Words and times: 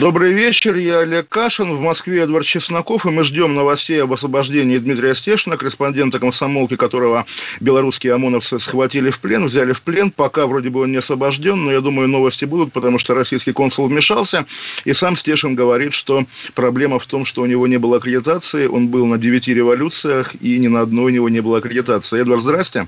Добрый 0.00 0.32
вечер, 0.32 0.76
я 0.76 1.00
Олег 1.00 1.28
Кашин, 1.28 1.74
в 1.74 1.80
Москве 1.80 2.20
Эдвард 2.20 2.46
Чесноков, 2.46 3.04
и 3.04 3.10
мы 3.10 3.24
ждем 3.24 3.56
новостей 3.56 4.00
об 4.00 4.12
освобождении 4.12 4.78
Дмитрия 4.78 5.12
Стешина, 5.12 5.56
корреспондента 5.56 6.20
комсомолки, 6.20 6.76
которого 6.76 7.26
белорусские 7.58 8.14
ОМОНовцы 8.14 8.60
схватили 8.60 9.10
в 9.10 9.18
плен, 9.18 9.46
взяли 9.46 9.72
в 9.72 9.82
плен, 9.82 10.12
пока 10.12 10.46
вроде 10.46 10.70
бы 10.70 10.82
он 10.82 10.92
не 10.92 10.98
освобожден, 10.98 11.64
но 11.64 11.72
я 11.72 11.80
думаю, 11.80 12.06
новости 12.06 12.44
будут, 12.44 12.72
потому 12.72 13.00
что 13.00 13.14
российский 13.14 13.50
консул 13.50 13.88
вмешался, 13.88 14.46
и 14.84 14.92
сам 14.92 15.16
Стешин 15.16 15.56
говорит, 15.56 15.92
что 15.94 16.26
проблема 16.54 17.00
в 17.00 17.06
том, 17.06 17.24
что 17.24 17.42
у 17.42 17.46
него 17.46 17.66
не 17.66 17.78
было 17.78 17.96
аккредитации, 17.96 18.68
он 18.68 18.86
был 18.86 19.04
на 19.06 19.18
девяти 19.18 19.52
революциях, 19.52 20.32
и 20.40 20.60
ни 20.60 20.68
на 20.68 20.82
одной 20.82 21.06
у 21.06 21.14
него 21.14 21.28
не 21.28 21.40
было 21.40 21.58
аккредитации. 21.58 22.20
Эдвард, 22.20 22.42
здрасте. 22.42 22.86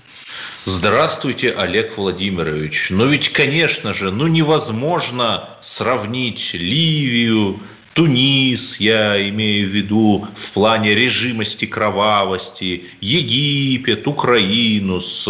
Здравствуйте, 0.64 1.50
Олег 1.50 1.96
Владимирович. 1.96 2.90
Ну 2.90 3.08
ведь, 3.08 3.30
конечно 3.30 3.94
же, 3.94 4.12
ну 4.12 4.28
невозможно 4.28 5.48
сравнить 5.60 6.54
Ливию, 7.00 7.60
Тунис, 7.94 8.78
я 8.78 9.28
имею 9.30 9.68
в 9.68 9.72
виду 9.72 10.26
в 10.36 10.52
плане 10.52 10.94
режимости 10.94 11.64
кровавости, 11.64 12.84
Египет, 13.00 14.06
Украину 14.06 15.00
с 15.00 15.26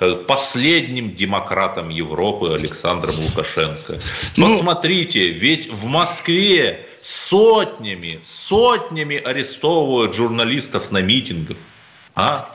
э, 0.00 0.14
последним 0.26 1.14
демократом 1.14 1.90
Европы 1.90 2.54
Александром 2.54 3.14
Лукашенко. 3.18 4.00
Ну- 4.36 4.56
Посмотрите, 4.56 5.28
ведь 5.28 5.70
в 5.70 5.86
Москве 5.86 6.88
сотнями, 7.02 8.18
сотнями 8.22 9.16
арестовывают 9.16 10.14
журналистов 10.14 10.90
на 10.90 11.02
митингах. 11.02 11.56
А? 12.14 12.52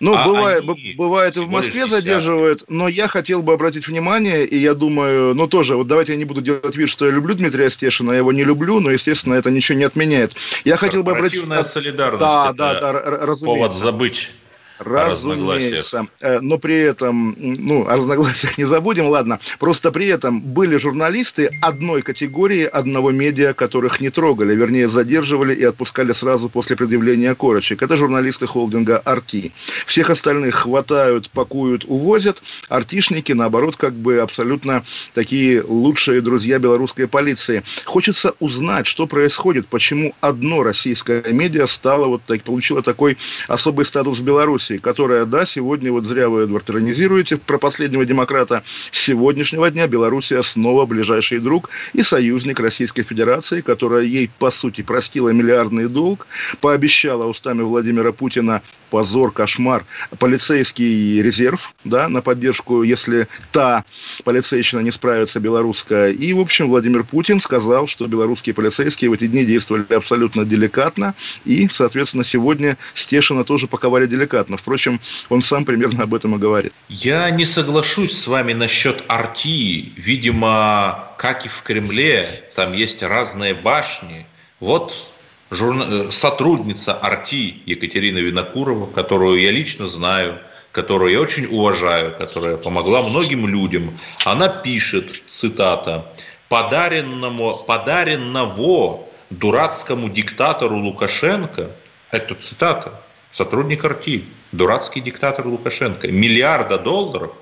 Ну, 0.00 0.14
А 0.14 0.24
бывает, 0.24 0.64
они 0.68 0.94
бывает 0.94 1.36
и 1.36 1.40
в 1.40 1.50
Москве 1.50 1.86
задерживают, 1.86 2.64
но 2.68 2.88
я 2.88 3.08
хотел 3.08 3.42
бы 3.42 3.52
обратить 3.52 3.88
внимание, 3.88 4.46
и 4.46 4.56
я 4.56 4.74
думаю, 4.74 5.34
ну 5.34 5.46
тоже, 5.48 5.76
вот 5.76 5.88
давайте 5.88 6.12
я 6.12 6.18
не 6.18 6.24
буду 6.24 6.40
делать 6.40 6.76
вид, 6.76 6.88
что 6.88 7.06
я 7.06 7.12
люблю 7.12 7.34
Дмитрия 7.34 7.70
Стешина, 7.70 8.12
я 8.12 8.18
его 8.18 8.32
не 8.32 8.44
люблю, 8.44 8.80
но, 8.80 8.90
естественно, 8.90 9.34
это 9.34 9.50
ничего 9.50 9.78
не 9.78 9.84
отменяет. 9.84 10.36
Я 10.64 10.76
хотел 10.76 11.02
бы 11.02 11.12
обратить... 11.12 11.42
Солидарность. 11.62 12.20
Да, 12.20 12.52
да, 12.52 12.80
да, 12.80 12.92
разумеется. 12.92 13.44
Повод 13.44 13.74
забыть. 13.74 14.30
Разумеется. 14.78 16.06
Э, 16.20 16.38
Но 16.40 16.58
при 16.58 16.76
этом, 16.76 17.34
ну, 17.38 17.86
о 17.88 17.96
разногласиях 17.96 18.58
не 18.58 18.64
забудем, 18.64 19.08
ладно. 19.08 19.40
Просто 19.58 19.90
при 19.92 20.06
этом 20.06 20.40
были 20.40 20.76
журналисты 20.76 21.50
одной 21.62 22.02
категории, 22.02 22.64
одного 22.64 23.10
медиа, 23.10 23.52
которых 23.52 24.00
не 24.00 24.10
трогали, 24.10 24.54
вернее, 24.54 24.88
задерживали 24.88 25.54
и 25.54 25.64
отпускали 25.64 26.12
сразу 26.12 26.48
после 26.48 26.76
предъявления 26.76 27.34
корочек. 27.34 27.82
Это 27.82 27.96
журналисты 27.96 28.46
холдинга 28.46 28.98
«Арти». 28.98 29.52
Всех 29.86 30.10
остальных 30.10 30.54
хватают, 30.54 31.30
пакуют, 31.30 31.84
увозят. 31.86 32.42
Артишники, 32.68 33.32
наоборот, 33.32 33.76
как 33.76 33.94
бы 33.94 34.18
абсолютно 34.18 34.84
такие 35.14 35.62
лучшие 35.62 36.20
друзья 36.20 36.58
белорусской 36.58 37.08
полиции. 37.08 37.62
Хочется 37.84 38.34
узнать, 38.40 38.86
что 38.86 39.06
происходит, 39.06 39.66
почему 39.68 40.14
одно 40.20 40.62
российское 40.62 41.22
медиа 41.30 41.66
стало 41.66 42.06
вот 42.06 42.22
так, 42.26 42.42
получило 42.42 42.82
такой 42.82 43.16
особый 43.48 43.84
статус 43.84 44.18
в 44.18 44.22
Беларуси, 44.22 44.67
которая, 44.76 45.24
да, 45.24 45.46
сегодня, 45.46 45.90
вот 45.90 46.04
зря 46.04 46.28
вы, 46.28 46.42
Эдвард, 46.42 46.68
иронизируете 46.68 47.38
про 47.38 47.56
последнего 47.56 48.04
демократа, 48.04 48.62
с 48.92 48.98
сегодняшнего 48.98 49.70
дня 49.70 49.86
Белоруссия 49.86 50.42
снова 50.42 50.84
ближайший 50.84 51.38
друг 51.38 51.70
и 51.94 52.02
союзник 52.02 52.60
Российской 52.60 53.02
Федерации, 53.02 53.62
которая 53.62 54.02
ей, 54.02 54.30
по 54.38 54.50
сути, 54.50 54.82
простила 54.82 55.30
миллиардный 55.30 55.88
долг, 55.88 56.26
пообещала 56.60 57.24
устами 57.24 57.62
Владимира 57.62 58.12
Путина 58.12 58.60
позор, 58.90 59.30
кошмар, 59.30 59.84
полицейский 60.18 61.22
резерв, 61.22 61.74
да, 61.84 62.08
на 62.08 62.22
поддержку, 62.22 62.82
если 62.82 63.28
та 63.52 63.84
полицейщина 64.24 64.80
не 64.80 64.90
справится 64.90 65.40
белорусская. 65.40 66.10
И, 66.10 66.32
в 66.32 66.40
общем, 66.40 66.68
Владимир 66.68 67.04
Путин 67.04 67.40
сказал, 67.40 67.86
что 67.86 68.06
белорусские 68.06 68.54
полицейские 68.54 69.10
в 69.10 69.12
эти 69.12 69.26
дни 69.26 69.44
действовали 69.44 69.92
абсолютно 69.92 70.44
деликатно, 70.44 71.14
и, 71.44 71.68
соответственно, 71.70 72.24
сегодня 72.24 72.76
Стешина 72.94 73.44
тоже 73.44 73.66
паковали 73.66 74.06
деликатно. 74.06 74.56
Впрочем, 74.56 75.00
он 75.28 75.42
сам 75.42 75.64
примерно 75.64 76.04
об 76.04 76.14
этом 76.14 76.34
и 76.34 76.38
говорит. 76.38 76.72
Я 76.88 77.30
не 77.30 77.44
соглашусь 77.44 78.18
с 78.18 78.26
вами 78.26 78.52
насчет 78.52 79.04
Арти. 79.08 79.92
Видимо, 79.96 81.12
как 81.18 81.46
и 81.46 81.48
в 81.48 81.62
Кремле, 81.62 82.28
там 82.54 82.72
есть 82.72 83.02
разные 83.02 83.54
башни. 83.54 84.26
Вот 84.60 85.10
журна- 85.50 86.08
э, 86.08 86.10
сотрудница 86.10 86.94
Арти 86.94 87.62
Екатерина 87.66 88.18
Винокурова, 88.18 88.86
которую 88.86 89.40
я 89.40 89.50
лично 89.50 89.86
знаю, 89.86 90.38
которую 90.72 91.12
я 91.12 91.20
очень 91.20 91.46
уважаю, 91.46 92.14
которая 92.16 92.56
помогла 92.56 93.02
многим 93.02 93.46
людям. 93.46 93.98
Она 94.24 94.48
пишет, 94.48 95.22
цитата, 95.26 96.12
«Подаренному, 96.48 97.56
подаренного 97.66 99.00
дурацкому 99.30 100.08
диктатору 100.08 100.76
Лукашенко, 100.78 101.70
это 102.10 102.34
цитата, 102.34 103.00
сотрудник 103.32 103.84
Арти, 103.84 104.24
дурацкий 104.52 105.00
диктатор 105.00 105.46
Лукашенко, 105.46 106.08
миллиарда 106.08 106.78
долларов 106.78 107.32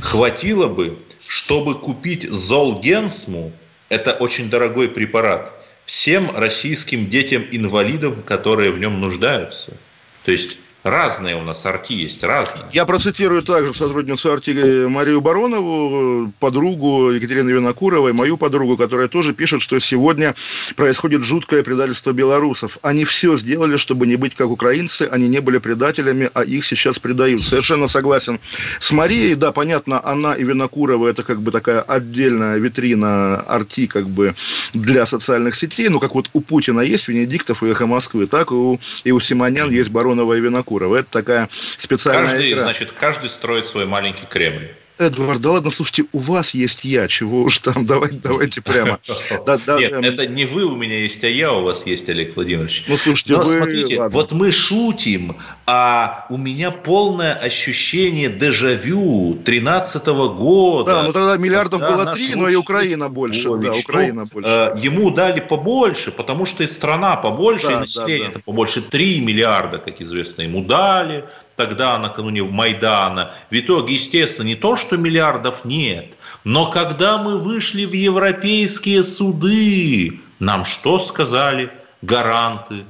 хватило 0.00 0.68
бы, 0.68 0.98
чтобы 1.28 1.74
купить 1.74 2.28
Золгенсму, 2.30 3.52
это 3.90 4.12
очень 4.12 4.48
дорогой 4.48 4.88
препарат, 4.88 5.52
всем 5.86 6.36
российским 6.36 7.08
детям-инвалидам, 7.08 8.22
которые 8.22 8.72
в 8.72 8.78
нем 8.78 9.00
нуждаются. 9.00 9.76
То 10.24 10.32
есть 10.32 10.58
разные 10.86 11.36
у 11.36 11.42
нас 11.42 11.64
арти 11.66 11.94
есть, 11.94 12.22
разные. 12.22 12.66
Я 12.72 12.86
процитирую 12.86 13.42
также 13.42 13.74
сотрудницу 13.74 14.32
Арти 14.32 14.86
Марию 14.86 15.20
Баронову, 15.20 16.32
подругу 16.38 17.10
Екатерины 17.10 17.50
Винокуровой, 17.50 18.12
мою 18.12 18.36
подругу, 18.36 18.76
которая 18.76 19.08
тоже 19.08 19.34
пишет, 19.34 19.62
что 19.62 19.78
сегодня 19.78 20.34
происходит 20.76 21.22
жуткое 21.22 21.62
предательство 21.62 22.12
белорусов. 22.12 22.78
Они 22.82 23.04
все 23.04 23.36
сделали, 23.36 23.76
чтобы 23.76 24.06
не 24.06 24.16
быть 24.16 24.34
как 24.34 24.48
украинцы, 24.48 25.08
они 25.10 25.28
не 25.28 25.40
были 25.40 25.58
предателями, 25.58 26.30
а 26.34 26.44
их 26.44 26.64
сейчас 26.64 26.98
предают. 26.98 27.42
Совершенно 27.42 27.88
согласен 27.88 28.40
с 28.80 28.90
Марией. 28.92 29.34
Да, 29.34 29.52
понятно, 29.52 30.00
она 30.04 30.34
и 30.34 30.44
Винокурова 30.44 31.08
это 31.08 31.22
как 31.22 31.42
бы 31.42 31.50
такая 31.50 31.80
отдельная 31.80 32.58
витрина 32.58 33.40
Арти 33.40 33.86
как 33.86 34.08
бы 34.08 34.34
для 34.72 35.06
социальных 35.06 35.56
сетей. 35.56 35.88
Ну, 35.88 36.00
как 36.00 36.14
вот 36.14 36.30
у 36.32 36.40
Путина 36.40 36.80
есть 36.80 37.08
Венедиктов 37.08 37.62
и 37.62 37.66
Эхо 37.66 37.86
Москвы, 37.86 38.26
так 38.26 38.50
и 38.50 38.54
у, 38.54 38.80
и 39.04 39.12
у 39.12 39.20
Симонян 39.20 39.70
есть 39.70 39.90
Баронова 39.90 40.34
и 40.34 40.40
Винокурова. 40.40 40.75
Это 40.84 41.08
такая 41.10 41.48
специальная 41.78 42.26
Каждый, 42.26 42.52
игра. 42.52 42.62
значит, 42.62 42.92
каждый 42.92 43.30
строит 43.30 43.66
свой 43.66 43.86
маленький 43.86 44.26
Кремль. 44.26 44.70
Эдвард, 44.98 45.42
да 45.42 45.50
ладно, 45.52 45.70
слушайте, 45.70 46.04
у 46.12 46.18
вас 46.18 46.50
есть 46.50 46.84
я, 46.84 47.06
чего 47.06 47.42
уж 47.42 47.58
там, 47.58 47.84
давайте, 47.86 48.16
давайте 48.16 48.60
прямо. 48.62 48.98
Да, 49.44 49.58
да, 49.66 49.78
Нет, 49.78 49.92
эм, 49.92 50.04
это 50.04 50.26
не 50.26 50.46
вы 50.46 50.64
у 50.64 50.74
меня 50.74 50.98
есть, 51.00 51.22
а 51.22 51.28
я 51.28 51.52
у 51.52 51.62
вас 51.62 51.84
есть, 51.86 52.08
Олег 52.08 52.34
Владимирович. 52.34 52.84
Ну, 52.88 52.96
слушайте, 52.96 53.34
Но 53.34 53.40
вы... 53.40 53.56
смотрите, 53.58 54.00
ладно. 54.00 54.18
вот 54.18 54.32
мы 54.32 54.50
шутим, 54.52 55.36
а 55.66 56.26
у 56.30 56.38
меня 56.38 56.70
полное 56.70 57.34
ощущение 57.34 58.30
дежавю 58.30 59.38
13 59.44 60.06
года. 60.06 60.92
Да, 60.92 61.02
ну 61.02 61.12
тогда 61.12 61.36
миллиардов 61.36 61.80
Когда 61.80 61.96
было 62.04 62.14
три, 62.14 62.28
но 62.34 62.48
и 62.48 62.56
лучшие 62.56 62.58
Украина 62.58 63.08
больше. 63.08 63.50
Ой, 63.50 63.64
Да, 63.64 63.72
что, 63.72 63.80
Украина 63.82 64.24
больше. 64.24 64.48
э, 64.48 64.74
ему 64.78 65.10
дали 65.10 65.40
побольше, 65.40 66.10
потому 66.10 66.46
что 66.46 66.64
и 66.64 66.66
страна 66.66 67.16
побольше, 67.16 67.66
Да, 67.66 67.72
и 67.72 67.74
да, 67.74 67.80
население 67.80 68.24
да. 68.24 68.30
это 68.30 68.40
побольше. 68.40 68.80
3 68.80 69.20
миллиарда, 69.20 69.78
как 69.78 70.00
известно, 70.00 70.42
ему 70.42 70.62
дали. 70.64 71.24
Тогда, 71.56 71.98
накануне 71.98 72.42
Майдана. 72.42 73.32
В 73.50 73.58
итоге, 73.58 73.94
естественно, 73.94 74.46
не 74.46 74.56
то, 74.56 74.76
что 74.76 74.85
миллиардов 74.94 75.64
нет, 75.64 76.14
но 76.44 76.70
когда 76.70 77.18
мы 77.18 77.38
вышли 77.38 77.84
в 77.84 77.92
европейские 77.92 79.02
суды, 79.02 80.20
нам 80.38 80.64
что 80.64 81.00
сказали 81.00 81.72
гаранты 82.02 82.84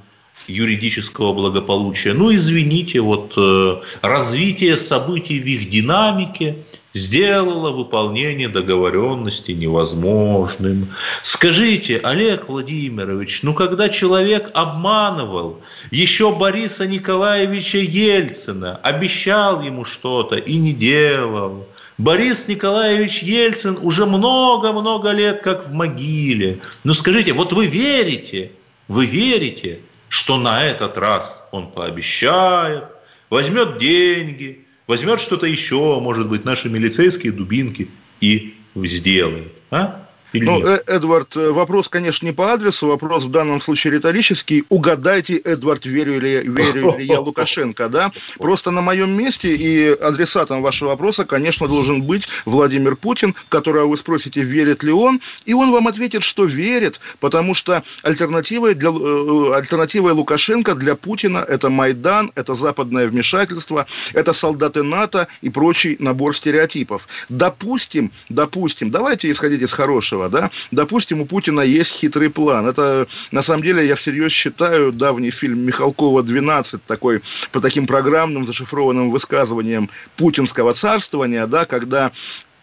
юридического 0.46 1.32
благополучия? 1.32 2.12
Ну, 2.12 2.34
извините, 2.34 3.00
вот 3.00 3.32
э, 3.38 3.80
развитие 4.02 4.76
событий 4.76 5.40
в 5.40 5.46
их 5.46 5.70
динамике 5.70 6.64
сделало 6.96 7.70
выполнение 7.70 8.48
договоренности 8.48 9.52
невозможным. 9.52 10.88
Скажите, 11.22 11.98
Олег 11.98 12.48
Владимирович, 12.48 13.42
ну 13.42 13.54
когда 13.54 13.88
человек 13.88 14.50
обманывал 14.54 15.60
еще 15.90 16.34
Бориса 16.34 16.86
Николаевича 16.86 17.78
Ельцина, 17.78 18.76
обещал 18.82 19.62
ему 19.62 19.84
что-то 19.84 20.36
и 20.36 20.56
не 20.56 20.72
делал, 20.72 21.66
Борис 21.98 22.46
Николаевич 22.46 23.22
Ельцин 23.22 23.78
уже 23.80 24.04
много-много 24.04 25.12
лет 25.12 25.40
как 25.40 25.66
в 25.66 25.72
могиле. 25.72 26.58
Ну 26.84 26.92
скажите, 26.92 27.32
вот 27.32 27.52
вы 27.54 27.66
верите, 27.66 28.52
вы 28.88 29.06
верите, 29.06 29.80
что 30.10 30.36
на 30.36 30.62
этот 30.62 30.98
раз 30.98 31.42
он 31.52 31.70
пообещает, 31.70 32.84
возьмет 33.30 33.78
деньги, 33.78 34.66
возьмет 34.86 35.20
что-то 35.20 35.46
еще, 35.46 35.98
может 36.00 36.28
быть, 36.28 36.44
наши 36.44 36.68
милицейские 36.68 37.32
дубинки 37.32 37.88
и 38.20 38.54
сделает. 38.74 39.52
А? 39.70 40.05
Или 40.32 40.44
ну, 40.44 40.58
нет? 40.58 40.84
Э, 40.86 40.96
Эдвард, 40.96 41.36
э, 41.36 41.50
вопрос, 41.50 41.88
конечно, 41.88 42.26
не 42.26 42.32
по 42.32 42.52
адресу, 42.52 42.88
вопрос 42.88 43.24
в 43.24 43.30
данном 43.30 43.60
случае 43.60 43.94
риторический. 43.94 44.64
Угадайте, 44.68 45.36
Эдвард, 45.36 45.86
верю 45.86 46.20
ли, 46.20 46.42
верю 46.42 46.96
ли 46.98 47.04
я 47.04 47.20
Лукашенко, 47.20 47.88
да? 47.88 48.12
Просто 48.38 48.70
на 48.70 48.80
моем 48.80 49.10
месте 49.16 49.54
и 49.54 49.88
адресатом 49.88 50.62
вашего 50.62 50.90
вопроса, 50.90 51.24
конечно, 51.24 51.68
должен 51.68 52.02
быть 52.02 52.26
Владимир 52.44 52.96
Путин, 52.96 53.34
которого 53.48 53.86
вы 53.86 53.96
спросите, 53.96 54.42
верит 54.42 54.82
ли 54.82 54.92
он, 54.92 55.20
и 55.44 55.54
он 55.54 55.70
вам 55.70 55.88
ответит, 55.88 56.22
что 56.22 56.44
верит, 56.44 57.00
потому 57.20 57.54
что 57.54 57.82
альтернативой, 58.02 58.74
для, 58.74 58.90
э, 58.90 59.52
альтернативой 59.54 60.12
Лукашенко 60.12 60.74
для 60.74 60.94
Путина 60.94 61.38
это 61.38 61.70
Майдан, 61.70 62.32
это 62.34 62.54
западное 62.54 63.06
вмешательство, 63.08 63.86
это 64.12 64.32
солдаты 64.32 64.82
НАТО 64.82 65.28
и 65.42 65.50
прочий 65.50 65.96
набор 65.98 66.36
стереотипов. 66.36 67.08
Допустим, 67.28 68.10
допустим, 68.28 68.90
давайте 68.90 69.30
исходить 69.30 69.62
из 69.62 69.72
хорошего, 69.72 70.15
этого, 70.16 70.28
да, 70.28 70.50
допустим, 70.70 71.20
у 71.20 71.26
Путина 71.26 71.60
есть 71.60 71.92
хитрый 71.92 72.30
план. 72.30 72.66
Это, 72.66 73.06
на 73.30 73.42
самом 73.42 73.62
деле, 73.62 73.86
я 73.86 73.94
всерьез 73.96 74.32
считаю 74.32 74.92
давний 74.92 75.30
фильм 75.30 75.60
Михалкова 75.60 76.22
«12», 76.22 76.80
такой, 76.86 77.22
по 77.52 77.60
таким 77.60 77.86
программным 77.86 78.46
зашифрованным 78.46 79.10
высказываниям 79.10 79.90
путинского 80.16 80.72
царствования, 80.72 81.46
да, 81.46 81.64
когда 81.64 82.12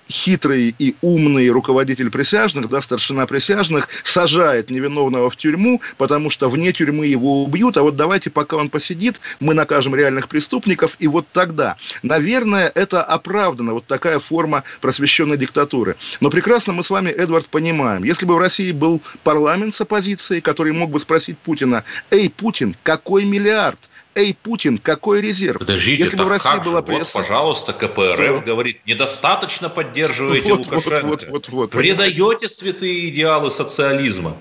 хитрый 0.10 0.76
и 0.78 0.96
умный 1.02 1.50
руководитель 1.50 2.10
присяжных, 2.10 2.70
да, 2.70 2.82
старшина 2.82 3.26
присяжных, 3.26 3.88
сажает 4.04 4.70
невиновного 4.70 5.30
в 5.30 5.38
тюрьму, 5.38 5.82
потому 5.98 6.30
что 6.30 6.50
вне 6.50 6.72
тюрьмы 6.72 7.08
его 7.08 7.44
убьют, 7.44 7.78
а 7.78 7.84
вот 7.84 7.96
давайте, 7.96 8.30
пока 8.30 8.58
он 8.58 8.70
посидит, 8.70 9.22
мы 9.40 9.54
накажем 9.54 9.96
реальных 9.96 10.28
преступников, 10.28 10.96
и 11.00 11.08
вот 11.08 11.26
тогда. 11.32 11.78
Наверное, 12.02 12.72
это 12.74 13.04
оправдано, 13.04 13.74
вот 13.74 13.86
такая 13.86 14.20
форма 14.20 14.64
просвещенной 14.82 15.38
диктатуры. 15.38 15.96
Но 16.20 16.30
прекрасно 16.30 16.74
мы 16.74 16.84
с 16.84 16.90
вами, 16.90 17.10
Эдвард, 17.10 17.48
понимаем, 17.48 18.04
если 18.04 18.26
бы 18.26 18.36
в 18.36 18.40
России 18.40 18.72
был 18.72 19.02
парламент 19.24 19.74
с 19.76 19.82
оппозицией, 19.82 20.42
который 20.42 20.74
мог 20.74 20.92
бы 20.92 21.00
спросить 21.00 21.38
Путина, 21.38 21.84
«Эй, 22.12 22.30
Путин, 22.30 22.76
какой 22.84 23.26
миллиард?» 23.26 23.80
Эй, 24.16 24.36
Путин, 24.42 24.78
какой 24.78 25.22
резерв? 25.22 25.60
Подождите, 25.60 26.04
Если 26.04 26.18
бы 26.18 26.26
в 26.26 26.28
России 26.28 26.64
была 26.64 26.82
пресса... 26.82 27.12
Вот, 27.18 27.24
пожалуйста, 27.24 27.74
КПРФ 27.74 28.40
да. 28.40 28.46
говорит, 28.46 28.82
недостаточно 28.86 29.70
поддерживаете 29.70 30.50
вот, 30.50 30.66
Лукашенко. 30.66 31.06
Вот, 31.06 31.24
вот, 31.24 31.30
вот, 31.30 31.50
вот, 31.50 31.72
Предаете 31.72 32.50
святые 32.50 33.10
идеалы 33.10 33.52
социализма. 33.52 34.36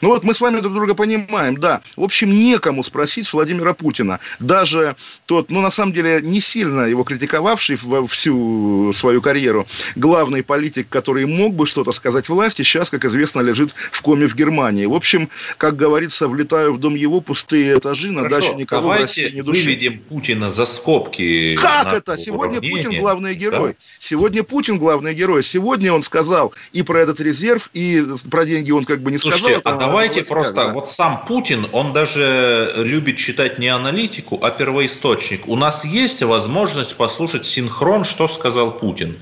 Ну 0.00 0.08
вот 0.08 0.24
мы 0.24 0.34
с 0.34 0.40
вами 0.40 0.60
друг 0.60 0.74
друга 0.74 0.94
понимаем, 0.94 1.56
да. 1.56 1.80
В 1.96 2.02
общем, 2.02 2.30
некому 2.30 2.82
спросить 2.82 3.32
Владимира 3.32 3.74
Путина. 3.74 4.20
Даже 4.40 4.96
тот, 5.26 5.50
ну 5.50 5.60
на 5.60 5.70
самом 5.70 5.92
деле, 5.92 6.20
не 6.22 6.40
сильно 6.40 6.82
его 6.82 7.04
критиковавший 7.04 7.78
во 7.82 8.06
всю 8.06 8.92
свою 8.94 9.20
карьеру, 9.20 9.66
главный 9.96 10.42
политик, 10.42 10.88
который 10.88 11.26
мог 11.26 11.54
бы 11.54 11.66
что-то 11.66 11.92
сказать 11.92 12.28
власти, 12.28 12.62
сейчас, 12.62 12.90
как 12.90 13.04
известно, 13.04 13.40
лежит 13.40 13.70
в 13.92 14.02
коме 14.02 14.26
в 14.26 14.34
Германии. 14.34 14.86
В 14.86 14.94
общем, 14.94 15.28
как 15.56 15.76
говорится, 15.76 16.28
влетаю 16.28 16.74
в 16.74 16.80
дом 16.80 16.94
его 16.94 17.20
пустые 17.20 17.78
этажи, 17.78 18.10
на 18.10 18.22
Хорошо, 18.22 18.40
даче 18.40 18.54
никого 18.54 18.88
в 18.88 18.92
России 18.92 19.30
не 19.30 19.42
души. 19.42 19.64
выведем 19.64 19.98
Путина 20.00 20.50
за 20.50 20.66
скобки. 20.66 21.56
Как 21.56 21.92
это? 21.92 22.16
Сегодня 22.18 22.60
Путин 22.60 23.00
главный 23.00 23.34
герой. 23.34 23.72
Да? 23.72 23.84
Сегодня 24.00 24.42
Путин 24.42 24.78
главный 24.78 25.14
герой. 25.14 25.42
Сегодня 25.42 25.92
он 25.92 26.02
сказал 26.02 26.52
и 26.72 26.82
про 26.82 27.00
этот 27.00 27.20
резерв, 27.20 27.70
и 27.72 28.04
про 28.30 28.44
деньги 28.44 28.70
он 28.70 28.84
как 28.84 29.00
бы 29.00 29.10
не 29.10 29.18
Слушайте, 29.18 29.58
сказал. 29.58 29.62
А 29.64 29.77
давайте 29.78 30.22
просто, 30.24 30.54
как, 30.54 30.66
да? 30.68 30.72
вот 30.72 30.88
сам 30.88 31.24
Путин, 31.26 31.68
он 31.72 31.92
даже 31.92 32.72
любит 32.76 33.16
читать 33.16 33.58
не 33.58 33.68
аналитику, 33.68 34.38
а 34.42 34.50
первоисточник. 34.50 35.48
У 35.48 35.56
нас 35.56 35.84
есть 35.84 36.22
возможность 36.22 36.96
послушать 36.96 37.46
синхрон, 37.46 38.04
что 38.04 38.28
сказал 38.28 38.72
Путин. 38.72 39.18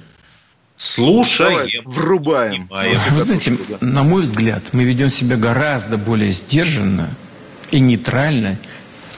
Слушаем. 0.77 1.53
Давай, 1.53 1.81
врубаем. 1.85 2.69
Вы 3.13 3.21
знаете, 3.21 3.57
на 3.81 4.03
мой 4.03 4.23
взгляд, 4.23 4.63
мы 4.73 4.85
ведем 4.85 5.09
себя 5.09 5.37
гораздо 5.37 5.97
более 5.97 6.33
сдержанно 6.33 7.09
и 7.71 7.81
нейтрально 7.81 8.59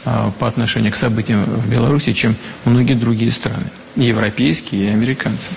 а, 0.04 0.30
по 0.38 0.46
отношению 0.46 0.92
к 0.92 0.96
событиям 0.96 1.44
в 1.44 1.68
Беларуси, 1.68 2.12
чем 2.12 2.36
многие 2.64 2.94
другие 2.94 3.32
страны, 3.32 3.66
и 3.96 4.04
европейские, 4.04 4.84
и 4.84 4.92
американцы. 4.92 5.50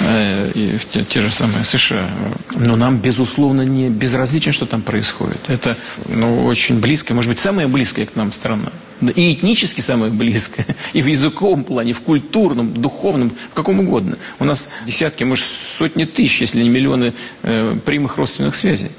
Э, 0.00 0.50
и 0.54 0.78
те, 0.92 1.04
те 1.04 1.20
же 1.20 1.30
самые 1.30 1.64
США. 1.64 2.10
Но 2.54 2.76
нам, 2.76 2.98
безусловно, 2.98 3.62
не 3.62 3.88
безразлично, 3.88 4.52
что 4.52 4.66
там 4.66 4.82
происходит. 4.82 5.40
Это 5.48 5.76
ну, 6.08 6.44
очень 6.44 6.80
близкая, 6.80 7.14
может 7.14 7.30
быть, 7.30 7.38
самая 7.38 7.68
близкая 7.68 8.06
к 8.06 8.16
нам 8.16 8.32
страна. 8.32 8.70
И 9.14 9.34
этнически 9.34 9.80
самая 9.80 10.10
близкая, 10.10 10.66
и 10.92 11.02
в 11.02 11.06
языковом 11.06 11.64
плане, 11.64 11.92
в 11.92 12.00
культурном, 12.00 12.72
духовном, 12.74 13.32
в 13.50 13.54
каком 13.54 13.80
угодно. 13.80 14.16
У 14.38 14.44
нас 14.44 14.68
десятки, 14.86 15.24
может, 15.24 15.44
сотни 15.44 16.04
тысяч, 16.04 16.40
если 16.40 16.62
не 16.62 16.68
миллионы 16.68 17.12
э, 17.42 17.76
прямых 17.84 18.16
родственных 18.16 18.54
связей 18.54 18.90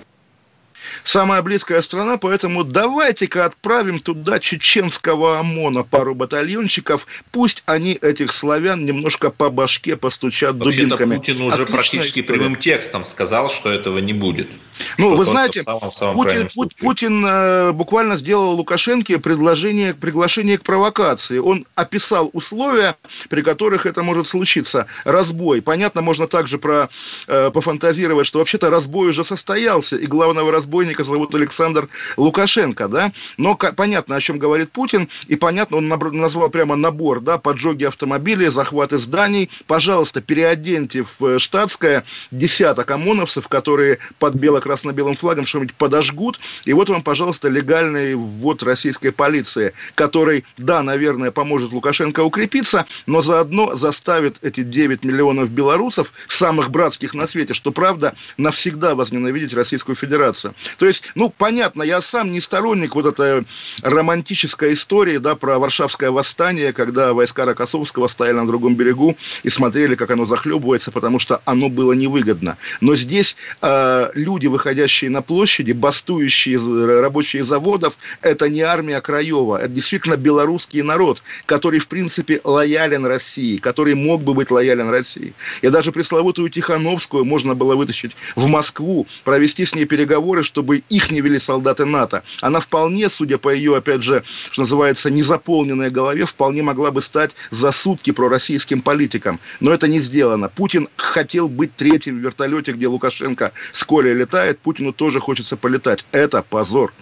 самая 1.06 1.42
близкая 1.42 1.81
страна, 1.81 2.18
поэтому 2.18 2.63
давайте-ка 2.63 3.46
отправим 3.46 4.00
туда 4.00 4.40
чеченского 4.40 5.40
ОМОНа, 5.40 5.84
пару 5.84 6.16
батальончиков, 6.16 7.07
пусть 7.31 7.63
они 7.66 7.94
этих 7.94 8.34
славян 8.34 8.84
немножко 8.86 9.30
по 9.30 9.50
башке 9.50 9.96
постучат 9.96 10.57
дубинками. 10.57 11.18
Путин 11.18 11.42
уже 11.42 11.54
Отличная 11.54 11.75
практически 11.75 12.19
история. 12.22 12.40
прямым 12.40 12.56
текстом 12.57 13.04
сказал, 13.04 13.50
что 13.50 13.69
этого 13.69 14.00
не 14.00 14.13
будет. 14.13 14.50
Ну, 14.98 15.16
вы 15.16 15.25
знаете, 15.25 15.63
самом, 15.63 15.92
самом 15.92 16.16
Путин, 16.16 16.50
Путин 16.80 17.25
э, 17.25 17.72
буквально 17.72 18.18
сделал 18.18 18.51
Лукашенко 18.56 19.19
предложение, 19.19 19.94
приглашение 19.94 20.57
к 20.57 20.63
провокации. 20.63 21.38
Он 21.38 21.66
описал 21.75 22.30
условия, 22.33 22.95
при 23.30 23.42
которых 23.42 23.86
это 23.86 24.04
может 24.04 24.27
случиться. 24.27 24.88
Разбой. 25.04 25.62
Понятно, 25.62 26.01
можно 26.01 26.27
также 26.27 26.57
про, 26.57 26.89
э, 27.27 27.51
пофантазировать, 27.51 28.27
что 28.27 28.39
вообще-то 28.39 28.69
разбой 28.69 29.10
уже 29.10 29.24
состоялся, 29.24 29.95
и 29.95 30.06
главного 30.06 30.51
разбойника 30.51 31.04
зовут 31.04 31.36
Александр 31.36 31.88
Лукашенко, 32.18 32.88
да, 32.88 33.12
но 33.38 33.56
понятно, 33.56 34.16
о 34.16 34.21
чем 34.21 34.39
говорит 34.39 34.71
Путин, 34.71 35.10
и 35.28 35.36
понятно, 35.36 35.78
он 35.78 35.88
назвал 35.88 36.50
прямо 36.50 36.75
набор, 36.75 37.21
да, 37.21 37.38
поджоги 37.38 37.83
автомобилей, 37.86 38.48
захваты 38.48 38.98
зданий, 38.98 39.50
пожалуйста, 39.68 40.21
переоденьте 40.21 41.04
в 41.04 41.25
э, 41.25 41.39
штатское 41.39 42.04
десяток 42.31 42.89
ОМОНовцев, 42.92 43.48
которые 43.48 44.00
под 44.19 44.36
бело-красно-белым 44.65 45.15
флагом 45.15 45.45
что-нибудь 45.45 45.75
подожгут, 45.75 46.39
и 46.65 46.73
вот 46.73 46.89
вам, 46.89 47.03
пожалуйста, 47.03 47.47
легальный 47.50 48.15
ввод 48.15 48.63
российской 48.63 49.12
полиции, 49.12 49.73
который, 49.94 50.44
да, 50.57 50.81
наверное, 50.81 51.31
поможет 51.31 51.71
Лукашенко 51.71 52.21
укрепиться, 52.21 52.85
но 53.06 53.21
заодно 53.21 53.75
заставит 53.75 54.37
эти 54.42 54.63
9 54.63 55.04
миллионов 55.04 55.49
белорусов, 55.49 56.11
самых 56.28 56.71
братских 56.71 57.13
на 57.13 57.28
свете, 57.28 57.54
что 57.54 57.71
правда, 57.71 58.16
навсегда 58.37 58.95
возненавидеть 58.95 59.54
Российскую 59.54 59.95
Федерацию. 59.95 60.56
То 60.78 60.85
есть, 60.85 61.04
ну, 61.16 61.30
понятно, 61.30 61.83
я 61.83 62.01
сам 62.01 62.31
не 62.31 62.42
сторонник 62.42 62.95
вот 62.95 63.06
этой 63.06 63.45
романтической 63.81 64.73
истории, 64.73 65.18
да, 65.18 65.35
про 65.35 65.59
Варшавское 65.59 66.11
восстание, 66.11 66.73
когда 66.73 67.13
войска 67.13 67.45
Рокоссовского 67.45 68.07
стояли 68.07 68.37
на 68.37 68.47
другом 68.47 68.75
берегу 68.75 69.16
и 69.44 69.49
смотрели, 69.49 69.95
как 69.95 70.11
оно 70.11 70.25
захлебывается, 70.25 70.92
потому 70.92 71.19
что 71.19 71.42
оно 71.45 71.69
было 71.69 71.94
невыгодно. 71.94 72.57
Но 72.81 72.95
здесь 72.95 73.35
э, 73.61 74.11
люди, 74.16 74.47
выходящие 74.56 75.09
на 75.09 75.21
площади, 75.21 75.71
бастующие 75.71 76.57
рабочие 77.00 77.45
заводов, 77.45 77.97
это 78.21 78.50
не 78.50 78.62
армия 78.62 79.00
Краева, 79.00 79.57
это 79.57 79.69
действительно 79.69 80.18
белорусский 80.18 80.81
народ, 80.81 81.24
который, 81.45 81.80
в 81.80 81.88
принципе, 81.88 82.42
лоялен 82.44 83.06
России, 83.06 83.57
который 83.57 83.95
мог 83.95 84.24
бы 84.24 84.33
быть 84.33 84.52
лоялен 84.52 84.90
России. 84.90 85.33
И 85.62 85.69
даже 85.69 85.92
пресловутую 85.92 86.50
Тихановскую 86.50 87.24
можно 87.24 87.56
было 87.56 87.76
вытащить 87.76 88.16
в 88.35 88.47
Москву, 88.47 89.07
провести 89.24 89.66
с 89.66 89.74
ней 89.74 89.85
переговоры, 89.85 90.44
чтобы 90.44 90.66
чтобы 90.66 90.83
их 90.90 91.12
не 91.12 91.21
вели 91.21 91.38
солдаты 91.38 91.85
НАТО. 91.85 92.24
Она 92.42 92.59
вполне, 92.59 93.09
судя 93.12 93.38
по 93.38 93.54
ее, 93.54 93.78
опять 93.78 94.02
же, 94.02 94.24
что 94.26 94.62
называется, 94.64 95.12
незаполненной 95.12 95.92
голове, 95.92 96.26
вполне 96.26 96.64
могла 96.64 96.90
бы 96.90 97.04
стать 97.04 97.35
за 97.52 97.71
сутки 97.71 98.12
пророссийским 98.12 98.81
политиком. 98.81 99.40
Но 99.59 99.71
это 99.71 99.88
не 99.88 100.00
сделано. 100.00 100.50
Путин 100.50 100.90
хотел 100.95 101.47
быть 101.47 101.76
третьим 101.76 102.18
в 102.18 102.21
вертолете, 102.21 102.71
где 102.71 102.88
Лукашенко 102.88 103.52
с 103.74 103.83
Колей 103.83 104.16
летает. 104.16 104.44
Путину 104.54 104.94
тоже 104.94 105.19
хочется 105.19 105.57
полетать. 105.57 106.06
Это 106.11 106.42
позор. 106.42 106.94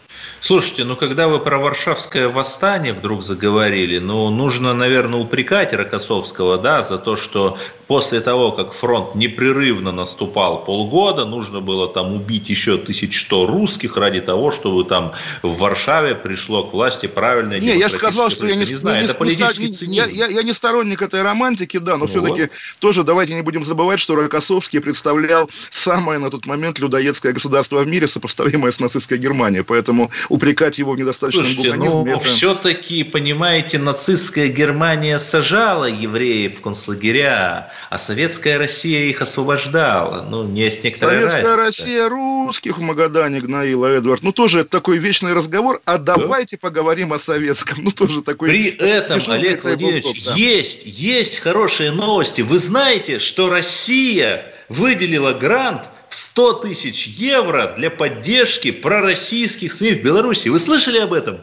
Слушайте, 0.44 0.84
ну 0.84 0.98
когда 0.98 1.30
вы 1.30 1.40
про 1.40 1.58
Варшавское 1.58 2.28
восстание 2.28 2.92
вдруг 2.92 3.24
заговорили, 3.24 4.00
ну 4.00 4.30
нужно, 4.30 4.74
наверное, 4.74 5.20
упрекать 5.20 5.72
Рокоссовского, 5.72 6.58
да, 6.58 6.84
за 6.84 6.98
то, 6.98 7.16
что 7.16 7.58
после 7.88 8.22
того, 8.22 8.52
как 8.52 8.74
фронт 8.74 9.16
непрерывно 9.16 9.92
наступал 9.92 10.64
полгода, 10.64 11.26
нужно 11.26 11.62
было 11.62 11.88
там 11.88 12.14
убить 12.14 12.50
еще 12.50 12.78
тысяч 12.78 13.22
сто 13.22 13.46
русских 13.46 13.98
ради 13.98 14.20
того, 14.20 14.52
чтобы 14.52 14.84
там 14.84 15.14
в 15.44 15.58
Варшаве 15.60 16.16
пришло 16.16 16.64
к 16.64 16.74
власти 16.74 17.06
правильное 17.06 17.60
Не, 17.60 17.78
я 17.78 17.90
же 17.90 17.96
сказал, 17.96 18.30
что 18.30 18.48
я 18.48 18.56
не, 18.56 18.66
не 18.66 18.76
знаю, 18.76 19.00
не, 19.00 19.06
это 19.06 19.14
политический 19.14 19.70
не, 19.70 19.74
цинизм. 19.74 19.94
Я, 19.94 20.06
я, 20.08 20.28
я 20.28 20.44
не 20.44 20.54
сторонник 20.54 21.02
этой 21.02 21.22
романтики, 21.22 21.78
да, 21.78 21.94
но 21.94 22.00
ну 22.00 22.08
все-таки 22.08 22.42
вот. 22.42 22.52
тоже 22.80 23.04
давайте 23.04 23.34
не 23.34 23.44
будем 23.44 23.66
забывать, 23.66 24.00
что 24.00 24.16
Рокоссовский 24.16 24.82
представлял 24.82 25.50
самое 25.72 26.20
на 26.20 26.32
тот 26.32 26.46
момент 26.46 26.80
людоедское 26.80 27.32
государство 27.32 27.80
в 27.80 27.88
мире, 27.88 28.08
сопоставимое 28.08 28.72
с 28.72 28.80
нацистской 28.80 29.18
Германией, 29.18 29.64
поэтому 29.64 30.03
поэтому 30.04 30.12
упрекать 30.30 30.78
его 30.78 30.94
в 30.94 30.98
недостаточном 30.98 31.46
Слушайте, 31.46 31.74
ну, 31.76 32.06
это... 32.06 32.20
все-таки, 32.20 33.04
понимаете, 33.04 33.78
нацистская 33.80 34.48
Германия 34.48 35.20
сажала 35.20 35.86
евреев 35.86 36.60
в 36.60 36.62
концлагеря, 36.62 37.72
а 37.90 37.98
советская 37.98 38.58
Россия 38.58 39.06
их 39.06 39.22
освобождала. 39.22 40.26
Ну, 40.30 40.44
не 40.44 40.62
есть 40.62 40.84
некоторая 40.84 41.20
Советская 41.20 41.56
разница. 41.56 41.84
Россия 41.84 42.10
русских 42.10 42.78
в 42.78 42.82
Магадане 42.82 43.42
гноила, 43.42 43.88
Эдвард. 43.88 44.24
Ну, 44.24 44.32
тоже 44.32 44.62
это 44.62 44.70
такой 44.70 44.98
вечный 44.98 45.34
разговор. 45.34 45.82
А 45.86 45.98
давайте 45.98 46.58
да. 46.58 46.68
поговорим 46.68 47.14
о 47.14 47.20
советском. 47.20 47.84
Ну, 47.84 47.92
тоже 47.92 48.22
такой... 48.22 48.50
При 48.50 48.70
этом, 48.70 49.22
Олег 49.28 49.64
Владимирович, 49.64 50.26
да. 50.26 50.34
есть, 50.36 50.84
есть 50.86 51.40
хорошие 51.40 51.92
новости. 51.92 52.42
Вы 52.42 52.58
знаете, 52.58 53.20
что 53.20 53.50
Россия 53.50 54.54
выделила 54.70 55.34
грант 55.34 55.84
100 56.14 56.54
тысяч 56.54 57.08
евро 57.08 57.74
для 57.76 57.90
поддержки 57.90 58.72
пророссийских 58.72 59.74
СМИ 59.74 59.96
в 59.96 60.04
Беларуси. 60.04 60.50
Вы 60.50 60.60
слышали 60.60 61.00
об 61.00 61.14
этом? 61.14 61.42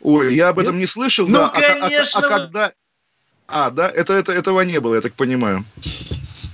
Ой, 0.00 0.34
я 0.34 0.48
об 0.48 0.58
этом 0.58 0.78
не 0.78 0.86
слышал. 0.86 1.26
Ну, 1.28 1.38
да. 1.38 1.48
конечно. 1.48 2.20
А, 2.20 2.22
а, 2.22 2.28
а, 2.30 2.36
а 2.36 2.38
когда... 2.38 2.72
А, 3.46 3.70
да, 3.70 3.88
это, 3.88 4.12
это, 4.12 4.32
этого 4.32 4.60
не 4.60 4.80
было, 4.80 4.94
я 4.94 5.00
так 5.00 5.14
понимаю. 5.14 5.64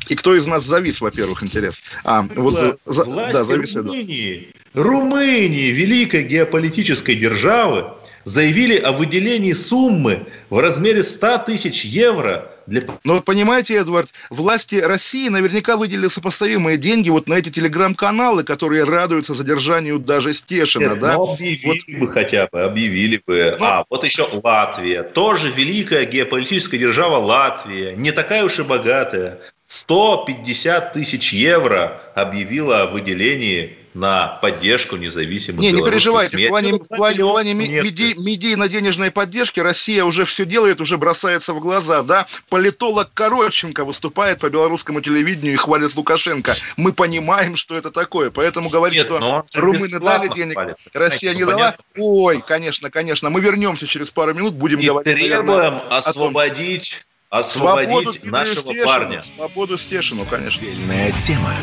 И 0.08 0.14
кто 0.14 0.34
из 0.34 0.46
нас 0.46 0.64
завис, 0.64 1.00
во-первых, 1.00 1.42
интерес? 1.42 1.82
А, 2.04 2.22
вот 2.22 2.58
за, 2.58 2.78
за, 2.86 3.04
да, 3.04 3.44
завис 3.44 3.74
Румынии, 3.74 4.52
Румынии, 4.72 5.70
великой 5.70 6.24
геополитической 6.24 7.14
державы, 7.16 7.92
заявили 8.24 8.78
о 8.78 8.92
выделении 8.92 9.52
суммы 9.52 10.26
в 10.48 10.58
размере 10.58 11.02
100 11.02 11.38
тысяч 11.38 11.84
евро 11.84 12.50
для... 12.66 12.82
Но 13.04 13.14
вот 13.14 13.24
понимаете, 13.24 13.76
Эдвард, 13.76 14.10
власти 14.30 14.76
России 14.76 15.28
наверняка 15.28 15.76
выделили 15.76 16.08
сопоставимые 16.08 16.76
деньги 16.76 17.10
вот 17.10 17.28
на 17.28 17.34
эти 17.34 17.50
телеграм-каналы, 17.50 18.44
которые 18.44 18.84
радуются 18.84 19.34
задержанию 19.34 19.98
даже 19.98 20.34
Стешина, 20.34 20.90
Нет, 20.90 21.00
да? 21.00 21.14
Ну, 21.14 21.32
объявили 21.32 21.82
вот... 21.88 22.00
бы 22.00 22.12
хотя 22.12 22.48
бы, 22.50 22.62
объявили 22.62 23.22
бы. 23.24 23.56
Ну... 23.58 23.64
А, 23.64 23.84
вот 23.88 24.04
еще 24.04 24.26
Латвия, 24.42 25.02
тоже 25.02 25.50
великая 25.50 26.04
геополитическая 26.04 26.78
держава 26.78 27.16
Латвия, 27.16 27.94
не 27.96 28.12
такая 28.12 28.44
уж 28.44 28.58
и 28.58 28.62
богатая. 28.62 29.38
150 29.68 30.92
тысяч 30.92 31.32
евро 31.32 32.00
объявила 32.14 32.82
о 32.82 32.86
выделении 32.86 33.76
на 33.96 34.28
поддержку 34.42 34.96
независимых 34.96 35.62
Не, 35.62 35.72
не 35.72 35.82
переживайте, 35.82 36.36
СМИ. 36.36 36.46
в 36.46 36.48
плане, 36.50 36.72
в 36.74 36.86
плане, 36.86 37.24
в 37.24 37.28
плане 37.28 37.54
меди, 37.54 38.14
медийно-денежной 38.18 39.10
поддержки 39.10 39.58
Россия 39.58 40.04
уже 40.04 40.26
все 40.26 40.44
делает, 40.44 40.82
уже 40.82 40.98
бросается 40.98 41.54
в 41.54 41.60
глаза, 41.60 42.02
да? 42.02 42.26
Политолог 42.50 43.10
Короченко 43.14 43.86
выступает 43.86 44.40
по 44.40 44.50
белорусскому 44.50 45.00
телевидению 45.00 45.54
и 45.54 45.56
хвалит 45.56 45.96
Лукашенко. 45.96 46.56
Мы 46.76 46.92
понимаем, 46.92 47.56
что 47.56 47.74
это 47.74 47.90
такое, 47.90 48.30
поэтому 48.30 48.68
говорить, 48.68 48.98
Нет, 48.98 49.06
что 49.06 49.44
румыны 49.54 49.98
дали 49.98 50.28
денег, 50.28 50.54
хвалится. 50.54 50.90
Россия 50.92 51.32
не 51.32 51.46
дала. 51.46 51.76
Ой, 51.96 52.44
конечно, 52.46 52.90
конечно, 52.90 53.30
мы 53.30 53.40
вернемся 53.40 53.86
через 53.86 54.10
пару 54.10 54.34
минут, 54.34 54.54
будем 54.54 54.78
и 54.78 54.86
говорить. 54.86 55.14
требуем 55.14 55.46
наверное, 55.46 55.82
освободить 55.88 57.06
освободить 57.30 58.24
нашего 58.24 58.60
Стешину, 58.60 58.84
парня. 58.84 59.22
Свободу 59.22 59.78
Стешину, 59.78 60.24
конечно. 60.26 60.68
Отдельная 60.68 61.12
тема 61.12 61.54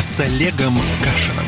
с 0.00 0.20
Олегом 0.20 0.78
Кашином. 1.04 1.44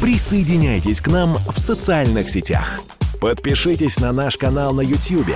Присоединяйтесь 0.00 1.00
к 1.00 1.08
нам 1.08 1.38
в 1.48 1.58
социальных 1.58 2.28
сетях. 2.28 2.80
Подпишитесь 3.18 3.98
на 3.98 4.12
наш 4.12 4.36
канал 4.36 4.74
на 4.74 4.82
YouTube. 4.82 5.34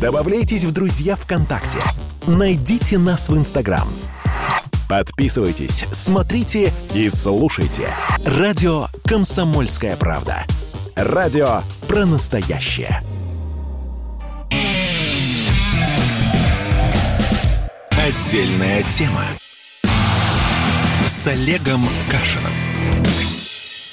Добавляйтесь 0.00 0.64
в 0.64 0.72
друзья 0.72 1.16
ВКонтакте. 1.16 1.80
Найдите 2.26 2.96
нас 2.96 3.28
в 3.28 3.36
Инстаграм. 3.36 3.86
Подписывайтесь, 4.88 5.84
смотрите 5.92 6.72
и 6.94 7.10
слушайте. 7.10 7.88
Радио 8.24 8.86
«Комсомольская 9.04 9.96
правда». 9.96 10.46
Радио 10.96 11.60
про 11.86 12.06
настоящее. 12.06 13.02
Отдельная 17.90 18.82
тема 18.84 19.24
с 21.18 21.26
Олегом 21.26 21.84
Кашиным. 22.08 22.52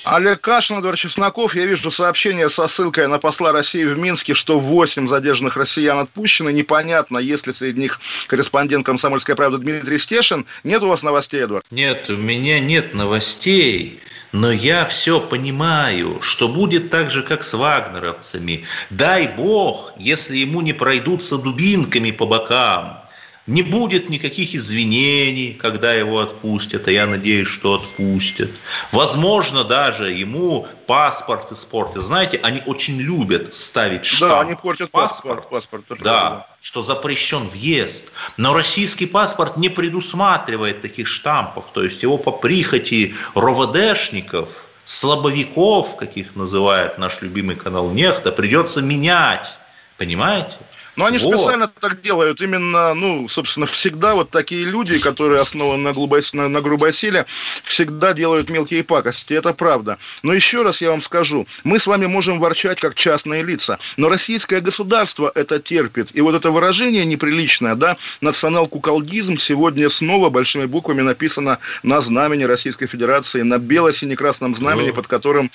Олег 0.03 0.41
Кашин, 0.41 0.77
Эдвард 0.77 1.00
Чесноков. 1.00 1.55
Я 1.55 1.65
вижу 1.65 1.89
сообщение 1.89 2.51
со 2.51 2.67
ссылкой 2.67 3.08
на 3.08 3.17
посла 3.17 3.51
России 3.51 3.84
в 3.84 3.98
Минске, 3.98 4.36
что 4.36 4.60
8 4.60 5.08
задержанных 5.08 5.58
россиян 5.58 5.98
отпущены. 5.98 6.53
Непонятно, 6.53 7.17
есть 7.17 7.48
ли 7.48 7.53
среди 7.53 7.79
них 7.79 8.00
корреспондент 8.27 8.86
«Комсомольской 8.86 9.34
правды» 9.34 9.58
Дмитрий 9.58 9.98
Стешин. 9.98 10.46
Нет 10.63 10.84
у 10.84 10.88
вас 10.88 11.01
новостей, 11.01 11.41
Эдвард? 11.41 11.65
Нет, 11.72 12.12
у 12.12 12.15
меня 12.15 12.60
нет 12.60 12.94
новостей. 12.94 14.00
Но 14.32 14.51
я 14.51 14.86
все 14.86 15.20
понимаю, 15.20 16.20
что 16.22 16.48
будет 16.48 16.91
так 16.91 17.10
же, 17.10 17.24
как 17.24 17.41
с 17.41 17.53
вагнеровцами. 17.53 18.65
Дай 18.91 19.29
бог, 19.29 19.94
если 19.98 20.38
ему 20.38 20.62
не 20.62 20.74
пройдутся 20.74 21.39
дубинками 21.39 22.12
по 22.12 22.27
бокам– 22.27 23.00
не 23.47 23.61
будет 23.61 24.09
никаких 24.09 24.55
извинений, 24.55 25.53
когда 25.53 25.93
его 25.93 26.19
отпустят, 26.19 26.87
а 26.87 26.91
я 26.91 27.05
надеюсь, 27.05 27.47
что 27.47 27.75
отпустят. 27.75 28.49
Возможно, 28.91 29.63
даже 29.63 30.11
ему 30.11 30.67
паспорт 30.87 31.51
испортят. 31.51 32.01
Знаете, 32.01 32.39
они 32.41 32.63
очень 32.65 32.99
любят 32.99 33.53
ставить 33.53 34.05
штамп. 34.05 34.31
Да, 34.31 34.41
они 34.41 34.55
портят 34.55 34.89
паспорт. 34.89 35.47
паспорт, 35.49 35.85
паспорт 35.85 36.03
да, 36.03 36.47
что 36.59 36.81
запрещен 36.81 37.47
въезд. 37.47 38.11
Но 38.37 38.53
российский 38.53 39.05
паспорт 39.05 39.57
не 39.57 39.69
предусматривает 39.69 40.81
таких 40.81 41.07
штампов. 41.07 41.71
То 41.71 41.83
есть 41.83 42.01
его 42.01 42.17
по 42.17 42.31
прихоти 42.31 43.13
РОВДшников, 43.35 44.49
слабовиков, 44.85 45.97
каких 45.97 46.35
называет 46.35 46.97
наш 46.97 47.21
любимый 47.21 47.55
канал 47.55 47.91
Нехта, 47.91 48.31
придется 48.31 48.81
менять. 48.81 49.55
Понимаете? 49.97 50.57
Но 50.95 51.05
они 51.05 51.17
вот. 51.17 51.33
же 51.33 51.37
специально 51.37 51.67
так 51.67 52.01
делают. 52.01 52.41
Именно, 52.41 52.93
ну, 52.93 53.27
собственно, 53.27 53.65
всегда 53.65 54.15
вот 54.15 54.29
такие 54.29 54.63
люди, 54.63 54.99
которые 54.99 55.41
основаны 55.41 55.83
на, 55.83 55.93
глубос... 55.93 56.33
на, 56.33 56.47
на 56.47 56.61
грубой 56.61 56.93
силе, 56.93 57.25
всегда 57.63 58.13
делают 58.13 58.49
мелкие 58.49 58.83
пакости. 58.83 59.33
Это 59.33 59.53
правда. 59.53 59.97
Но 60.23 60.33
еще 60.33 60.61
раз 60.61 60.81
я 60.81 60.91
вам 60.91 61.01
скажу. 61.01 61.47
Мы 61.63 61.79
с 61.79 61.87
вами 61.87 62.05
можем 62.05 62.39
ворчать 62.39 62.79
как 62.79 62.95
частные 62.95 63.43
лица. 63.43 63.77
Но 63.97 64.09
российское 64.09 64.61
государство 64.61 65.31
это 65.35 65.59
терпит. 65.59 66.09
И 66.13 66.21
вот 66.21 66.35
это 66.35 66.51
выражение 66.51 67.05
неприличное, 67.05 67.75
да, 67.75 67.97
национал-куколдизм 68.21 69.37
сегодня 69.37 69.89
снова 69.89 70.29
большими 70.29 70.65
буквами 70.65 71.01
написано 71.01 71.59
на 71.83 72.01
знамени 72.01 72.43
Российской 72.43 72.87
Федерации, 72.87 73.41
на 73.41 73.57
бело-сине-красном 73.57 74.55
знамени, 74.55 74.91
под 74.91 75.07
которым, 75.07 75.51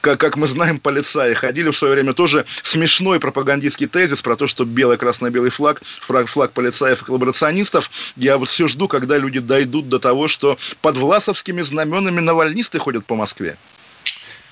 как, 0.00 0.20
как 0.20 0.36
мы 0.36 0.46
знаем, 0.46 0.78
полицаи 0.78 1.34
ходили 1.34 1.70
в 1.70 1.76
свое 1.76 1.94
время 1.94 2.12
тоже 2.12 2.44
смешной 2.62 3.20
пропагандистский 3.20 3.86
тезис 3.86 4.22
про 4.22 4.36
то, 4.36 4.46
что 4.46 4.64
белый 4.64 4.81
красно-белый 4.96 5.50
флаг, 5.50 5.80
флаг, 5.84 6.28
флаг 6.28 6.52
полицаев 6.52 7.02
и 7.02 7.04
коллаборационистов. 7.04 7.90
Я 8.16 8.38
вот 8.38 8.48
все 8.48 8.68
жду, 8.68 8.88
когда 8.88 9.18
люди 9.18 9.40
дойдут 9.40 9.88
до 9.88 9.98
того, 9.98 10.28
что 10.28 10.58
под 10.80 10.96
власовскими 10.96 11.62
знаменами 11.62 12.20
навальнисты 12.20 12.78
ходят 12.78 13.06
по 13.06 13.14
Москве. 13.14 13.56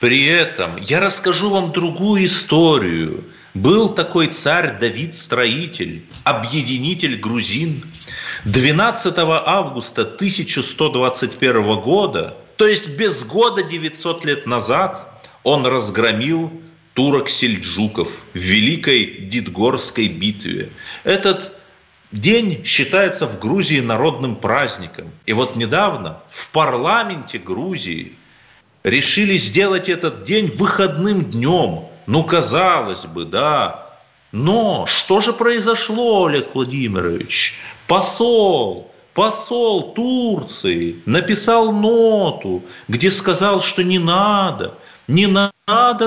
При 0.00 0.24
этом 0.24 0.76
я 0.76 1.00
расскажу 1.00 1.50
вам 1.50 1.72
другую 1.72 2.24
историю. 2.24 3.24
Был 3.52 3.90
такой 3.90 4.28
царь 4.28 4.78
Давид 4.78 5.14
Строитель, 5.14 6.06
объединитель 6.24 7.16
грузин. 7.18 7.84
12 8.44 9.14
августа 9.18 10.02
1121 10.02 11.80
года, 11.80 12.36
то 12.56 12.66
есть 12.66 12.88
без 12.88 13.24
года 13.24 13.62
900 13.62 14.24
лет 14.24 14.46
назад, 14.46 15.06
он 15.42 15.66
разгромил 15.66 16.50
турок-сельджуков 16.94 18.08
в 18.34 18.38
Великой 18.38 19.26
Дидгорской 19.30 20.08
битве. 20.08 20.70
Этот 21.04 21.52
день 22.12 22.64
считается 22.64 23.26
в 23.26 23.38
Грузии 23.38 23.80
народным 23.80 24.36
праздником. 24.36 25.10
И 25.26 25.32
вот 25.32 25.56
недавно 25.56 26.20
в 26.30 26.50
парламенте 26.50 27.38
Грузии 27.38 28.14
решили 28.82 29.36
сделать 29.36 29.88
этот 29.88 30.24
день 30.24 30.46
выходным 30.46 31.24
днем. 31.24 31.86
Ну, 32.06 32.24
казалось 32.24 33.04
бы, 33.04 33.24
да. 33.24 33.86
Но 34.32 34.86
что 34.86 35.20
же 35.20 35.32
произошло, 35.32 36.26
Олег 36.26 36.54
Владимирович? 36.54 37.60
Посол, 37.86 38.90
посол 39.14 39.92
Турции 39.94 40.96
написал 41.06 41.72
ноту, 41.72 42.62
где 42.88 43.10
сказал, 43.10 43.60
что 43.60 43.82
не 43.84 43.98
надо– 43.98 44.74
не 45.10 45.26
надо 45.26 45.49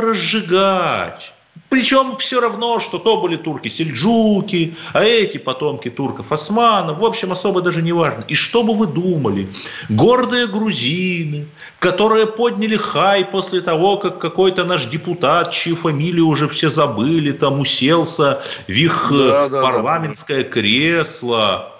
разжигать. 0.01 1.33
Причем 1.69 2.17
все 2.17 2.39
равно, 2.39 2.79
что 2.79 2.99
то 2.99 3.19
были 3.19 3.35
турки-сельджуки, 3.35 4.75
а 4.93 5.03
эти 5.03 5.39
потомки 5.39 5.89
турков-османов. 5.89 6.99
В 6.99 7.05
общем, 7.05 7.31
особо 7.31 7.61
даже 7.61 7.81
не 7.81 7.91
важно. 7.93 8.23
И 8.27 8.35
что 8.35 8.63
бы 8.63 8.75
вы 8.75 8.85
думали? 8.85 9.47
Гордые 9.89 10.45
грузины, 10.45 11.47
которые 11.79 12.27
подняли 12.27 12.75
хай 12.75 13.25
после 13.25 13.61
того, 13.61 13.97
как 13.97 14.19
какой-то 14.19 14.65
наш 14.65 14.85
депутат, 14.85 15.51
чью 15.51 15.75
фамилию 15.75 16.27
уже 16.27 16.47
все 16.47 16.69
забыли, 16.69 17.31
там 17.31 17.59
уселся 17.59 18.43
в 18.67 18.71
их 18.71 19.07
да, 19.11 19.49
да, 19.49 19.61
парламентское 19.63 20.43
да. 20.43 20.49
кресло. 20.49 21.73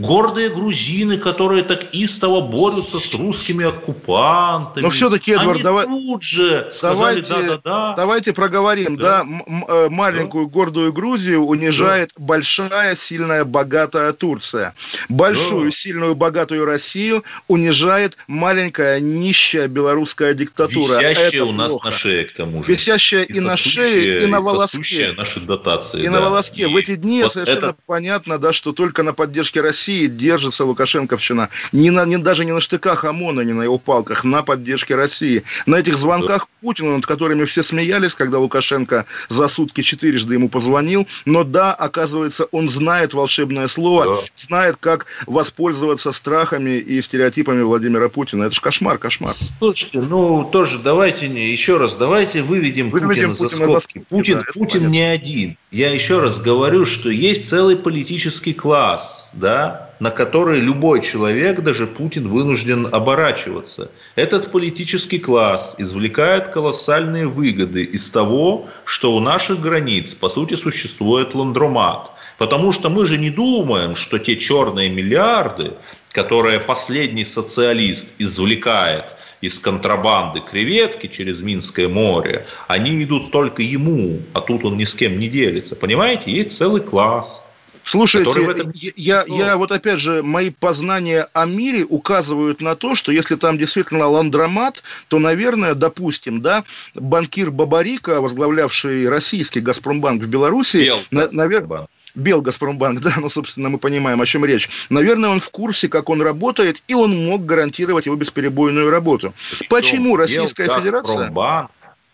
Гордые 0.00 0.48
грузины, 0.48 1.18
которые 1.18 1.62
так 1.62 1.94
истово 1.94 2.40
борются 2.40 2.98
с 2.98 3.14
русскими 3.14 3.66
оккупантами. 3.66 4.82
Но 4.82 4.90
все-таки, 4.90 5.32
Эдвард, 5.32 5.56
они 5.56 5.62
давай, 5.62 5.86
тут 5.86 6.22
же 6.22 6.70
сказали, 6.72 7.20
давайте, 7.20 7.28
да, 7.28 7.42
да, 7.42 7.60
да. 7.64 7.94
давайте 7.96 8.32
проговорим, 8.32 8.96
да, 8.96 9.24
да 9.24 9.44
э, 9.68 9.88
маленькую 9.90 10.46
да. 10.46 10.52
гордую 10.52 10.92
Грузию 10.92 11.44
унижает 11.44 12.12
да. 12.16 12.24
большая, 12.24 12.96
сильная, 12.96 13.44
богатая 13.44 14.12
Турция. 14.12 14.74
Большую, 15.08 15.70
да. 15.70 15.76
сильную, 15.76 16.14
богатую 16.14 16.64
Россию 16.64 17.24
унижает 17.48 18.16
маленькая, 18.26 19.00
нищая 19.00 19.68
белорусская 19.68 20.34
диктатура. 20.34 20.98
Висящая 20.98 21.28
Это 21.28 21.44
у 21.44 21.52
нас 21.52 21.68
плохо. 21.68 21.88
на 21.88 21.92
шее, 21.92 22.24
к 22.24 22.32
тому 22.32 22.62
же. 22.62 22.72
Висящая 22.72 23.22
и, 23.22 23.36
и 23.36 23.40
на 23.40 23.56
шее, 23.56 24.24
и 24.24 24.26
на 24.26 24.40
волоске. 24.40 25.12
наши 25.12 25.40
дотации. 25.40 26.00
И 26.00 26.04
да. 26.04 26.12
на 26.12 26.20
волоске. 26.22 26.62
И 26.62 26.66
в 26.66 26.76
эти 26.76 26.96
дни 26.96 27.22
вот 27.22 27.32
совершенно 27.32 27.66
это... 27.66 27.76
понятно, 27.86 28.38
да, 28.38 28.52
что 28.52 28.72
только 28.72 29.02
на 29.02 29.12
поддержке 29.12 29.60
России 29.60 29.89
держится 30.06 30.64
Лукашенковщина. 30.64 31.48
Не, 31.72 31.90
на, 31.90 32.04
не 32.04 32.18
даже 32.18 32.44
не 32.44 32.52
на 32.52 32.60
штыках 32.60 33.04
ОМОНа, 33.04 33.42
не 33.42 33.52
на 33.52 33.62
его 33.62 33.78
палках, 33.78 34.24
на 34.24 34.42
поддержке 34.42 34.94
России. 34.94 35.44
На 35.66 35.76
этих 35.76 35.98
звонках 35.98 36.48
Путину, 36.60 36.96
над 36.96 37.06
которыми 37.06 37.44
все 37.44 37.62
смеялись, 37.62 38.14
когда 38.14 38.38
Лукашенко 38.38 39.06
за 39.28 39.48
сутки 39.48 39.82
четырежды 39.82 40.34
ему 40.34 40.48
позвонил. 40.48 41.06
Но 41.24 41.44
да, 41.44 41.72
оказывается, 41.72 42.44
он 42.52 42.68
знает 42.68 43.14
волшебное 43.14 43.68
слово, 43.68 44.06
да. 44.06 44.20
знает, 44.36 44.76
как 44.78 45.06
воспользоваться 45.26 46.12
страхами 46.12 46.78
и 46.78 47.00
стереотипами 47.02 47.62
Владимира 47.62 48.08
Путина. 48.08 48.44
Это 48.44 48.54
же 48.54 48.60
кошмар, 48.60 48.98
кошмар. 48.98 49.34
Слушайте, 49.58 50.00
ну 50.00 50.44
тоже 50.44 50.78
давайте, 50.78 51.26
еще 51.26 51.78
раз, 51.78 51.96
давайте 51.96 52.42
выведем, 52.42 52.90
выведем 52.90 53.30
Путина, 53.30 53.48
Путина 53.48 53.66
за 53.66 53.80
скобки. 53.80 54.04
Путин, 54.08 54.38
да, 54.38 54.52
Путин 54.52 54.90
не 54.90 55.02
один. 55.02 55.56
Я 55.70 55.92
еще 55.92 56.20
раз 56.20 56.40
говорю, 56.40 56.84
что 56.84 57.10
есть 57.10 57.48
целый 57.48 57.76
политический 57.76 58.52
класс, 58.52 59.28
да, 59.32 59.79
на 60.00 60.10
который 60.10 60.60
любой 60.60 61.02
человек, 61.02 61.60
даже 61.60 61.86
Путин, 61.86 62.28
вынужден 62.28 62.88
оборачиваться. 62.90 63.90
Этот 64.16 64.50
политический 64.50 65.18
класс 65.18 65.74
извлекает 65.78 66.48
колоссальные 66.48 67.26
выгоды 67.26 67.84
из 67.84 68.08
того, 68.10 68.68
что 68.84 69.14
у 69.14 69.20
наших 69.20 69.60
границ, 69.60 70.14
по 70.14 70.28
сути, 70.28 70.54
существует 70.54 71.34
ландромат. 71.34 72.10
Потому 72.38 72.72
что 72.72 72.88
мы 72.88 73.04
же 73.04 73.18
не 73.18 73.28
думаем, 73.28 73.94
что 73.94 74.18
те 74.18 74.36
черные 74.38 74.88
миллиарды, 74.88 75.72
которые 76.12 76.58
последний 76.58 77.26
социалист 77.26 78.08
извлекает 78.18 79.14
из 79.42 79.58
контрабанды 79.58 80.40
креветки 80.40 81.06
через 81.06 81.42
Минское 81.42 81.88
море, 81.88 82.46
они 82.66 83.02
идут 83.04 83.30
только 83.30 83.62
ему, 83.62 84.20
а 84.32 84.40
тут 84.40 84.64
он 84.64 84.78
ни 84.78 84.84
с 84.84 84.94
кем 84.94 85.18
не 85.18 85.28
делится. 85.28 85.76
Понимаете, 85.76 86.30
есть 86.30 86.56
целый 86.56 86.80
класс. 86.80 87.42
Слушайте, 87.84 88.30
этом... 88.30 88.72
я, 88.74 89.24
я 89.26 89.56
вот 89.56 89.72
опять 89.72 90.00
же, 90.00 90.22
мои 90.22 90.50
познания 90.50 91.28
о 91.32 91.46
мире 91.46 91.84
указывают 91.84 92.60
на 92.60 92.76
то, 92.76 92.94
что 92.94 93.12
если 93.12 93.36
там 93.36 93.58
действительно 93.58 94.06
ландромат, 94.06 94.82
то, 95.08 95.18
наверное, 95.18 95.74
допустим, 95.74 96.40
да, 96.40 96.64
банкир 96.94 97.50
Бабарика, 97.50 98.20
возглавлявший 98.20 99.08
российский 99.08 99.60
Газпромбанк 99.60 100.22
в 100.22 100.26
Беларуси, 100.26 100.92
на, 101.10 101.28
наверное... 101.32 101.88
Бел 102.16 102.42
Газпромбанк, 102.42 103.00
да, 103.02 103.14
ну, 103.18 103.30
собственно, 103.30 103.68
мы 103.68 103.78
понимаем, 103.78 104.20
о 104.20 104.26
чем 104.26 104.44
речь. 104.44 104.68
Наверное, 104.88 105.30
он 105.30 105.40
в 105.40 105.48
курсе, 105.50 105.88
как 105.88 106.08
он 106.08 106.20
работает, 106.22 106.82
и 106.88 106.94
он 106.94 107.16
мог 107.26 107.46
гарантировать 107.46 108.06
его 108.06 108.16
бесперебойную 108.16 108.90
работу. 108.90 109.32
Почему 109.68 110.16
Российская 110.16 110.66
Бел 110.66 110.80
Федерация... 110.80 111.16
Газпромбанк 111.16 111.70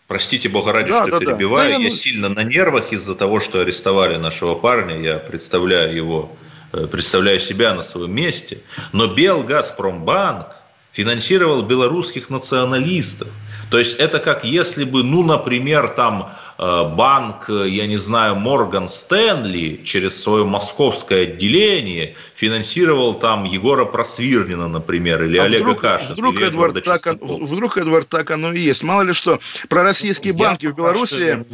Простите, 0.07 0.47
Бога 0.47 0.71
ради, 0.71 0.89
да, 0.89 1.03
что 1.03 1.19
да, 1.19 1.19
перебиваю. 1.19 1.75
Да. 1.75 1.79
Я 1.79 1.91
сильно 1.91 2.29
на 2.29 2.43
нервах 2.43 2.93
из-за 2.93 3.13
того, 3.13 3.41
что 3.41 3.59
арестовали 3.59 4.15
нашего 4.15 4.55
парня. 4.55 4.99
Я 4.99 5.17
представляю 5.17 5.93
его, 5.93 6.37
э, 6.71 6.87
представляю 6.87 7.41
себя 7.41 7.73
на 7.73 7.83
своем 7.83 8.15
месте. 8.15 8.59
Но 8.93 9.07
Белгазпромбанк 9.07 10.47
финансировал 10.93 11.61
белорусских 11.61 12.29
националистов. 12.29 13.27
То 13.69 13.77
есть 13.77 13.97
это 13.99 14.19
как 14.19 14.45
если 14.45 14.85
бы, 14.85 15.03
ну, 15.03 15.23
например, 15.23 15.89
там 15.89 16.31
банк, 16.57 17.49
я 17.49 17.87
не 17.87 17.97
знаю, 17.97 18.35
Морган 18.35 18.89
Стэнли 18.89 19.81
через 19.83 20.21
свое 20.21 20.43
московское 20.45 21.23
отделение 21.23 22.15
финансировал 22.35 23.13
там 23.13 23.43
Егора 23.43 23.85
Просвирнина, 23.85 24.67
например, 24.67 25.23
или 25.23 25.37
а 25.37 25.43
Олега 25.43 25.63
вдруг, 25.63 25.81
Кашина. 25.81 26.13
Вдруг, 26.13 26.41
Эдвард, 26.41 26.83
так, 26.83 27.05
вдруг, 27.21 27.77
Эдвард, 27.77 28.09
так 28.09 28.31
оно 28.31 28.53
и 28.53 28.59
есть. 28.59 28.83
Мало 28.83 29.03
ли 29.03 29.13
что, 29.13 29.39
про 29.69 29.83
российские 29.83 30.33
банки 30.33 30.65
я 30.65 30.71
в 30.71 30.75
Беларуси... 30.75 31.45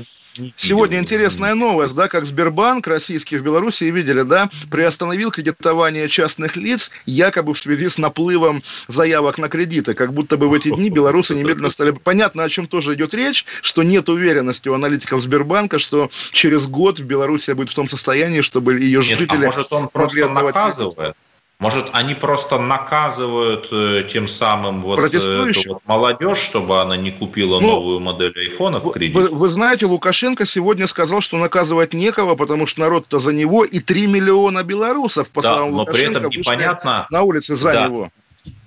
Сегодня 0.56 0.98
интересная 0.98 1.54
новость, 1.54 1.94
да, 1.94 2.08
как 2.08 2.26
Сбербанк 2.26 2.88
российский 2.88 3.38
в 3.38 3.44
Беларуси, 3.44 3.84
видели, 3.84 4.24
да, 4.24 4.50
приостановил 4.72 5.30
кредитование 5.30 6.10
частных 6.10 6.56
лиц 6.56 6.90
якобы 7.06 7.54
в 7.54 7.60
связи 7.60 7.88
с 7.88 8.00
наплывом 8.00 8.64
заявок 8.88 9.38
на 9.38 9.48
кредиты, 9.48 9.94
как 9.94 10.12
будто 10.12 10.36
бы 10.38 10.50
в 10.50 10.54
эти 10.56 10.70
дни 10.70 10.90
белорусы 10.90 11.36
немедленно 11.36 11.70
стали... 11.70 11.92
Понятно, 11.92 12.44
о 12.44 12.50
чем 12.50 12.66
тоже 12.66 12.96
идет 12.96 13.14
речь, 13.14 13.46
что 13.62 13.84
нет 13.84 14.10
уверенности 14.10 14.70
у 14.70 14.74
аналитиков 14.74 14.93
Сбербанка, 15.02 15.80
что 15.80 16.10
через 16.32 16.68
год 16.68 17.00
в 17.00 17.04
Беларуси 17.04 17.52
будет 17.52 17.72
в 17.72 17.76
том 17.76 17.88
состоянии, 17.88 18.42
чтобы 18.42 18.80
ее 18.80 19.00
нет, 19.00 19.18
жители... 19.18 19.46
А 19.46 19.48
может 19.48 19.74
он 19.74 19.88
просто 19.90 20.30
наказывает? 20.30 21.16
Может, 21.60 21.92
они 21.94 22.14
просто 22.14 22.58
наказывают 22.58 23.70
э, 23.72 24.04
тем 24.12 24.28
самым 24.28 24.82
вот 24.82 25.00
э, 25.00 25.18
эту 25.18 25.70
вот 25.70 25.82
молодежь, 25.86 26.40
чтобы 26.40 26.82
она 26.82 26.98
не 26.98 27.12
купила 27.12 27.62
ну, 27.62 27.68
новую 27.68 28.00
модель 28.02 28.34
айфона 28.38 28.80
в 28.82 28.92
кредит? 28.92 29.16
Вы, 29.16 29.30
вы 29.30 29.48
знаете, 29.48 29.86
Лукашенко 29.86 30.46
сегодня 30.46 30.88
сказал, 30.88 31.22
что 31.22 31.38
наказывать 31.38 31.94
некого, 31.94 32.36
потому 32.36 32.68
что 32.68 32.82
народ-то 32.82 33.20
за 33.20 33.32
него 33.32 33.64
и 33.64 33.80
3 33.80 34.08
миллиона 34.08 34.64
белорусов, 34.64 35.30
по 35.30 35.42
да, 35.42 35.54
словам 35.54 35.72
но 35.72 35.78
Лукашенко, 35.80 36.20
при 36.20 36.28
этом 36.28 36.40
непонятно, 36.42 37.08
на 37.10 37.22
улице 37.22 37.56
за 37.56 37.72
да, 37.72 37.88
него. 37.88 38.10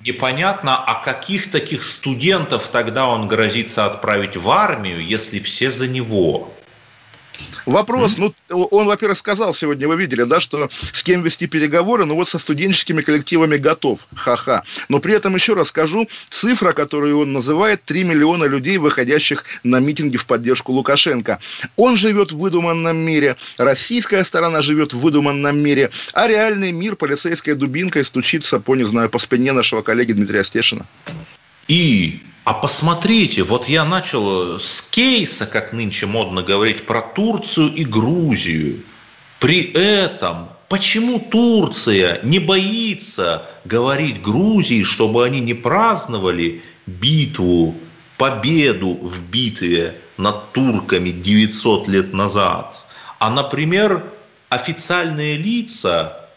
Непонятно, 0.07 0.85
а 0.85 1.03
каких 1.03 1.51
таких 1.51 1.83
студентов 1.83 2.69
тогда 2.69 3.09
он 3.09 3.27
грозится 3.27 3.87
отправить 3.87 4.37
в 4.37 4.49
армию, 4.49 5.05
если 5.05 5.41
все 5.41 5.71
за 5.71 5.89
него? 5.89 6.53
Вопрос, 7.67 8.17
mm-hmm. 8.17 8.35
ну, 8.49 8.65
он, 8.71 8.87
во-первых, 8.87 9.19
сказал 9.19 9.53
сегодня, 9.55 9.89
вы 9.89 9.97
видели, 9.97 10.23
да, 10.23 10.41
что 10.41 10.69
с 10.71 11.03
кем 11.03 11.23
вести 11.23 11.47
переговоры, 11.47 12.05
ну, 12.05 12.15
вот 12.15 12.29
со 12.29 12.39
студенческими 12.39 13.03
коллективами 13.03 13.57
готов, 13.57 14.01
ха-ха. 14.15 14.63
Но 14.89 15.01
при 15.01 15.15
этом 15.15 15.35
еще 15.35 15.55
раз 15.55 15.69
скажу, 15.69 16.09
цифра, 16.31 16.73
которую 16.73 17.19
он 17.19 17.33
называет, 17.33 17.83
3 17.85 18.05
миллиона 18.05 18.45
людей, 18.45 18.79
выходящих 18.79 19.45
на 19.65 19.81
митинги 19.81 20.17
в 20.17 20.27
поддержку 20.27 20.73
Лукашенко. 20.73 21.41
Он 21.77 21.97
живет 21.97 22.33
в 22.33 22.39
выдуманном 22.39 22.97
мире, 22.97 23.37
российская 23.59 24.25
сторона 24.25 24.63
живет 24.63 24.93
в 24.93 25.01
выдуманном 25.01 25.59
мире, 25.59 25.91
а 26.13 26.29
реальный 26.29 26.73
мир 26.73 26.97
полицейской 26.97 27.55
дубинкой 27.55 28.05
стучится 28.05 28.61
по, 28.61 28.77
не 28.77 28.85
знаю, 28.85 29.11
по 29.11 29.19
спине 29.19 29.53
нашего 29.53 29.83
коллеги 29.83 30.13
Дмитрия 30.13 30.45
Стешина. 30.45 30.87
И 31.69 32.21
а 32.47 32.55
посмотрите, 32.55 33.43
вот 33.43 33.69
я 33.69 33.85
начал 33.85 34.61
с 34.61 34.81
кейса, 34.81 35.47
как 35.47 35.73
нынче 35.73 36.07
модно 36.07 36.45
говорить, 36.45 36.87
про 36.87 37.03
Турцию 37.03 37.75
и 37.75 37.85
Грузию. 37.85 38.85
При 39.41 39.63
этом 39.73 40.51
почему 40.69 41.19
Турция 41.19 42.21
не 42.23 42.39
боится 42.39 43.51
говорить 43.65 44.23
Грузии, 44.23 44.85
чтобы 44.85 45.25
они 45.25 45.41
не 45.41 45.55
праздновали 45.55 46.63
битву, 46.87 47.75
победу 48.17 48.95
в 48.95 49.23
битве 49.23 50.01
над 50.17 50.53
турками 50.53 51.11
900 51.11 51.89
лет 51.89 52.13
назад? 52.13 52.87
А, 53.19 53.29
например, 53.29 54.05
официальные 54.51 55.37
лица 55.37 56.29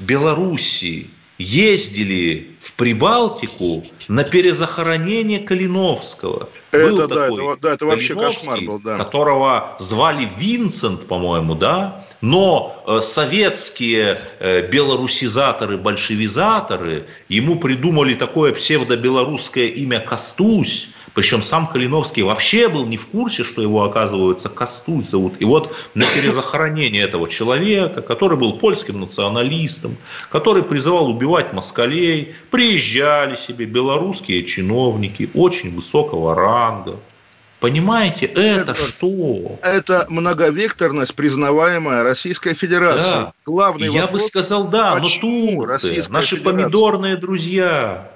Белоруссии– 0.00 1.10
ездили 1.42 2.56
в 2.60 2.72
Прибалтику 2.74 3.84
на 4.08 4.24
перезахоронение 4.24 5.40
Калиновского. 5.40 6.48
Это, 6.70 6.88
был 6.88 6.96
да, 6.96 7.08
такой 7.08 7.52
это, 7.52 7.60
да, 7.60 7.72
это 7.74 7.86
вообще 7.86 8.14
кошмар 8.14 8.60
был, 8.62 8.78
да. 8.78 8.98
Которого 8.98 9.76
звали 9.78 10.30
Винсент, 10.38 11.06
по-моему, 11.06 11.54
да, 11.54 12.06
но 12.20 12.82
э, 12.86 13.00
советские 13.02 14.18
э, 14.38 14.68
белорусизаторы, 14.68 15.76
большевизаторы 15.76 17.06
ему 17.28 17.58
придумали 17.58 18.14
такое 18.14 18.52
псевдобелорусское 18.52 19.66
имя 19.66 20.00
Костусь, 20.00 20.88
причем 21.14 21.42
сам 21.42 21.66
Калиновский 21.66 22.22
вообще 22.22 22.68
был 22.68 22.86
не 22.86 22.96
в 22.96 23.06
курсе, 23.08 23.44
что 23.44 23.60
его, 23.62 23.82
оказывается, 23.84 24.48
Костусь 24.48 25.10
зовут. 25.10 25.34
И 25.40 25.44
вот 25.44 25.74
на 25.94 26.06
перезахоронение 26.06 27.02
этого 27.02 27.28
человека, 27.28 28.02
который 28.02 28.38
был 28.38 28.58
польским 28.58 29.00
националистом, 29.00 29.96
который 30.30 30.62
призывал 30.62 31.08
убивать 31.08 31.52
москалей, 31.52 32.34
приезжали 32.50 33.36
себе 33.36 33.66
белорусские 33.66 34.44
чиновники 34.44 35.30
очень 35.34 35.74
высокого 35.74 36.34
ранга, 36.34 36.98
Понимаете, 37.62 38.26
это, 38.26 38.72
это 38.72 38.74
что? 38.74 39.56
Это 39.62 40.06
многовекторность, 40.08 41.14
признаваемая 41.14 42.02
Российской 42.02 42.54
Федерацией. 42.54 43.26
Да. 43.26 43.32
Главный 43.46 43.86
Я 43.86 44.02
вопрос, 44.02 44.22
бы 44.22 44.28
сказал, 44.28 44.66
да, 44.66 44.96
но 44.96 45.08
Турция, 45.08 46.04
наши 46.08 46.34
Федерация? 46.34 46.40
помидорные 46.40 47.16
друзья. 47.16 48.10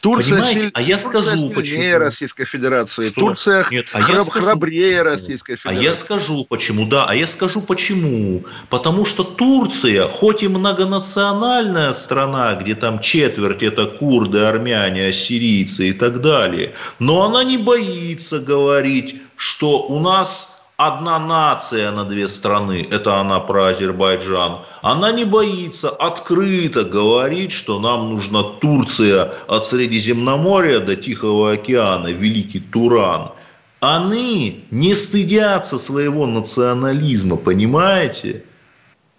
Турция 0.00 0.34
Понимаете? 0.34 0.60
Силь... 0.60 0.70
А 0.74 0.82
я 0.82 0.98
Турция 0.98 1.22
скажу, 1.22 1.50
почему. 1.50 1.98
Российской 1.98 2.44
Федерации. 2.44 3.08
Что? 3.08 3.20
Турция 3.20 3.66
Нет, 3.70 3.86
а 3.92 4.00
храб... 4.00 4.26
скажу... 4.26 4.46
храбрее 4.46 5.02
Российской 5.02 5.56
Федерации. 5.56 5.80
А 5.80 5.90
я 5.90 5.94
скажу, 5.94 6.44
почему. 6.44 6.86
Да, 6.86 7.04
а 7.06 7.14
я 7.14 7.26
скажу, 7.26 7.60
почему. 7.60 8.44
Потому 8.68 9.04
что 9.04 9.24
Турция, 9.24 10.08
хоть 10.08 10.42
и 10.42 10.48
многонациональная 10.48 11.92
страна, 11.92 12.54
где 12.54 12.74
там 12.74 13.00
четверть 13.00 13.62
это 13.62 13.86
курды, 13.86 14.38
армяне, 14.38 15.08
ассирийцы 15.08 15.90
и 15.90 15.92
так 15.92 16.20
далее, 16.20 16.74
но 16.98 17.22
она 17.22 17.44
не 17.44 17.58
боится 17.58 18.38
говорить, 18.38 19.16
что 19.36 19.82
у 19.86 20.00
нас 20.00 20.49
одна 20.86 21.18
нация 21.18 21.90
на 21.92 22.04
две 22.06 22.26
страны, 22.26 22.88
это 22.90 23.20
она 23.20 23.38
про 23.40 23.66
Азербайджан, 23.66 24.60
она 24.80 25.12
не 25.12 25.26
боится 25.26 25.90
открыто 25.90 26.84
говорить, 26.84 27.52
что 27.52 27.78
нам 27.78 28.14
нужна 28.14 28.42
Турция 28.42 29.34
от 29.46 29.66
Средиземноморья 29.66 30.80
до 30.80 30.96
Тихого 30.96 31.52
океана, 31.52 32.08
Великий 32.08 32.60
Туран. 32.60 33.32
Они 33.80 34.64
не 34.70 34.94
стыдятся 34.94 35.78
своего 35.78 36.26
национализма, 36.26 37.36
понимаете? 37.36 38.44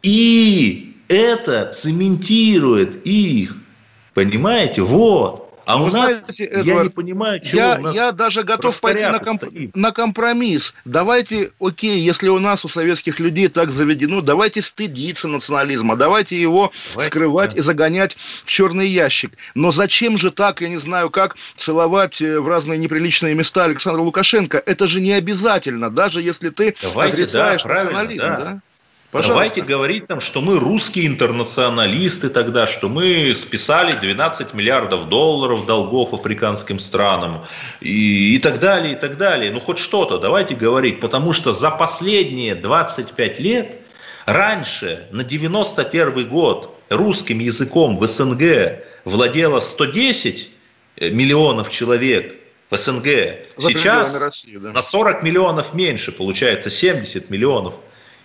И 0.02 0.96
это 1.10 1.72
цементирует 1.74 3.06
их, 3.06 3.56
понимаете? 4.16 4.82
Вот. 4.82 5.41
А 5.66 5.82
у 5.82 5.88
нас, 5.88 6.24
Эдвард, 6.38 6.66
я 6.66 6.84
не 6.84 6.90
понимаю, 6.90 7.40
чего 7.40 7.62
я, 7.62 7.78
у 7.78 7.82
нас 7.82 7.96
я 7.96 8.12
даже 8.12 8.44
готов 8.44 8.80
пойти 8.82 9.02
на, 9.02 9.20
комп, 9.20 9.44
на 9.76 9.92
компромисс. 9.92 10.74
Давайте, 10.86 11.52
окей, 11.60 12.00
если 12.00 12.30
у 12.30 12.40
нас, 12.40 12.66
у 12.66 12.70
советских 12.70 13.20
людей 13.20 13.48
так 13.48 13.72
заведено, 13.72 14.22
давайте 14.22 14.62
стыдиться 14.62 15.28
национализма, 15.28 15.96
давайте 15.96 16.40
его 16.40 16.72
давайте, 16.94 17.10
скрывать 17.10 17.52
да. 17.52 17.58
и 17.58 17.62
загонять 17.62 18.16
в 18.16 18.46
черный 18.46 18.88
ящик. 18.88 19.34
Но 19.56 19.72
зачем 19.72 20.18
же 20.18 20.32
так, 20.32 20.62
я 20.62 20.70
не 20.70 20.78
знаю 20.78 21.10
как, 21.10 21.36
целовать 21.56 22.22
э, 22.22 22.40
в 22.40 22.48
разные 22.48 22.80
неприличные 22.80 23.36
места 23.36 23.66
Александра 23.66 24.02
Лукашенко? 24.02 24.62
Это 24.66 24.88
же 24.88 25.00
не 25.00 25.14
обязательно, 25.14 25.90
даже 25.90 26.22
если 26.22 26.50
ты 26.50 26.76
давайте, 26.82 27.14
отрицаешь 27.14 27.64
да, 27.64 27.70
национализм. 27.70 28.22
Да. 28.24 28.38
Да? 28.38 28.62
Пожалуйста. 29.12 29.34
Давайте 29.34 29.62
говорить 29.62 30.08
там, 30.08 30.22
что 30.22 30.40
мы 30.40 30.58
русские 30.58 31.06
интернационалисты 31.08 32.30
тогда, 32.30 32.66
что 32.66 32.88
мы 32.88 33.36
списали 33.36 33.92
12 33.92 34.54
миллиардов 34.54 35.10
долларов 35.10 35.66
долгов 35.66 36.14
африканским 36.14 36.80
странам 36.80 37.46
и, 37.82 38.36
и 38.36 38.40
так 38.40 38.62
далее, 38.62 38.94
и 38.94 38.96
так 38.96 39.18
далее. 39.18 39.52
Ну, 39.52 39.60
хоть 39.60 39.80
что-то 39.80 40.18
давайте 40.18 40.56
говорить, 40.56 41.02
потому 41.02 41.34
что 41.34 41.54
за 41.54 41.72
последние 41.72 42.56
25 42.56 43.40
лет, 43.40 43.82
раньше, 44.26 45.08
на 45.12 45.26
91 45.26 46.30
год, 46.30 46.80
русским 46.88 47.40
языком 47.40 47.98
в 47.98 48.08
СНГ 48.08 48.86
владело 49.04 49.60
110 49.60 50.50
миллионов 51.02 51.70
человек, 51.70 52.36
в 52.70 52.78
СНГ. 52.78 53.06
За 53.58 53.72
Сейчас 53.72 54.16
России, 54.16 54.56
да. 54.56 54.72
на 54.72 54.82
40 54.82 55.22
миллионов 55.22 55.74
меньше, 55.74 56.14
получается 56.14 56.70
70 56.70 57.30
миллионов. 57.30 57.76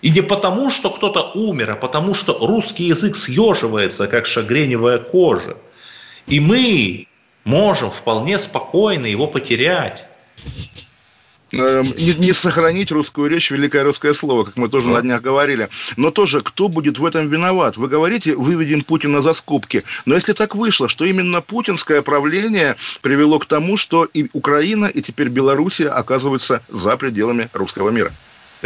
И 0.02 0.10
не 0.10 0.20
потому, 0.20 0.70
что 0.70 0.90
кто-то 0.90 1.32
умер, 1.34 1.70
а 1.70 1.76
потому, 1.76 2.14
что 2.14 2.38
русский 2.46 2.84
язык 2.84 3.16
съеживается, 3.16 4.06
как 4.06 4.26
шагреневая 4.26 4.98
кожа. 4.98 5.56
И 6.26 6.40
мы 6.40 7.08
можем 7.44 7.90
вполне 7.90 8.38
спокойно 8.38 9.06
его 9.06 9.26
потерять. 9.26 10.04
Эм, 11.52 11.94
не, 11.96 12.12
не 12.14 12.32
сохранить 12.32 12.90
русскую 12.90 13.30
речь, 13.30 13.50
великое 13.50 13.84
русское 13.84 14.12
слово, 14.14 14.44
как 14.44 14.56
мы 14.56 14.68
тоже 14.68 14.88
да. 14.88 14.94
на 14.94 15.02
днях 15.02 15.22
говорили. 15.22 15.68
Но 15.96 16.10
тоже, 16.10 16.40
кто 16.40 16.68
будет 16.68 16.98
в 16.98 17.04
этом 17.04 17.28
виноват? 17.28 17.76
Вы 17.76 17.88
говорите, 17.88 18.34
выведем 18.34 18.82
Путина 18.82 19.22
за 19.22 19.32
скобки. 19.32 19.84
Но 20.04 20.16
если 20.16 20.32
так 20.32 20.56
вышло, 20.56 20.88
что 20.88 21.04
именно 21.04 21.40
путинское 21.40 22.02
правление 22.02 22.76
привело 23.00 23.38
к 23.38 23.46
тому, 23.46 23.76
что 23.76 24.04
и 24.04 24.28
Украина, 24.32 24.86
и 24.86 25.00
теперь 25.00 25.28
Белоруссия 25.28 25.88
оказываются 25.88 26.62
за 26.68 26.96
пределами 26.96 27.48
русского 27.52 27.90
мира. 27.90 28.12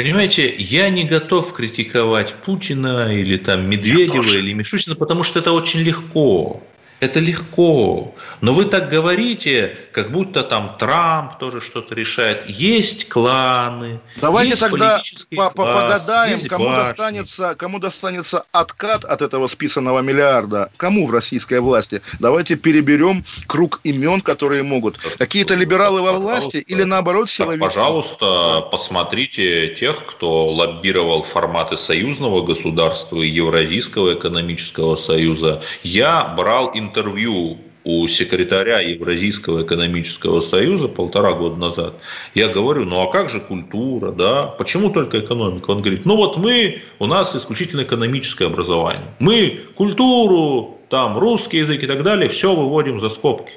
Понимаете, 0.03 0.55
я 0.57 0.89
не 0.89 1.05
готов 1.05 1.53
критиковать 1.53 2.33
Путина 2.33 3.15
или 3.15 3.37
там 3.37 3.69
Медведева 3.69 4.23
или 4.23 4.55
Мишустина, 4.55 4.97
потому 4.97 5.23
что 5.23 5.41
это 5.41 5.53
очень 5.53 5.81
легко. 5.81 6.63
Это 7.01 7.19
легко. 7.19 8.15
Но 8.43 8.53
вы 8.53 8.67
так 8.67 8.91
говорите, 8.91 9.77
как 9.93 10.11
будто 10.13 10.43
там 10.43 10.77
Трамп 10.79 11.39
тоже 11.39 11.61
что-то 11.63 11.95
решает. 11.95 12.49
Есть 12.49 13.09
кланы. 13.09 14.01
Давайте 14.21 14.51
есть 14.51 14.61
тогда 14.61 15.03
по 15.31 15.43
-по 15.43 15.51
погадаем, 15.51 16.41
кому 16.47 16.67
достанется, 16.67 17.55
кому 17.55 17.79
достанется 17.79 18.45
откат 18.53 19.05
от 19.05 19.23
этого 19.23 19.47
списанного 19.47 20.01
миллиарда. 20.01 20.71
Кому 20.77 21.07
в 21.07 21.11
российской 21.11 21.61
власти? 21.61 22.03
Давайте 22.19 22.57
переберем 22.57 23.25
круг 23.47 23.81
имен, 23.83 24.21
которые 24.21 24.63
могут. 24.63 24.99
Какие-то 25.19 25.55
либералы 25.55 26.03
во 26.03 26.13
власти 26.13 26.59
или 26.59 26.83
наоборот 26.83 27.31
силовики? 27.31 27.61
Пожалуйста, 27.61 28.61
посмотрите 28.71 29.69
тех, 29.69 30.05
кто 30.05 30.49
лоббировал 30.53 31.23
форматы 31.23 31.79
союзного 31.79 32.43
государства 32.43 33.17
и 33.23 33.29
Евразийского 33.29 34.15
экономического 34.15 34.97
союза. 34.97 35.63
Я 35.83 36.25
брал 36.37 36.71
интервью 36.91 37.59
у 37.85 38.07
секретаря 38.07 38.81
Евразийского 38.81 39.63
экономического 39.63 40.41
союза 40.41 40.89
полтора 40.89 41.33
года 41.33 41.57
назад. 41.57 41.95
Я 42.35 42.49
говорю, 42.49 42.85
ну 42.85 43.01
а 43.01 43.11
как 43.11 43.31
же 43.31 43.41
культура, 43.41 44.11
да? 44.11 44.47
Почему 44.47 44.91
только 44.91 45.21
экономика? 45.21 45.71
Он 45.71 45.81
говорит, 45.81 46.05
ну 46.05 46.17
вот 46.17 46.37
мы, 46.37 46.83
у 46.99 47.07
нас 47.07 47.35
исключительно 47.35 47.83
экономическое 47.83 48.47
образование. 48.47 49.07
Мы 49.19 49.61
культуру, 49.77 50.79
там 50.91 51.17
русский 51.17 51.59
язык 51.59 51.83
и 51.83 51.87
так 51.87 52.03
далее, 52.03 52.29
все 52.29 52.55
выводим 52.55 53.01
за 53.01 53.09
скобки. 53.09 53.53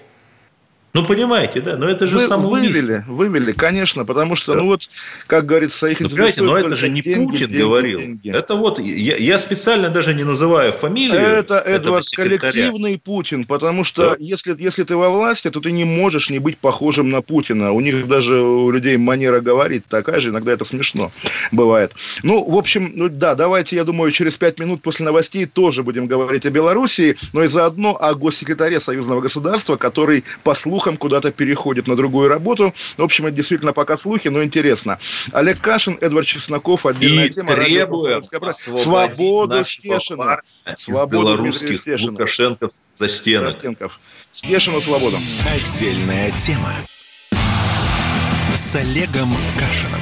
Ну, 0.93 1.03
понимаете, 1.03 1.59
да, 1.59 1.75
но 1.75 1.87
это 1.87 2.05
же 2.05 2.19
Вы, 2.19 2.27
самоубийство. 2.27 2.79
Вывели, 2.79 3.03
вывели, 3.07 3.51
конечно, 3.51 4.05
потому 4.05 4.35
что, 4.35 4.53
да. 4.53 4.59
ну 4.59 4.67
вот, 4.67 4.89
как 5.25 5.47
говорится, 5.47 5.87
их 5.87 5.99
ну, 5.99 6.07
понимаете, 6.07 6.43
но 6.43 6.55
это 6.55 6.75
же 6.75 6.87
не 6.87 7.01
деньги, 7.01 7.31
Путин 7.31 7.47
деньги, 7.47 7.61
говорил. 7.63 7.99
Деньги. 7.99 8.29
Это 8.29 8.53
вот, 8.53 8.77
я, 8.77 9.17
я 9.17 9.39
специально 9.39 9.89
даже 9.89 10.13
не 10.13 10.23
называю 10.23 10.71
фамилию. 10.71 11.19
Это, 11.19 11.55
Эдвард, 11.55 12.05
коллективный 12.15 12.99
Путин, 12.99 13.45
потому 13.45 13.83
что 13.83 14.11
да. 14.11 14.15
если, 14.19 14.55
если 14.61 14.83
ты 14.83 14.95
во 14.95 15.09
власти, 15.09 15.49
то 15.49 15.59
ты 15.61 15.71
не 15.71 15.83
можешь 15.83 16.29
не 16.29 16.37
быть 16.37 16.59
похожим 16.59 17.09
на 17.09 17.23
Путина. 17.23 17.71
У 17.71 17.81
них 17.81 18.07
даже 18.07 18.39
у 18.39 18.69
людей 18.69 18.95
манера 18.97 19.41
говорить 19.41 19.87
такая 19.87 20.19
же, 20.19 20.29
иногда 20.29 20.51
это 20.51 20.63
смешно 20.63 21.11
бывает. 21.51 21.93
Ну, 22.21 22.43
в 22.47 22.55
общем, 22.55 22.91
ну 22.93 23.09
да, 23.09 23.33
давайте, 23.33 23.75
я 23.75 23.83
думаю, 23.83 24.11
через 24.11 24.35
пять 24.35 24.59
минут 24.59 24.83
после 24.83 25.05
новостей 25.05 25.47
тоже 25.47 25.81
будем 25.81 26.05
говорить 26.05 26.45
о 26.45 26.51
Белоруссии, 26.51 27.17
но 27.33 27.43
и 27.43 27.47
заодно 27.47 27.97
о 27.99 28.13
госсекретаре 28.13 28.79
союзного 28.79 29.21
государства, 29.21 29.75
который, 29.75 30.23
по 30.43 30.53
слухам, 30.53 30.82
слухам 30.83 30.97
куда-то 30.97 31.31
переходит 31.31 31.87
на 31.87 31.95
другую 31.95 32.27
работу. 32.27 32.73
В 32.97 33.03
общем, 33.03 33.25
это 33.25 33.35
действительно 33.35 33.73
пока 33.73 33.97
слухи, 33.97 34.27
но 34.27 34.43
интересно. 34.43 34.99
Олег 35.31 35.61
Кашин, 35.61 35.97
Эдвард 36.01 36.27
Чесноков, 36.27 36.85
отдельная 36.85 37.27
и 37.27 37.29
тема. 37.29 37.55
требуем 37.55 38.21
свободу 38.51 39.63
Стешина. 39.63 40.41
Свободу 40.77 41.37
белорусских 41.37 41.81
Лукашенков 42.01 42.71
застенок. 42.95 43.55
Стешину 44.33 44.81
свободу. 44.81 45.15
Отдельная 45.47 46.31
тема. 46.31 46.73
С 48.55 48.75
Олегом 48.75 49.29
Кашиным. 49.57 50.01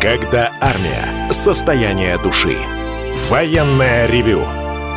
Когда 0.00 0.56
армия. 0.60 1.30
Состояние 1.32 2.18
души. 2.18 2.56
Военное 3.28 4.06
ревю 4.06 4.44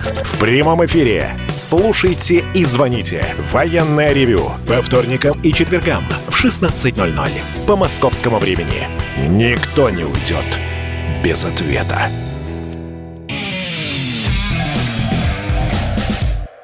В 0.00 0.38
прямом 0.38 0.84
эфире. 0.86 1.38
Слушайте 1.56 2.44
и 2.54 2.64
звоните. 2.64 3.34
Военное 3.52 4.12
ревю. 4.12 4.52
По 4.66 4.80
вторникам 4.82 5.40
и 5.42 5.52
четвергам 5.52 6.04
в 6.28 6.44
16.00 6.44 7.30
по 7.66 7.76
московскому 7.76 8.38
времени. 8.38 8.88
Никто 9.28 9.90
не 9.90 10.04
уйдет 10.04 10.58
без 11.22 11.44
ответа. 11.44 12.08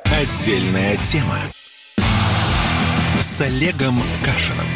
Отдельная 0.05 0.97
тема 0.99 1.39
с 3.21 3.41
Олегом 3.43 4.01
Кашиным. 4.25 4.67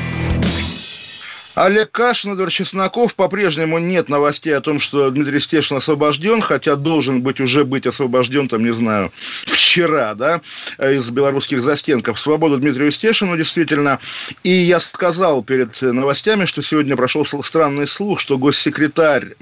Олег 1.61 1.91
Кашин, 1.91 2.33
Эдвард 2.33 2.53
Чесноков. 2.53 3.15
По-прежнему 3.15 3.79
нет 3.79 4.09
новостей 4.09 4.57
о 4.57 4.63
том, 4.63 4.81
что 4.81 5.11
Дмитрий 5.11 5.41
Стешин 5.41 5.77
освобожден, 5.77 6.41
хотя 6.41 6.75
должен 6.75 7.21
быть 7.21 7.39
уже 7.39 7.67
быть 7.67 7.87
освобожден, 7.87 8.49
там, 8.49 8.65
не 8.65 8.73
знаю, 8.73 9.13
вчера, 9.47 10.15
да, 10.15 10.41
из 10.79 11.11
белорусских 11.11 11.63
застенков. 11.63 12.19
Свободу 12.19 12.57
Дмитрию 12.57 12.91
Стешину, 12.91 13.37
действительно. 13.37 13.99
И 14.43 14.49
я 14.49 14.81
сказал 14.81 15.43
перед 15.43 15.83
новостями, 15.83 16.47
что 16.47 16.63
сегодня 16.63 16.97
прошел 16.97 17.27
странный 17.27 17.87
слух, 17.87 18.21
что 18.21 18.39
госсекретарь 18.39 19.35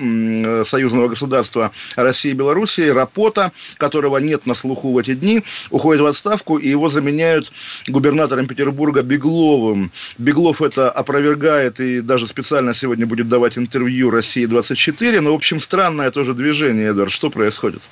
Союзного 0.66 1.06
государства 1.06 1.70
России 1.94 2.32
и 2.32 2.34
Белоруссии, 2.34 2.88
Рапота, 2.88 3.52
которого 3.76 4.16
нет 4.18 4.44
на 4.44 4.56
слуху 4.56 4.92
в 4.92 4.98
эти 4.98 5.14
дни, 5.14 5.44
уходит 5.70 6.02
в 6.02 6.06
отставку, 6.06 6.58
и 6.58 6.68
его 6.68 6.88
заменяют 6.88 7.52
губернатором 7.86 8.46
Петербурга 8.46 9.02
Бегловым. 9.02 9.92
Беглов 10.18 10.62
это 10.62 10.90
опровергает 10.90 11.78
и 11.78 12.07
даже 12.08 12.26
специально 12.26 12.74
сегодня 12.74 13.06
будет 13.06 13.28
давать 13.28 13.56
интервью 13.56 14.10
«России-24». 14.10 15.20
Но, 15.20 15.30
в 15.30 15.36
общем, 15.36 15.60
странное 15.60 16.10
тоже 16.10 16.34
движение, 16.34 16.88
Эдвард. 16.88 17.12
Что 17.12 17.30
происходит? 17.30 17.82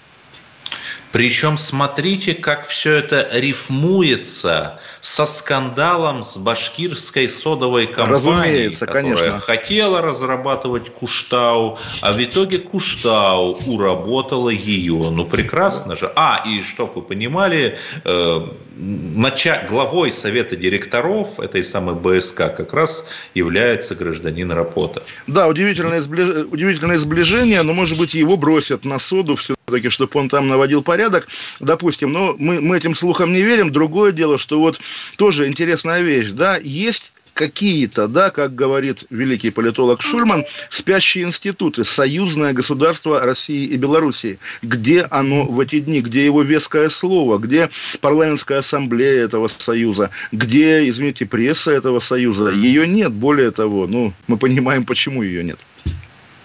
Причем 1.12 1.56
смотрите, 1.56 2.34
как 2.34 2.66
все 2.66 2.94
это 2.94 3.28
рифмуется 3.32 4.80
со 5.00 5.24
скандалом 5.26 6.24
с 6.24 6.36
башкирской 6.36 7.28
содовой 7.28 7.86
компанией, 7.86 8.70
которая 8.70 9.02
конечно. 9.02 9.38
хотела 9.38 10.02
разрабатывать 10.02 10.90
Куштау, 10.90 11.78
а 12.00 12.12
в 12.12 12.22
итоге 12.22 12.58
Куштау 12.58 13.58
уработала 13.66 14.50
ее. 14.50 15.10
Ну, 15.10 15.24
прекрасно 15.24 15.96
же. 15.96 16.12
А, 16.16 16.44
и 16.46 16.62
чтобы 16.62 16.94
вы 16.96 17.02
понимали, 17.02 17.78
э, 18.04 18.48
нача... 18.76 19.66
главой 19.68 20.12
совета 20.12 20.56
директоров 20.56 21.40
этой 21.40 21.64
самой 21.64 21.94
БСК 21.94 22.54
как 22.56 22.72
раз 22.72 23.08
является 23.34 23.94
гражданин 23.94 24.50
Рапота. 24.50 25.02
Да, 25.26 25.48
удивительное, 25.48 26.00
сближ... 26.00 26.46
удивительное 26.50 26.98
сближение, 26.98 27.62
но, 27.62 27.72
может 27.72 27.98
быть, 27.98 28.14
его 28.14 28.36
бросят 28.36 28.84
на 28.84 28.98
соду 28.98 29.36
все-таки, 29.66 29.88
чтобы 29.88 30.12
он 30.20 30.28
там 30.28 30.46
наводил 30.46 30.82
порядок, 30.82 31.26
допустим. 31.58 32.12
Но 32.12 32.36
мы, 32.38 32.60
мы 32.60 32.76
этим 32.76 32.94
слухам 32.94 33.32
не 33.32 33.42
верим. 33.42 33.72
Другое 33.72 34.12
дело, 34.12 34.38
что 34.38 34.60
вот 34.60 34.78
тоже 35.16 35.48
интересная 35.48 36.02
вещь, 36.02 36.28
да, 36.30 36.56
есть 36.56 37.12
какие-то, 37.34 38.06
да, 38.06 38.30
как 38.30 38.54
говорит 38.54 39.04
великий 39.10 39.50
политолог 39.50 40.02
Шульман, 40.02 40.44
спящие 40.70 41.24
институты, 41.24 41.82
союзное 41.82 42.52
государство 42.52 43.20
России 43.20 43.66
и 43.66 43.76
Белоруссии. 43.76 44.38
Где 44.62 45.02
оно 45.02 45.44
в 45.44 45.58
эти 45.58 45.80
дни? 45.80 46.00
Где 46.00 46.24
его 46.24 46.42
веское 46.42 46.88
слово? 46.88 47.38
Где 47.38 47.68
парламентская 48.00 48.58
ассамблея 48.58 49.24
этого 49.24 49.50
союза? 49.58 50.10
Где, 50.30 50.88
извините, 50.88 51.26
пресса 51.26 51.72
этого 51.72 51.98
союза? 51.98 52.50
Ее 52.50 52.86
нет. 52.86 53.12
Более 53.12 53.50
того, 53.50 53.88
ну, 53.88 54.14
мы 54.28 54.38
понимаем, 54.38 54.84
почему 54.84 55.22
ее 55.22 55.42
нет. 55.42 55.58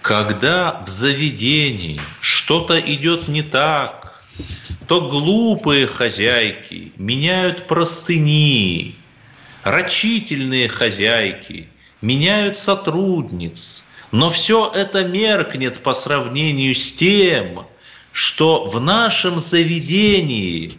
Когда 0.02 0.82
в 0.84 0.90
заведении 0.90 2.00
что-то 2.20 2.78
идет 2.78 3.28
не 3.28 3.42
так, 3.42 4.20
то 4.88 5.00
глупые 5.00 5.86
хозяйки 5.86 6.92
меняют 6.96 7.68
простыни, 7.68 8.96
рачительные 9.62 10.68
хозяйки 10.68 11.68
меняют 12.00 12.58
сотрудниц, 12.58 13.84
но 14.10 14.30
все 14.30 14.72
это 14.74 15.04
меркнет 15.04 15.78
по 15.84 15.94
сравнению 15.94 16.74
с 16.74 16.92
тем, 16.92 17.64
что 18.10 18.64
в 18.64 18.80
нашем 18.80 19.40
заведении 19.40 20.72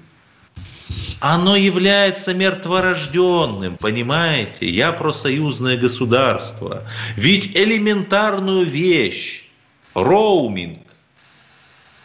оно 1.20 1.56
является 1.56 2.34
мертворожденным, 2.34 3.78
понимаете? 3.78 4.70
Я 4.70 4.92
про 4.92 5.14
союзное 5.14 5.78
государство. 5.78 6.84
Ведь 7.16 7.56
элементарную 7.56 8.66
вещь, 8.66 9.50
роуминг, 9.94 10.80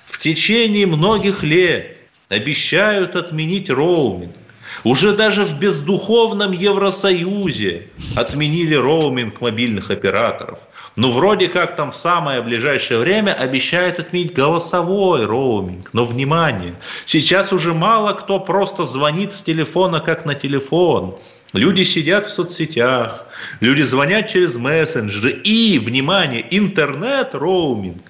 в 0.07 0.19
течение 0.21 0.87
многих 0.87 1.43
лет 1.43 1.97
обещают 2.29 3.17
отменить 3.17 3.71
роуминг. 3.71 4.37
Уже 4.85 5.12
даже 5.12 5.45
в 5.45 5.59
бездуховном 5.59 6.53
Евросоюзе 6.53 7.88
отменили 8.14 8.75
роуминг 8.75 9.41
мобильных 9.41 9.91
операторов. 9.91 10.61
Ну, 10.97 11.12
вроде 11.12 11.49
как 11.49 11.77
там 11.77 11.93
в 11.93 11.97
самое 11.97 12.43
ближайшее 12.43 12.99
время 12.99 13.33
обещают 13.33 13.99
отменить 13.99 14.33
голосовой 14.33 15.27
роуминг. 15.27 15.91
Но, 15.93 16.05
внимание, 16.05 16.75
сейчас 17.07 17.53
уже 17.53 17.73
мало 17.73 18.14
кто 18.14 18.41
просто 18.41 18.85
звонит 18.85 19.35
с 19.35 19.43
телефона, 19.43 20.01
как 20.01 20.25
на 20.25 20.35
телефон. 20.35 21.17
Люди 21.53 21.83
сидят 21.83 22.27
в 22.27 22.31
соцсетях, 22.31 23.27
люди 23.61 23.83
звонят 23.83 24.29
через 24.29 24.57
мессенджеры 24.57 25.31
и, 25.31 25.79
внимание, 25.79 26.45
интернет-роуминг 26.51 28.03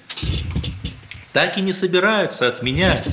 так 1.33 1.57
и 1.57 1.61
не 1.61 1.73
собираются 1.73 2.49
отменять. 2.49 3.07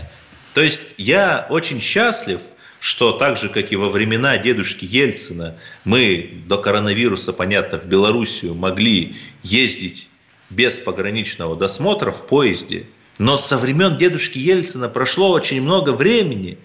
То 0.53 0.61
есть 0.61 0.81
я 0.97 1.45
очень 1.49 1.79
счастлив– 1.79 2.41
что 2.85 3.13
так 3.13 3.35
же, 3.35 3.49
как 3.49 3.71
и 3.71 3.75
во 3.75 3.89
времена 3.89 4.37
дедушки 4.37 4.85
Ельцина, 4.85 5.55
мы 5.85 6.43
до 6.45 6.59
коронавируса, 6.59 7.33
понятно, 7.33 7.79
в 7.79 7.87
Белоруссию 7.87 8.53
могли 8.53 9.15
ездить 9.41 10.07
без 10.51 10.77
пограничного 10.77 11.55
досмотра 11.55 12.11
в 12.11 12.27
поезде, 12.27 12.85
но 13.17 13.39
со 13.39 13.57
времен 13.57 13.97
дедушки 13.97 14.37
Ельцина 14.37 14.87
прошло 14.87 15.31
очень 15.31 15.63
много 15.63 15.93
времени, 15.93 16.59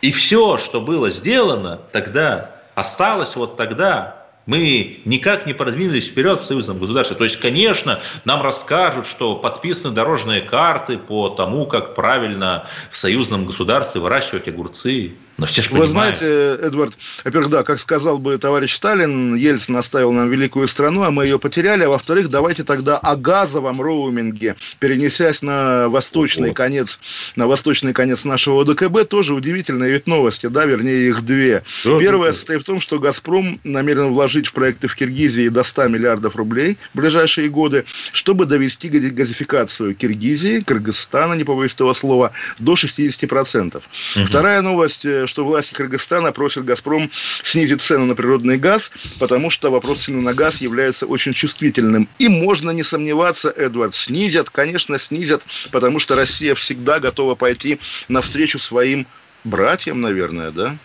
и 0.00 0.10
все, 0.10 0.58
что 0.58 0.80
было 0.80 1.08
сделано 1.10 1.80
тогда, 1.92 2.60
осталось 2.74 3.36
вот 3.36 3.56
тогда, 3.56 4.26
мы 4.46 5.02
никак 5.04 5.46
не 5.46 5.54
продвинулись 5.54 6.08
вперед 6.08 6.40
в 6.40 6.44
союзном 6.44 6.80
государстве. 6.80 7.16
То 7.16 7.22
есть, 7.22 7.36
конечно, 7.36 8.00
нам 8.24 8.42
расскажут, 8.42 9.06
что 9.06 9.36
подписаны 9.36 9.94
дорожные 9.94 10.40
карты 10.40 10.98
по 10.98 11.28
тому, 11.28 11.66
как 11.66 11.94
правильно 11.94 12.66
в 12.90 12.96
союзном 12.96 13.46
государстве 13.46 14.00
выращивать 14.00 14.48
огурцы. 14.48 15.14
Но 15.36 15.46
все 15.46 15.62
же 15.62 15.70
Вы 15.70 15.86
знаете, 15.86 16.56
Эдвард, 16.62 16.94
во-первых, 17.24 17.50
да, 17.50 17.62
как 17.64 17.80
сказал 17.80 18.18
бы 18.18 18.38
товарищ 18.38 18.74
Сталин, 18.74 19.34
Ельцин 19.34 19.76
оставил 19.76 20.12
нам 20.12 20.30
великую 20.30 20.68
страну, 20.68 21.02
а 21.02 21.10
мы 21.10 21.24
ее 21.24 21.38
потеряли. 21.38 21.84
А 21.84 21.88
во-вторых, 21.88 22.28
давайте 22.28 22.62
тогда 22.62 22.98
о 22.98 23.16
газовом 23.16 23.80
роуминге, 23.80 24.54
перенесясь 24.78 25.42
на 25.42 25.88
восточный 25.88 26.48
вот. 26.48 26.56
конец, 26.56 27.00
на 27.34 27.46
восточный 27.48 27.92
конец 27.92 28.24
нашего 28.24 28.64
ДКБ, 28.64 29.08
тоже 29.08 29.34
удивительные 29.34 29.92
ведь 29.92 30.06
новости, 30.06 30.46
да, 30.46 30.64
вернее, 30.66 31.08
их 31.08 31.22
две. 31.22 31.64
Что 31.66 31.98
Первая 31.98 32.30
это? 32.30 32.38
состоит 32.38 32.62
в 32.62 32.64
том, 32.64 32.78
что 32.78 32.98
«Газпром» 32.98 33.58
намерен 33.64 34.12
вложить 34.12 34.46
в 34.46 34.52
проекты 34.52 34.86
в 34.86 34.94
Киргизии 34.94 35.48
до 35.48 35.64
100 35.64 35.88
миллиардов 35.88 36.36
рублей 36.36 36.78
в 36.92 36.98
ближайшие 36.98 37.48
годы, 37.48 37.84
чтобы 38.12 38.46
довести 38.46 38.88
газификацию 38.88 39.94
Киргизии, 39.94 40.60
Кыргызстана, 40.60 41.34
не 41.34 41.44
побоюсь 41.44 41.74
этого 41.74 41.94
слова, 41.94 42.32
до 42.58 42.74
60%. 42.74 43.76
Угу. 43.76 44.26
Вторая 44.26 44.62
новость 44.62 45.04
э, 45.04 45.23
что 45.26 45.44
власти 45.44 45.74
Кыргызстана 45.74 46.32
просят 46.32 46.64
«Газпром» 46.64 47.10
снизить 47.42 47.82
цену 47.82 48.06
на 48.06 48.14
природный 48.14 48.56
газ, 48.56 48.90
потому 49.18 49.50
что 49.50 49.70
вопрос 49.70 50.02
цены 50.02 50.20
на 50.20 50.34
газ 50.34 50.60
является 50.60 51.06
очень 51.06 51.32
чувствительным. 51.32 52.08
И 52.18 52.28
можно 52.28 52.70
не 52.70 52.82
сомневаться, 52.82 53.50
Эдвард, 53.50 53.94
снизят, 53.94 54.50
конечно, 54.50 54.98
снизят, 54.98 55.44
потому 55.70 55.98
что 55.98 56.14
Россия 56.14 56.54
всегда 56.54 57.00
готова 57.00 57.34
пойти 57.34 57.78
навстречу 58.08 58.58
своим 58.58 59.06
братьям, 59.44 60.00
наверное, 60.00 60.50
да? 60.50 60.76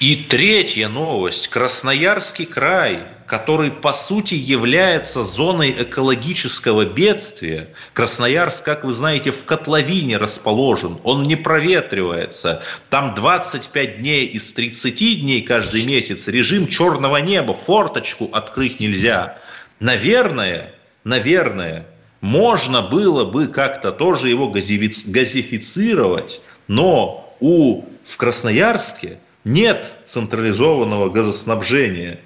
И 0.00 0.14
третья 0.14 0.88
новость. 0.88 1.48
Красноярский 1.48 2.46
край, 2.46 3.00
который 3.26 3.72
по 3.72 3.92
сути 3.92 4.34
является 4.34 5.24
зоной 5.24 5.74
экологического 5.76 6.84
бедствия. 6.84 7.70
Красноярск, 7.94 8.64
как 8.64 8.84
вы 8.84 8.92
знаете, 8.92 9.32
в 9.32 9.44
котловине 9.44 10.18
расположен. 10.18 11.00
Он 11.02 11.24
не 11.24 11.34
проветривается. 11.34 12.62
Там 12.90 13.16
25 13.16 13.98
дней 13.98 14.24
из 14.26 14.52
30 14.52 15.20
дней 15.20 15.42
каждый 15.42 15.84
месяц 15.84 16.28
режим 16.28 16.68
черного 16.68 17.16
неба. 17.16 17.54
Форточку 17.54 18.30
открыть 18.32 18.78
нельзя. 18.78 19.40
Наверное, 19.80 20.76
наверное, 21.02 21.86
можно 22.20 22.82
было 22.82 23.24
бы 23.24 23.48
как-то 23.48 23.90
тоже 23.90 24.28
его 24.28 24.48
газифицировать, 24.48 26.40
но 26.68 27.34
у 27.40 27.82
в 28.06 28.16
Красноярске 28.16 29.18
нет 29.48 29.96
централизованного 30.06 31.08
газоснабжения. 31.08 32.20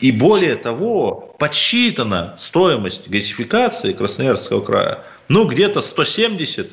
И 0.00 0.12
более 0.12 0.54
того, 0.54 1.34
подсчитана 1.38 2.34
стоимость 2.38 3.08
газификации 3.08 3.92
Красноярского 3.92 4.60
края, 4.60 5.02
ну, 5.28 5.46
где-то 5.46 5.80
170-200 5.80 6.68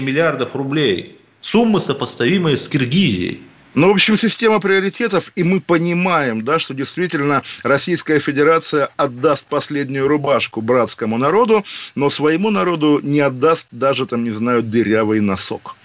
миллиардов 0.00 0.56
рублей. 0.56 1.18
Суммы 1.42 1.80
сопоставимые 1.80 2.56
с 2.56 2.66
Киргизией. 2.66 3.42
Ну, 3.74 3.88
в 3.88 3.90
общем, 3.90 4.16
система 4.16 4.60
приоритетов, 4.60 5.32
и 5.34 5.42
мы 5.42 5.60
понимаем, 5.60 6.44
да, 6.44 6.58
что 6.58 6.74
действительно 6.74 7.42
Российская 7.62 8.20
Федерация 8.20 8.88
отдаст 8.96 9.46
последнюю 9.46 10.08
рубашку 10.08 10.62
братскому 10.62 11.18
народу, 11.18 11.64
но 11.94 12.08
своему 12.08 12.50
народу 12.50 13.00
не 13.02 13.20
отдаст 13.20 13.66
даже, 13.72 14.06
там, 14.06 14.24
не 14.24 14.30
знаю, 14.30 14.62
дырявый 14.62 15.20
носок. 15.20 15.76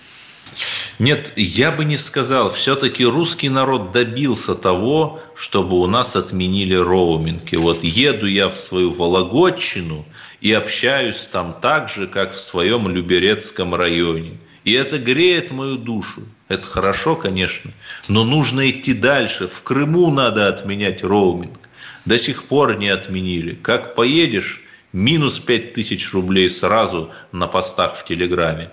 Нет, 0.99 1.31
я 1.37 1.71
бы 1.71 1.85
не 1.85 1.97
сказал. 1.97 2.49
Все-таки 2.49 3.05
русский 3.05 3.49
народ 3.49 3.91
добился 3.91 4.53
того, 4.53 5.21
чтобы 5.35 5.79
у 5.79 5.87
нас 5.87 6.15
отменили 6.15 6.75
роуминги. 6.75 7.55
Вот 7.55 7.83
еду 7.83 8.25
я 8.25 8.49
в 8.49 8.57
свою 8.57 8.91
Вологодчину 8.91 10.05
и 10.41 10.51
общаюсь 10.51 11.29
там 11.31 11.55
так 11.61 11.89
же, 11.89 12.07
как 12.07 12.33
в 12.33 12.39
своем 12.39 12.89
Люберецком 12.89 13.75
районе. 13.75 14.37
И 14.65 14.73
это 14.73 14.97
греет 14.97 15.51
мою 15.51 15.77
душу. 15.77 16.23
Это 16.49 16.67
хорошо, 16.67 17.15
конечно, 17.15 17.71
но 18.07 18.23
нужно 18.23 18.69
идти 18.69 18.93
дальше. 18.93 19.47
В 19.47 19.63
Крыму 19.63 20.11
надо 20.11 20.47
отменять 20.47 21.03
роуминг. 21.03 21.59
До 22.05 22.17
сих 22.17 22.43
пор 22.45 22.75
не 22.75 22.89
отменили. 22.89 23.53
Как 23.53 23.95
поедешь, 23.95 24.61
минус 24.91 25.39
5000 25.39 26.13
рублей 26.13 26.49
сразу 26.49 27.11
на 27.31 27.47
постах 27.47 27.95
в 27.95 28.05
Телеграме. 28.05 28.71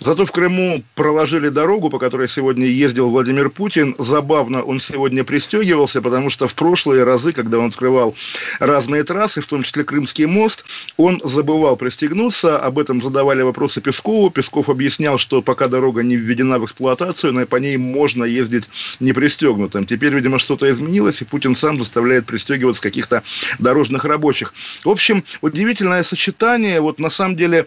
Зато 0.00 0.26
в 0.26 0.32
Крыму 0.32 0.82
проложили 0.94 1.48
дорогу, 1.48 1.90
по 1.90 1.98
которой 1.98 2.28
сегодня 2.28 2.66
ездил 2.66 3.10
Владимир 3.10 3.50
Путин. 3.50 3.94
Забавно, 3.98 4.62
он 4.62 4.80
сегодня 4.80 5.24
пристегивался, 5.24 6.02
потому 6.02 6.30
что 6.30 6.48
в 6.48 6.54
прошлые 6.54 7.04
разы, 7.04 7.32
когда 7.32 7.58
он 7.58 7.68
открывал 7.68 8.14
разные 8.58 9.04
трассы, 9.04 9.40
в 9.40 9.46
том 9.46 9.62
числе 9.62 9.84
Крымский 9.84 10.26
мост, 10.26 10.64
он 10.96 11.20
забывал 11.24 11.76
пристегнуться. 11.76 12.58
Об 12.58 12.78
этом 12.78 13.02
задавали 13.02 13.42
вопросы 13.42 13.80
Пескову. 13.80 14.30
Песков 14.30 14.68
объяснял, 14.68 15.18
что 15.18 15.42
пока 15.42 15.68
дорога 15.68 16.02
не 16.02 16.16
введена 16.16 16.58
в 16.58 16.64
эксплуатацию, 16.64 17.32
но 17.32 17.46
по 17.46 17.56
ней 17.56 17.76
можно 17.76 18.24
ездить 18.24 18.68
не 19.00 19.12
пристегнутым. 19.12 19.86
Теперь, 19.86 20.14
видимо, 20.14 20.38
что-то 20.38 20.68
изменилось, 20.70 21.22
и 21.22 21.24
Путин 21.24 21.54
сам 21.54 21.78
заставляет 21.78 22.26
пристегиваться 22.26 22.82
каких-то 22.82 23.22
дорожных 23.58 24.04
рабочих. 24.04 24.52
В 24.84 24.88
общем, 24.88 25.24
удивительное 25.40 26.02
сочетание. 26.02 26.80
Вот 26.80 26.98
на 26.98 27.10
самом 27.10 27.36
деле 27.36 27.66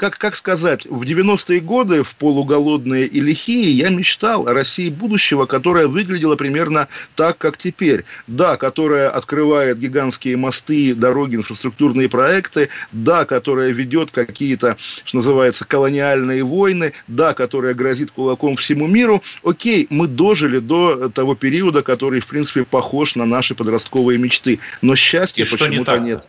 как, 0.00 0.16
как 0.16 0.34
сказать, 0.34 0.86
в 0.86 1.02
90-е 1.02 1.60
годы, 1.60 2.04
в 2.04 2.14
полуголодные 2.14 3.06
и 3.06 3.20
лихие, 3.20 3.70
я 3.70 3.90
мечтал 3.90 4.48
о 4.48 4.54
России 4.54 4.88
будущего, 4.88 5.44
которая 5.44 5.88
выглядела 5.88 6.36
примерно 6.36 6.88
так, 7.16 7.36
как 7.36 7.58
теперь. 7.58 8.06
Да, 8.26 8.56
которая 8.56 9.10
открывает 9.10 9.78
гигантские 9.78 10.38
мосты, 10.38 10.94
дороги, 10.94 11.36
инфраструктурные 11.36 12.08
проекты, 12.08 12.70
да, 12.92 13.26
которая 13.26 13.72
ведет 13.72 14.10
какие-то, 14.10 14.78
что 15.04 15.18
называется, 15.18 15.66
колониальные 15.66 16.44
войны, 16.44 16.94
да, 17.06 17.34
которая 17.34 17.74
грозит 17.74 18.10
кулаком 18.10 18.56
всему 18.56 18.86
миру. 18.86 19.22
Окей, 19.44 19.86
мы 19.90 20.06
дожили 20.08 20.60
до 20.60 21.10
того 21.10 21.34
периода, 21.34 21.82
который, 21.82 22.20
в 22.20 22.26
принципе, 22.26 22.64
похож 22.64 23.16
на 23.16 23.26
наши 23.26 23.54
подростковые 23.54 24.18
мечты. 24.18 24.60
Но 24.80 24.96
счастья 24.96 25.44
почему-то 25.44 25.98
не 25.98 26.06
нет 26.06 26.26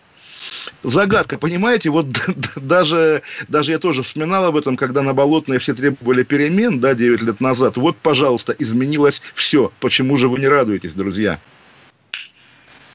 загадка, 0.84 1.38
понимаете? 1.38 1.90
Вот 1.90 2.08
даже, 2.56 3.22
даже 3.48 3.72
я 3.72 3.80
тоже 3.80 4.04
вспоминал 4.04 4.46
об 4.46 4.58
этом, 4.58 4.78
когда 4.78 5.02
на 5.02 5.14
Болотной 5.14 5.60
все 5.60 5.74
требовали 5.74 6.24
перемен, 6.24 6.80
да, 6.80 6.94
9 6.94 7.22
лет 7.22 7.42
назад. 7.42 7.78
Вот, 7.78 7.98
пожалуйста, 7.98 8.56
изменилось 8.58 9.22
все. 9.36 9.72
Почему 9.80 10.18
же 10.18 10.28
вы 10.28 10.40
не 10.40 10.48
радуетесь, 10.48 10.94
друзья? 10.94 11.40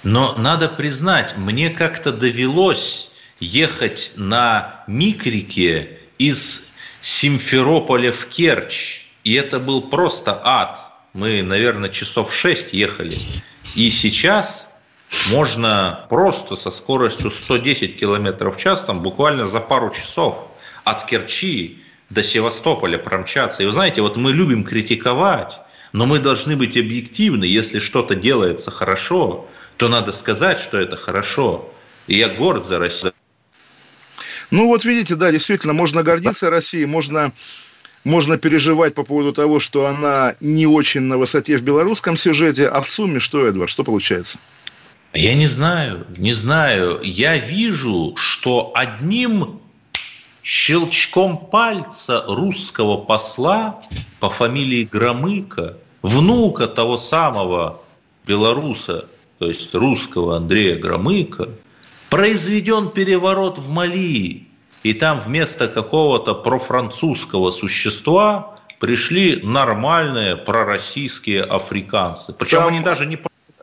Но 0.03 0.37
надо 0.39 0.69
признать, 0.69 1.37
мне 1.37 1.71
как-то 1.71 2.13
довелось 2.13 3.11
ехать 3.41 4.13
на 4.17 4.85
микрике 4.87 5.99
из 6.19 6.71
Симферополя 7.01 8.13
в 8.13 8.27
Керчь. 8.27 9.07
И 9.25 9.35
это 9.35 9.59
был 9.59 9.83
просто 9.83 10.41
ад. 10.45 10.81
Мы, 11.13 11.43
наверное, 11.43 11.89
часов 11.89 12.33
шесть 12.35 12.73
ехали. 12.73 13.17
И 13.75 13.91
сейчас 13.91 14.66
можно 15.31 16.07
просто 16.09 16.57
со 16.57 16.71
скоростью 16.71 17.31
110 17.31 17.99
км 17.99 18.51
в 18.51 18.57
час, 18.57 18.85
там 18.85 19.01
буквально 19.01 19.47
за 19.47 19.61
пару 19.61 19.91
часов 19.91 20.37
от 20.85 21.05
Керчи 21.05 21.83
до 22.11 22.23
Севастополя 22.23 22.99
промчаться. 22.99 23.63
И 23.63 23.67
вы 23.67 23.73
знаете, 23.73 24.03
вот 24.03 24.17
мы 24.17 24.33
любим 24.33 24.65
критиковать, 24.65 25.59
но 25.93 26.07
мы 26.07 26.19
должны 26.19 26.57
быть 26.57 26.77
объективны. 26.77 27.45
Если 27.45 27.79
что-то 27.79 28.15
делается 28.15 28.71
хорошо, 28.71 29.49
то 29.77 29.89
надо 29.89 30.13
сказать, 30.13 30.61
что 30.61 30.79
это 30.79 30.97
хорошо. 30.97 31.73
И 32.07 32.17
я 32.17 32.29
горд 32.29 32.65
за 32.65 32.79
Россию. 32.79 33.13
Ну 34.51 34.69
вот 34.69 34.85
видите, 34.85 35.17
да, 35.17 35.33
действительно, 35.33 35.73
можно 35.73 36.03
гордиться 36.03 36.51
Россией, 36.51 36.87
можно 36.87 37.33
можно 38.05 38.39
переживать 38.39 38.95
по 38.95 39.03
поводу 39.03 39.33
того, 39.33 39.59
что 39.59 39.87
она 39.87 40.37
не 40.39 40.65
очень 40.65 41.01
на 41.01 41.19
высоте 41.19 41.59
в 41.59 41.63
белорусском 41.63 42.17
сюжете, 42.17 42.69
а 42.69 42.81
в 42.81 42.89
сумме 42.89 43.19
что, 43.19 43.45
Эдвард, 43.45 43.69
что 43.69 43.83
получается? 43.83 44.39
Я 45.17 45.35
не 45.35 45.47
знаю, 45.47 46.07
не 46.17 46.35
знаю. 46.35 47.01
Я 47.03 47.39
вижу, 47.39 48.15
что 48.17 48.73
одним 48.75 49.61
щелчком 50.43 51.39
пальца 51.39 52.25
русского 52.29 52.99
посла 52.99 53.83
по 54.21 54.29
фамилии 54.29 54.85
Громыко, 54.85 55.79
внука 56.03 56.67
того 56.67 56.99
самого 56.99 57.81
белоруса, 58.27 59.07
то 59.39 59.49
есть 59.49 59.75
русского 59.75 60.37
Андрея 60.37 60.77
Громыка, 60.77 61.49
произведен 62.11 62.91
переворот 62.91 63.59
в 63.59 63.71
Мали, 63.71 64.47
и 64.83 64.93
там 64.93 65.21
вместо 65.21 65.67
какого-то 65.69 66.35
профранцузского 66.35 67.51
существа 67.53 68.59
пришли 68.79 69.41
нормальные 69.43 70.37
пророссийские 70.37 71.43
африканцы. 71.43 72.35
Причем 72.35 72.59
там... 72.59 72.69
они 72.69 72.81
даже 72.81 73.07
не 73.07 73.17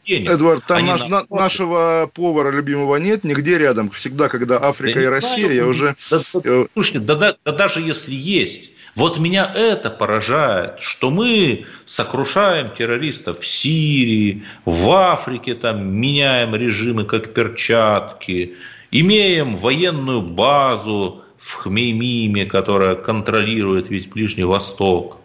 денег. 0.05 0.29
Эдвард, 0.29 0.65
там 0.65 0.85
наш, 0.85 1.01
на, 1.07 1.25
нашего 1.29 2.09
повара 2.13 2.51
любимого 2.51 2.97
нет, 2.97 3.23
нигде 3.23 3.57
рядом. 3.57 3.89
Всегда, 3.91 4.29
когда 4.29 4.61
Африка 4.61 4.99
да 4.99 5.03
и 5.03 5.05
Россия, 5.07 5.45
знаю, 5.45 5.55
я 5.55 5.65
уже... 5.67 5.95
Да, 6.09 6.21
да, 6.33 6.65
слушайте, 6.73 6.99
да, 6.99 7.15
да, 7.15 7.35
да 7.43 7.51
даже 7.51 7.81
если 7.81 8.13
есть, 8.13 8.71
вот 8.95 9.17
меня 9.17 9.51
это 9.55 9.89
поражает, 9.89 10.79
что 10.79 11.09
мы 11.09 11.65
сокрушаем 11.85 12.71
террористов 12.71 13.39
в 13.39 13.47
Сирии, 13.47 14.43
в 14.65 14.89
Африке, 14.91 15.55
там 15.55 15.95
меняем 15.95 16.55
режимы 16.55 17.05
как 17.05 17.33
перчатки, 17.33 18.53
имеем 18.91 19.55
военную 19.55 20.21
базу 20.21 21.23
в 21.37 21.53
Хмеймиме, 21.53 22.45
которая 22.45 22.95
контролирует 22.95 23.89
весь 23.89 24.07
Ближний 24.07 24.43
Восток. 24.43 25.19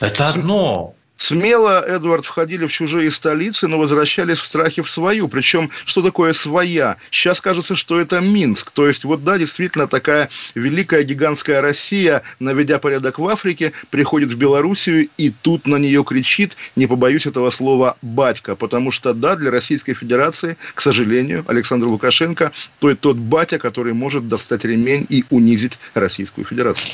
Это 0.00 0.28
одно. 0.28 0.94
Смело, 1.16 1.80
Эдвард, 1.80 2.26
входили 2.26 2.66
в 2.66 2.72
чужие 2.72 3.10
столицы, 3.10 3.68
но 3.68 3.78
возвращались 3.78 4.38
в 4.38 4.44
страхе 4.44 4.82
в 4.82 4.90
свою. 4.90 5.28
Причем, 5.28 5.70
что 5.84 6.02
такое 6.02 6.32
своя? 6.32 6.96
Сейчас 7.10 7.40
кажется, 7.40 7.76
что 7.76 7.98
это 8.00 8.20
Минск. 8.20 8.72
То 8.72 8.88
есть, 8.88 9.04
вот 9.04 9.24
да, 9.24 9.38
действительно, 9.38 9.86
такая 9.86 10.28
великая 10.54 11.02
гигантская 11.04 11.60
Россия, 11.60 12.22
наведя 12.40 12.78
порядок 12.78 13.18
в 13.18 13.28
Африке, 13.28 13.72
приходит 13.90 14.32
в 14.32 14.36
Белоруссию, 14.36 15.08
и 15.16 15.30
тут 15.30 15.66
на 15.66 15.76
нее 15.76 16.04
кричит, 16.04 16.56
не 16.76 16.86
побоюсь 16.86 17.26
этого 17.26 17.50
слова, 17.50 17.96
батька. 18.02 18.56
Потому 18.56 18.90
что, 18.90 19.14
да, 19.14 19.36
для 19.36 19.50
Российской 19.50 19.94
Федерации, 19.94 20.56
к 20.74 20.80
сожалению, 20.80 21.44
Александр 21.46 21.86
Лукашенко, 21.86 22.52
то 22.80 22.90
и 22.90 22.94
тот 22.94 23.16
батя, 23.16 23.58
который 23.58 23.94
может 23.94 24.28
достать 24.28 24.64
ремень 24.64 25.06
и 25.08 25.24
унизить 25.30 25.78
Российскую 25.94 26.44
Федерацию. 26.44 26.90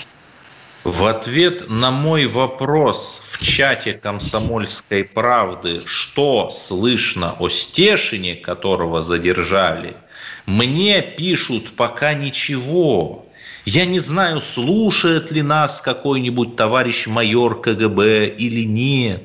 В 0.91 1.07
ответ 1.07 1.71
на 1.71 1.93
мой 1.93 2.27
вопрос 2.27 3.23
в 3.25 3.39
чате 3.45 3.93
«Комсомольской 3.93 5.05
правды», 5.05 5.83
что 5.87 6.51
слышно 6.51 7.37
о 7.39 7.49
Стешине, 7.49 8.35
которого 8.35 9.01
задержали, 9.01 9.95
мне 10.47 11.01
пишут 11.01 11.77
пока 11.77 12.15
ничего. 12.15 13.25
Я 13.65 13.85
не 13.85 14.01
знаю, 14.01 14.41
слушает 14.41 15.31
ли 15.31 15.43
нас 15.43 15.81
какой-нибудь 15.81 16.57
товарищ 16.57 17.07
майор 17.07 17.61
КГБ 17.61 18.29
или 18.29 18.65
нет. 18.65 19.23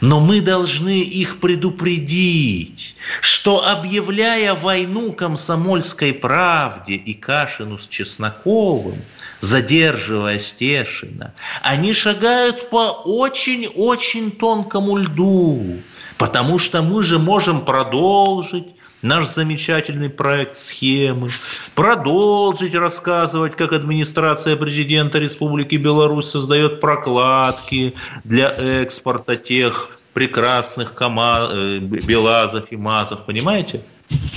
Но 0.00 0.20
мы 0.20 0.40
должны 0.40 1.00
их 1.02 1.40
предупредить, 1.40 2.96
что 3.20 3.66
объявляя 3.66 4.54
войну 4.54 5.12
комсомольской 5.12 6.12
правде 6.12 6.94
и 6.94 7.12
Кашину 7.12 7.76
с 7.76 7.88
Чесноковым, 7.88 9.04
задерживая 9.40 10.38
Стешина, 10.38 11.34
они 11.62 11.92
шагают 11.92 12.70
по 12.70 12.90
очень-очень 13.04 14.30
тонкому 14.30 14.96
льду, 14.96 15.82
потому 16.18 16.58
что 16.58 16.80
мы 16.82 17.02
же 17.02 17.18
можем 17.18 17.64
продолжить 17.64 18.73
наш 19.04 19.28
замечательный 19.28 20.08
проект 20.08 20.56
схемы, 20.56 21.28
продолжить 21.74 22.74
рассказывать, 22.74 23.54
как 23.54 23.72
администрация 23.72 24.56
президента 24.56 25.18
Республики 25.18 25.76
Беларусь 25.76 26.28
создает 26.28 26.80
прокладки 26.80 27.94
для 28.24 28.48
экспорта 28.48 29.36
тех 29.36 29.90
прекрасных 30.14 30.94
КАМА, 30.94 31.48
э, 31.50 31.78
БелАЗов 31.80 32.64
и 32.70 32.76
МАЗов, 32.76 33.26
понимаете? 33.26 33.82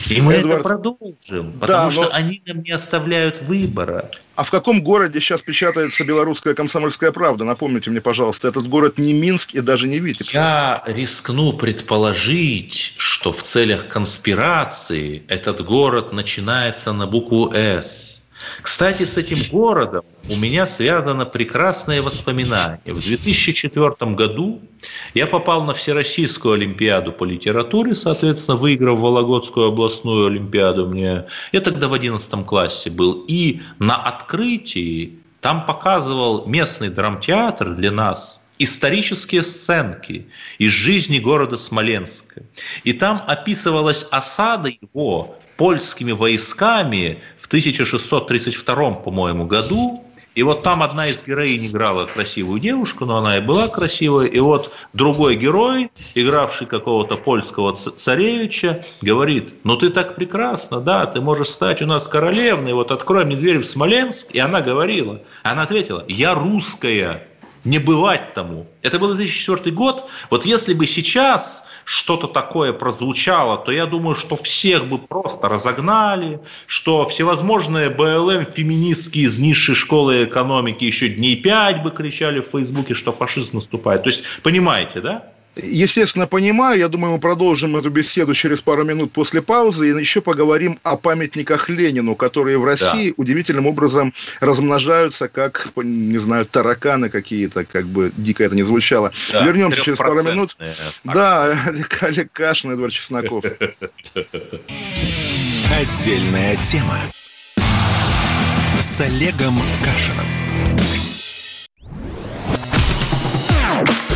И 0.10 0.22
мы 0.22 0.36
Эдвард, 0.36 0.60
это 0.62 0.70
продолжим, 0.70 1.54
потому 1.60 1.90
да, 1.90 1.92
что 1.92 2.04
но... 2.04 2.10
они 2.14 2.42
нам 2.46 2.62
не 2.62 2.72
оставляют 2.72 3.42
выбора. 3.42 4.10
А 4.36 4.44
в 4.44 4.52
каком 4.52 4.82
городе 4.82 5.20
сейчас 5.20 5.42
печатается 5.42 6.06
белорусская 6.06 6.54
комсомольская 6.54 7.12
правда? 7.12 7.44
Напомните 7.44 7.90
мне, 7.90 8.00
пожалуйста, 8.00 8.48
этот 8.48 8.68
город 8.68 8.98
не 8.98 9.14
Минск 9.14 9.54
и 9.54 9.62
даже 9.62 9.88
не 9.88 10.00
Витебск. 10.00 10.34
Я 10.34 10.84
рискну 10.86 11.54
предположить, 11.54 12.94
что 12.98 13.34
в 13.34 13.44
целях 13.44 13.88
конспирации 13.88 15.24
этот 15.28 15.66
город 15.66 16.14
начинается 16.14 16.94
на 16.94 17.08
букву 17.08 17.52
«С». 17.54 18.22
Кстати, 18.62 19.04
с 19.04 19.18
этим 19.18 19.40
городом 19.52 20.04
у 20.30 20.36
меня 20.36 20.68
связано 20.68 21.26
прекрасное 21.26 22.02
воспоминание. 22.02 22.94
В 22.94 23.00
2004 23.00 24.12
году 24.14 24.62
я 25.14 25.28
попал 25.28 25.64
на 25.64 25.74
Всероссийскую 25.74 26.56
Олимпиаду 26.56 27.12
по 27.12 27.24
литературе, 27.24 27.96
соответственно, 27.96 28.58
выиграв 28.58 29.00
Вологодскую 29.00 29.68
областную 29.68 30.28
Олимпиаду. 30.28 30.88
Мне... 30.88 31.26
Я 31.52 31.62
тогда 31.62 31.88
в 31.88 31.94
11 31.94 32.46
классе 32.46 32.90
был. 32.90 33.26
И 33.28 33.62
на 33.80 33.96
открытии 33.96 35.20
там 35.42 35.66
показывал 35.66 36.46
местный 36.46 36.90
драмтеатр 36.90 37.74
для 37.76 37.92
нас 37.92 38.42
исторические 38.60 39.44
сценки 39.44 40.28
из 40.58 40.72
жизни 40.72 41.20
города 41.20 41.58
Смоленска. 41.58 42.44
И 42.84 42.94
там 42.94 43.24
описывалась 43.28 44.08
осада 44.12 44.70
его 44.70 45.38
польскими 45.58 46.12
войсками 46.12 47.22
в 47.48 47.50
1632, 47.50 48.92
по-моему, 48.92 49.46
году. 49.46 50.04
И 50.36 50.44
вот 50.44 50.64
там 50.64 50.84
одна 50.84 51.08
из 51.08 51.24
героинь 51.26 51.68
играла 51.68 52.06
красивую 52.06 52.60
девушку, 52.60 53.06
но 53.06 53.18
она 53.18 53.38
и 53.38 53.42
была 53.42 53.70
красивой. 53.70 54.28
И 54.28 54.40
вот 54.40 54.74
другой 54.92 55.36
герой, 55.36 55.90
игравший 56.14 56.68
какого-то 56.68 57.16
польского 57.16 57.74
царевича, 57.74 58.84
говорит, 59.02 59.54
ну 59.64 59.78
ты 59.78 59.90
так 59.90 60.16
прекрасна, 60.16 60.82
да, 60.82 61.06
ты 61.06 61.22
можешь 61.22 61.48
стать 61.48 61.82
у 61.82 61.86
нас 61.86 62.06
королевной, 62.06 62.74
вот 62.74 62.92
открой 62.92 63.24
мне 63.24 63.38
дверь 63.38 63.60
в 63.60 63.66
Смоленск. 63.66 64.32
И 64.32 64.40
она 64.40 64.60
говорила, 64.60 65.22
она 65.42 65.64
ответила, 65.64 66.04
я 66.10 66.36
русская, 66.36 67.26
не 67.64 67.80
бывать 67.80 68.34
тому. 68.34 68.68
Это 68.82 69.00
был 69.00 69.16
2004 69.16 69.74
год. 69.74 70.10
Вот 70.30 70.46
если 70.46 70.74
бы 70.74 70.86
сейчас 70.86 71.64
что-то 71.88 72.28
такое 72.28 72.74
прозвучало, 72.74 73.58
то 73.58 73.72
я 73.72 73.86
думаю, 73.86 74.14
что 74.14 74.36
всех 74.36 74.88
бы 74.88 75.00
просто 75.00 75.48
разогнали, 75.48 76.42
что 76.66 77.06
всевозможные 77.06 77.90
БЛМ, 77.90 78.46
феминистки 78.46 79.20
из 79.20 79.40
низшей 79.40 79.74
школы 79.74 80.26
экономики 80.26 80.84
еще 80.84 81.08
дней 81.08 81.38
пять 81.38 81.82
бы 81.82 81.92
кричали 81.92 82.42
в 82.42 82.48
Фейсбуке, 82.48 82.94
что 82.94 83.14
фашизм 83.14 83.56
наступает. 83.56 84.04
То 84.04 84.10
есть, 84.10 84.22
понимаете, 84.44 85.00
да? 85.00 85.32
Естественно, 85.62 86.28
понимаю. 86.28 86.80
Я 86.80 86.88
думаю, 86.88 87.14
мы 87.14 87.20
продолжим 87.20 87.76
эту 87.76 87.90
беседу 87.90 88.34
через 88.34 88.62
пару 88.62 88.84
минут 88.84 89.12
после 89.12 89.42
паузы 89.42 89.90
и 89.90 90.00
еще 90.00 90.22
поговорим 90.22 90.80
о 90.84 90.98
памятниках 90.98 91.70
Ленину, 91.70 92.16
которые 92.16 92.58
в 92.58 92.66
России 92.66 93.10
да. 93.10 93.14
удивительным 93.18 93.66
образом 93.66 94.14
размножаются, 94.40 95.28
как, 95.28 95.70
не 95.76 96.18
знаю, 96.18 96.46
тараканы 96.46 97.10
какие-то, 97.10 97.66
как 97.66 97.88
бы 97.88 98.12
дико 98.18 98.44
это 98.44 98.56
не 98.56 98.64
звучало. 98.64 99.12
Да, 99.32 99.46
Вернемся 99.46 99.82
через 99.82 99.98
пару 99.98 100.24
минут. 100.24 100.58
Да, 101.04 101.58
Олег 102.02 102.32
Кашин, 102.32 102.72
Эдвард 102.72 102.94
Чесноков. 102.94 103.44
Отдельная 105.70 106.56
тема 106.64 106.98
с 108.80 109.02
Олегом 109.02 109.56
Кашином. 109.84 110.47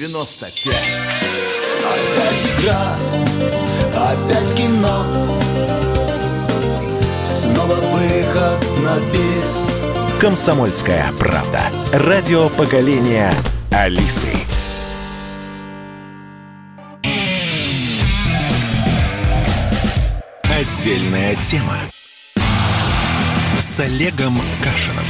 Е-95 0.00 0.70
Опять 1.84 2.46
игра, 2.46 2.96
опять 3.94 4.54
кино. 4.56 5.04
Снова 7.26 7.74
выход 7.74 8.64
на 8.82 8.98
бис. 9.12 9.78
Комсомольская 10.18 11.12
правда. 11.18 11.60
Радио 11.92 12.48
поколения 12.48 13.34
Алисы. 13.70 14.32
Отдельная 20.44 21.36
тема. 21.36 21.76
С 23.58 23.80
Олегом 23.80 24.40
Кашином. 24.64 25.04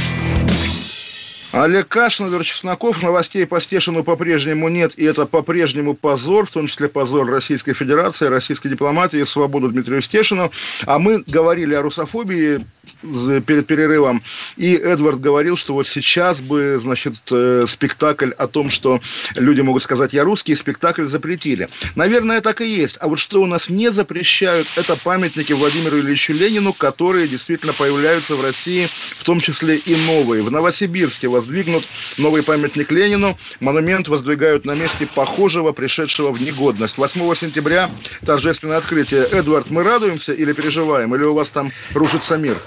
Олег 1.51 1.89
Кашин, 1.89 2.27
Эдвард 2.27 2.45
Чесноков. 2.45 3.03
Новостей 3.03 3.45
по 3.45 3.59
Стешину 3.59 4.05
по-прежнему 4.05 4.69
нет, 4.69 4.93
и 4.95 5.03
это 5.03 5.25
по-прежнему 5.25 5.93
позор, 5.95 6.45
в 6.45 6.51
том 6.51 6.67
числе 6.67 6.87
позор 6.87 7.27
Российской 7.27 7.73
Федерации, 7.73 8.27
российской 8.27 8.69
дипломатии, 8.69 9.23
свободу 9.25 9.69
Дмитрию 9.69 10.01
Стешину. 10.01 10.51
А 10.85 10.97
мы 10.97 11.23
говорили 11.27 11.73
о 11.73 11.81
русофобии 11.81 12.65
перед 13.01 13.67
перерывом, 13.67 14.23
и 14.55 14.75
Эдвард 14.75 15.19
говорил, 15.19 15.57
что 15.57 15.73
вот 15.73 15.87
сейчас 15.87 16.39
бы, 16.39 16.79
значит, 16.81 17.15
э, 17.31 17.65
спектакль 17.67 18.31
о 18.31 18.47
том, 18.47 18.69
что 18.69 19.01
люди 19.35 19.61
могут 19.61 19.83
сказать 19.83 20.13
«я 20.13 20.23
русский», 20.23 20.55
спектакль 20.55 21.05
запретили. 21.05 21.67
Наверное, 21.95 22.41
так 22.41 22.61
и 22.61 22.67
есть. 22.67 22.97
А 22.99 23.07
вот 23.07 23.19
что 23.19 23.41
у 23.41 23.45
нас 23.45 23.69
не 23.69 23.91
запрещают, 23.91 24.67
это 24.77 24.95
памятники 24.95 25.53
Владимиру 25.53 25.99
Ильичу 25.99 26.33
Ленину, 26.33 26.73
которые 26.73 27.27
действительно 27.27 27.73
появляются 27.73 28.35
в 28.35 28.41
России, 28.41 28.87
в 29.17 29.23
том 29.23 29.39
числе 29.41 29.77
и 29.77 29.95
новые. 30.07 30.43
В 30.43 30.51
Новосибирске 30.51 31.27
воздвигнут 31.41 31.87
новый 32.19 32.43
памятник 32.43 32.91
Ленину. 32.91 33.37
Монумент 33.59 34.07
воздвигают 34.07 34.63
на 34.63 34.75
месте 34.75 35.07
похожего, 35.07 35.71
пришедшего 35.71 36.31
в 36.31 36.39
негодность. 36.39 36.97
8 36.97 37.35
сентября 37.35 37.89
торжественное 38.23 38.77
открытие. 38.77 39.23
Эдвард, 39.31 39.71
мы 39.71 39.83
радуемся 39.83 40.33
или 40.33 40.53
переживаем? 40.53 41.15
Или 41.15 41.23
у 41.23 41.33
вас 41.33 41.49
там 41.49 41.71
рушится 41.93 42.37
мир? 42.37 42.61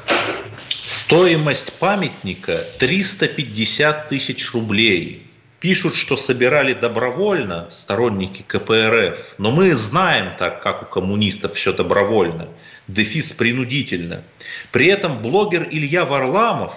Стоимость 0.83 1.73
памятника 1.75 2.65
350 2.81 4.09
тысяч 4.09 4.53
рублей. 4.53 5.23
Пишут, 5.61 5.95
что 5.95 6.17
собирали 6.17 6.75
добровольно 6.75 7.69
сторонники 7.71 8.45
КПРФ, 8.47 9.37
но 9.39 9.51
мы 9.51 9.75
знаем 9.77 10.33
так, 10.39 10.63
как 10.63 10.83
у 10.83 10.87
коммунистов 10.87 11.55
все 11.55 11.73
добровольно, 11.73 12.49
дефис 12.87 13.33
принудительно. 13.33 14.23
При 14.73 14.89
этом 14.89 15.23
блогер 15.23 15.67
Илья 15.71 16.05
Варламов 16.05 16.75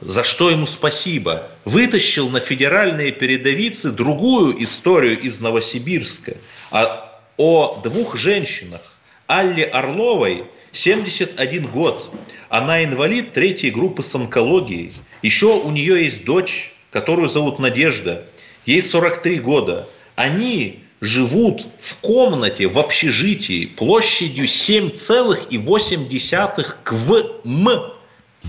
за 0.00 0.24
что 0.24 0.50
ему 0.50 0.66
спасибо, 0.66 1.48
вытащил 1.64 2.28
на 2.28 2.40
федеральные 2.40 3.12
передовицы 3.12 3.90
другую 3.90 4.62
историю 4.62 5.18
из 5.18 5.40
Новосибирска 5.40 6.36
о, 6.70 7.08
о 7.36 7.80
двух 7.82 8.16
женщинах. 8.16 8.80
Алле 9.26 9.64
Орловой 9.64 10.44
71 10.72 11.66
год. 11.66 12.10
Она 12.48 12.84
инвалид 12.84 13.32
третьей 13.32 13.70
группы 13.70 14.02
с 14.02 14.14
онкологией. 14.14 14.92
Еще 15.22 15.46
у 15.46 15.70
нее 15.70 16.04
есть 16.04 16.24
дочь, 16.24 16.72
которую 16.90 17.28
зовут 17.28 17.58
Надежда. 17.58 18.26
Ей 18.66 18.82
43 18.82 19.40
года. 19.40 19.88
Они 20.14 20.84
живут 21.00 21.66
в 21.80 21.96
комнате, 21.96 22.68
в 22.68 22.78
общежитии 22.78 23.66
площадью 23.66 24.46
7,8 24.46 26.74
квм. 26.84 27.97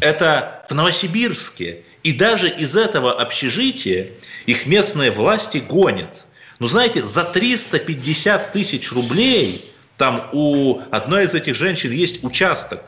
Это 0.01 0.65
в 0.69 0.73
Новосибирске. 0.73 1.83
И 2.03 2.13
даже 2.13 2.49
из 2.49 2.75
этого 2.75 3.11
общежития 3.13 4.11
их 4.45 4.65
местные 4.65 5.11
власти 5.11 5.57
гонят. 5.57 6.25
Но 6.59 6.67
знаете, 6.67 7.01
за 7.01 7.23
350 7.23 8.53
тысяч 8.53 8.91
рублей 8.91 9.65
там 9.97 10.29
у 10.31 10.79
одной 10.91 11.25
из 11.25 11.33
этих 11.33 11.55
женщин 11.55 11.91
есть 11.91 12.23
участок 12.23 12.81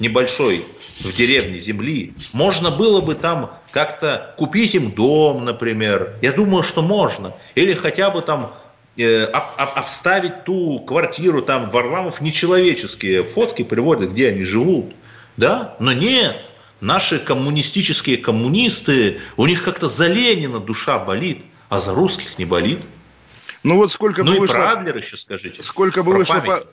небольшой 0.00 0.64
в 1.00 1.14
деревне 1.14 1.60
земли. 1.60 2.14
Можно 2.32 2.70
было 2.70 3.00
бы 3.00 3.14
там 3.14 3.58
как-то 3.70 4.34
купить 4.38 4.74
им 4.74 4.90
дом, 4.92 5.44
например. 5.44 6.14
Я 6.22 6.32
думаю, 6.32 6.62
что 6.62 6.82
можно. 6.82 7.34
Или 7.54 7.74
хотя 7.74 8.10
бы 8.10 8.22
там 8.22 8.54
э, 8.96 9.24
обставить 9.24 10.44
ту 10.44 10.80
квартиру, 10.80 11.42
там 11.42 11.70
Варламов 11.70 12.20
нечеловеческие 12.20 13.24
фотки 13.24 13.62
приводят, 13.62 14.12
где 14.12 14.28
они 14.28 14.44
живут. 14.44 14.94
Да? 15.36 15.76
Но 15.80 15.92
нет, 15.92 16.44
наши 16.80 17.18
коммунистические 17.18 18.18
коммунисты, 18.18 19.20
у 19.36 19.46
них 19.46 19.62
как-то 19.62 19.88
за 19.88 20.06
Ленина 20.06 20.60
душа 20.60 20.98
болит, 20.98 21.44
а 21.68 21.80
за 21.80 21.94
русских 21.94 22.38
не 22.38 22.44
болит. 22.44 22.80
Ну 23.62 23.76
вот 23.76 23.90
сколько 23.90 24.22
ну 24.22 24.32
бы 24.32 24.36
и 24.36 24.40
вышло... 24.40 24.54
про 24.54 24.72
Адлер 24.72 24.96
еще 24.96 25.16
скажите. 25.16 25.62
Сколько 25.62 26.02
бы 26.02 26.14
вышло... 26.14 26.40
По 26.40 26.66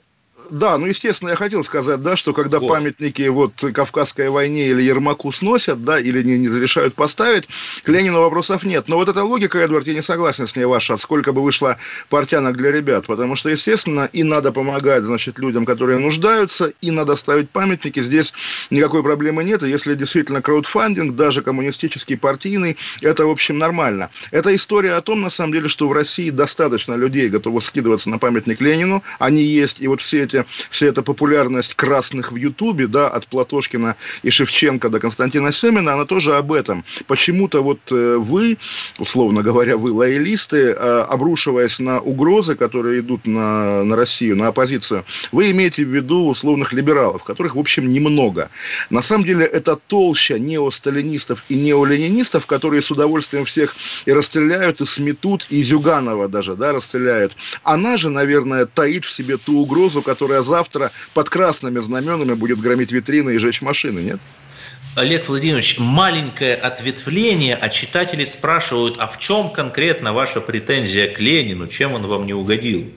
да, 0.50 0.78
ну, 0.78 0.86
естественно, 0.86 1.30
я 1.30 1.36
хотел 1.36 1.64
сказать, 1.64 2.02
да, 2.02 2.16
что 2.16 2.32
когда 2.32 2.58
вот. 2.58 2.68
памятники 2.68 3.28
вот 3.28 3.52
Кавказской 3.74 4.28
войне 4.28 4.68
или 4.68 4.82
Ермаку 4.82 5.32
сносят, 5.32 5.84
да, 5.84 5.98
или 5.98 6.22
не, 6.22 6.38
не 6.38 6.48
решают 6.48 6.94
поставить, 6.94 7.48
к 7.82 7.88
Ленину 7.88 8.20
вопросов 8.20 8.62
нет. 8.64 8.88
Но 8.88 8.96
вот 8.96 9.08
эта 9.08 9.24
логика, 9.24 9.58
Эдвард, 9.58 9.86
я 9.86 9.94
не 9.94 10.02
согласен 10.02 10.46
с 10.46 10.56
ней 10.56 10.64
ваша, 10.64 10.96
сколько 10.96 11.32
бы 11.32 11.42
вышло 11.42 11.78
портянок 12.08 12.56
для 12.56 12.72
ребят, 12.72 13.06
потому 13.06 13.36
что, 13.36 13.48
естественно, 13.48 14.08
и 14.12 14.22
надо 14.22 14.52
помогать, 14.52 15.04
значит, 15.04 15.38
людям, 15.38 15.64
которые 15.64 15.98
нуждаются, 15.98 16.72
и 16.80 16.90
надо 16.90 17.16
ставить 17.16 17.50
памятники, 17.50 18.02
здесь 18.02 18.32
никакой 18.70 19.02
проблемы 19.02 19.44
нет, 19.44 19.62
и 19.62 19.68
если 19.68 19.94
действительно 19.94 20.42
краудфандинг, 20.42 21.16
даже 21.16 21.42
коммунистический, 21.42 22.16
партийный, 22.16 22.76
это, 23.00 23.26
в 23.26 23.30
общем, 23.30 23.58
нормально. 23.58 24.10
Это 24.30 24.54
история 24.54 24.94
о 24.94 25.00
том, 25.00 25.20
на 25.20 25.30
самом 25.30 25.52
деле, 25.52 25.68
что 25.68 25.88
в 25.88 25.92
России 25.92 26.30
достаточно 26.30 26.94
людей 26.94 27.28
готовы 27.28 27.60
скидываться 27.60 28.10
на 28.10 28.18
памятник 28.18 28.60
Ленину, 28.60 29.02
они 29.18 29.42
есть, 29.42 29.80
и 29.80 29.88
вот 29.88 30.00
все 30.00 30.22
эти 30.22 30.31
вся 30.70 30.86
эта 30.86 31.02
популярность 31.02 31.74
красных 31.74 32.32
в 32.32 32.36
Ютубе, 32.36 32.86
да, 32.86 33.08
от 33.08 33.26
Платошкина 33.26 33.96
и 34.22 34.30
Шевченко 34.30 34.88
до 34.88 35.00
Константина 35.00 35.52
Семина, 35.52 35.94
она 35.94 36.04
тоже 36.04 36.36
об 36.36 36.52
этом. 36.52 36.84
Почему-то 37.06 37.62
вот 37.62 37.80
э, 37.90 38.16
вы, 38.18 38.58
условно 38.98 39.42
говоря, 39.42 39.76
вы 39.76 39.92
лоялисты, 39.92 40.74
э, 40.76 41.06
обрушиваясь 41.08 41.78
на 41.78 42.00
угрозы, 42.00 42.54
которые 42.54 43.00
идут 43.00 43.26
на, 43.26 43.84
на 43.84 43.96
Россию, 43.96 44.36
на 44.36 44.48
оппозицию, 44.48 45.04
вы 45.32 45.50
имеете 45.50 45.84
в 45.84 45.88
виду 45.88 46.28
условных 46.28 46.72
либералов, 46.72 47.24
которых, 47.24 47.54
в 47.54 47.58
общем, 47.58 47.92
немного. 47.92 48.50
На 48.90 49.02
самом 49.02 49.24
деле, 49.24 49.44
это 49.44 49.76
толща 49.76 50.38
неосталинистов 50.38 51.44
и 51.48 51.54
неоленинистов, 51.54 52.46
которые 52.46 52.82
с 52.82 52.90
удовольствием 52.90 53.44
всех 53.44 53.74
и 54.06 54.12
расстреляют, 54.12 54.80
и 54.80 54.86
сметут, 54.86 55.46
и 55.50 55.62
Зюганова 55.62 56.28
даже, 56.28 56.54
да, 56.56 56.72
расстреляют. 56.72 57.36
Она 57.62 57.96
же, 57.96 58.10
наверное, 58.10 58.66
таит 58.66 59.04
в 59.04 59.12
себе 59.12 59.36
ту 59.36 59.60
угрозу, 59.60 60.02
которая 60.02 60.21
которая 60.22 60.42
завтра 60.42 60.92
под 61.14 61.28
красными 61.30 61.80
знаменами 61.80 62.34
будет 62.34 62.60
громить 62.60 62.92
витрины 62.92 63.34
и 63.34 63.38
жечь 63.38 63.60
машины, 63.60 63.98
нет? 64.00 64.20
Олег 64.94 65.28
Владимирович, 65.28 65.78
маленькое 65.80 66.54
ответвление, 66.54 67.56
а 67.56 67.68
читатели 67.68 68.24
спрашивают, 68.24 68.98
а 68.98 69.08
в 69.08 69.18
чем 69.18 69.50
конкретно 69.50 70.12
ваша 70.12 70.40
претензия 70.40 71.08
к 71.08 71.18
Ленину, 71.18 71.66
чем 71.66 71.94
он 71.94 72.06
вам 72.06 72.26
не 72.26 72.34
угодил? 72.34 72.92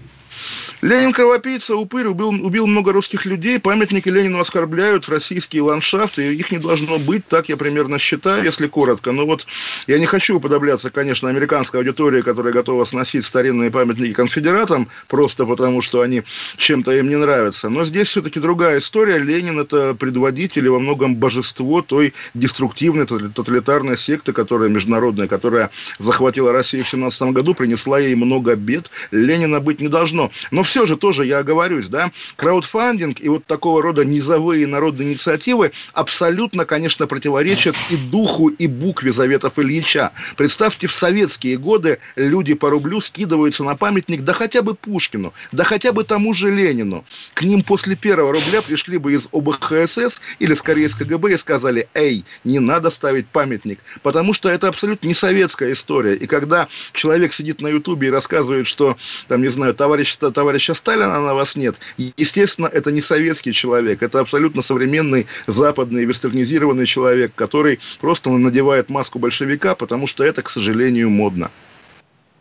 Ленин 0.85 1.13
кровопийца, 1.13 1.75
упырь, 1.75 2.05
убил, 2.05 2.29
убил 2.29 2.67
много 2.67 2.93
русских 2.93 3.25
людей, 3.25 3.59
памятники 3.59 4.07
Ленину 4.07 4.39
оскорбляют 4.39 5.09
российские 5.09 5.63
ландшафты, 5.63 6.35
их 6.35 6.51
не 6.51 6.59
должно 6.59 6.99
быть, 6.99 7.27
так 7.27 7.49
я 7.49 7.57
примерно 7.57 7.97
считаю, 7.97 8.43
если 8.43 8.67
коротко. 8.67 9.11
Но 9.11 9.25
вот 9.25 9.47
я 9.87 9.97
не 9.97 10.05
хочу 10.05 10.37
уподобляться, 10.37 10.91
конечно, 10.91 11.27
американской 11.27 11.79
аудитории, 11.79 12.21
которая 12.21 12.53
готова 12.53 12.85
сносить 12.85 13.25
старинные 13.25 13.71
памятники 13.71 14.13
конфедератам, 14.13 14.87
просто 15.07 15.47
потому 15.47 15.81
что 15.81 16.01
они 16.01 16.21
чем-то 16.57 16.91
им 16.91 17.09
не 17.09 17.15
нравятся. 17.15 17.69
Но 17.69 17.83
здесь 17.83 18.09
все-таки 18.09 18.39
другая 18.39 18.77
история. 18.77 19.17
Ленин– 19.17 19.59
это 19.61 19.95
предводитель 19.95 20.67
и 20.67 20.69
во 20.69 20.77
многом 20.77 21.15
божество 21.15 21.81
той 21.81 22.13
деструктивной 22.35 23.07
тоталитарной 23.07 23.97
секты, 23.97 24.33
которая 24.33 24.69
международная, 24.69 25.27
которая 25.27 25.71
захватила 25.97 26.51
Россию 26.51 26.83
в 26.83 26.89
17 26.89 27.31
году, 27.31 27.55
принесла 27.55 27.97
ей 27.97 28.13
много 28.13 28.55
бед. 28.55 28.91
Ленина 29.09 29.59
быть 29.59 29.81
не 29.81 29.87
должно. 29.87 30.29
Но 30.51 30.61
все 30.61 30.74
все 30.75 30.85
же 30.85 30.97
тоже 30.97 31.25
я 31.25 31.37
оговорюсь, 31.37 31.87
да, 31.87 32.11
краудфандинг 32.35 33.21
и 33.21 33.29
вот 33.29 33.45
такого 33.45 33.81
рода 33.81 34.03
низовые 34.03 34.67
народные 34.67 35.07
инициативы 35.07 35.71
абсолютно, 35.93 36.65
конечно, 36.65 37.07
противоречат 37.07 37.77
и 37.89 37.95
духу, 37.95 38.49
и 38.49 38.67
букве 38.67 39.13
Заветов 39.13 39.57
Ильича. 39.57 40.11
Представьте, 40.35 40.87
в 40.87 40.91
советские 40.91 41.57
годы 41.57 41.99
люди 42.17 42.55
по 42.55 42.69
рублю 42.69 42.99
скидываются 42.99 43.63
на 43.63 43.77
памятник, 43.77 44.23
да 44.23 44.33
хотя 44.33 44.61
бы 44.61 44.75
Пушкину, 44.75 45.33
да 45.53 45.63
хотя 45.63 45.93
бы 45.93 46.03
тому 46.03 46.33
же 46.33 46.51
Ленину. 46.51 47.05
К 47.35 47.43
ним 47.43 47.63
после 47.63 47.95
первого 47.95 48.33
рубля 48.33 48.61
пришли 48.61 48.97
бы 48.97 49.13
из 49.13 49.29
ОБХСС 49.31 50.19
или 50.39 50.55
скорее 50.55 50.87
из 50.87 50.95
КГБ 50.95 51.35
и 51.35 51.37
сказали, 51.37 51.87
эй, 51.93 52.25
не 52.43 52.59
надо 52.59 52.89
ставить 52.89 53.27
памятник, 53.27 53.79
потому 54.03 54.33
что 54.33 54.49
это 54.49 54.67
абсолютно 54.67 55.07
не 55.07 55.13
советская 55.13 55.71
история. 55.71 56.15
И 56.15 56.27
когда 56.27 56.67
человек 56.91 57.31
сидит 57.31 57.61
на 57.61 57.69
Ютубе 57.69 58.09
и 58.09 58.11
рассказывает, 58.11 58.67
что, 58.67 58.97
там, 59.29 59.41
не 59.41 59.47
знаю, 59.47 59.73
товарищ, 59.73 60.17
товарищ 60.17 60.54
товарища 60.55 60.73
Сталина 60.73 61.19
на 61.19 61.33
вас 61.33 61.57
нет. 61.57 61.75
Естественно, 62.17 62.67
это 62.67 62.91
не 62.91 63.01
советский 63.01 63.51
человек, 63.51 64.01
это 64.01 64.19
абсолютно 64.19 64.61
современный 64.61 65.27
западный 65.47 66.05
вестернизированный 66.05 66.85
человек, 66.85 67.31
который 67.35 67.79
просто 67.99 68.29
надевает 68.29 68.89
маску 68.89 69.19
большевика, 69.19 69.75
потому 69.75 70.07
что 70.07 70.23
это, 70.23 70.41
к 70.41 70.49
сожалению, 70.49 71.09
модно. 71.09 71.51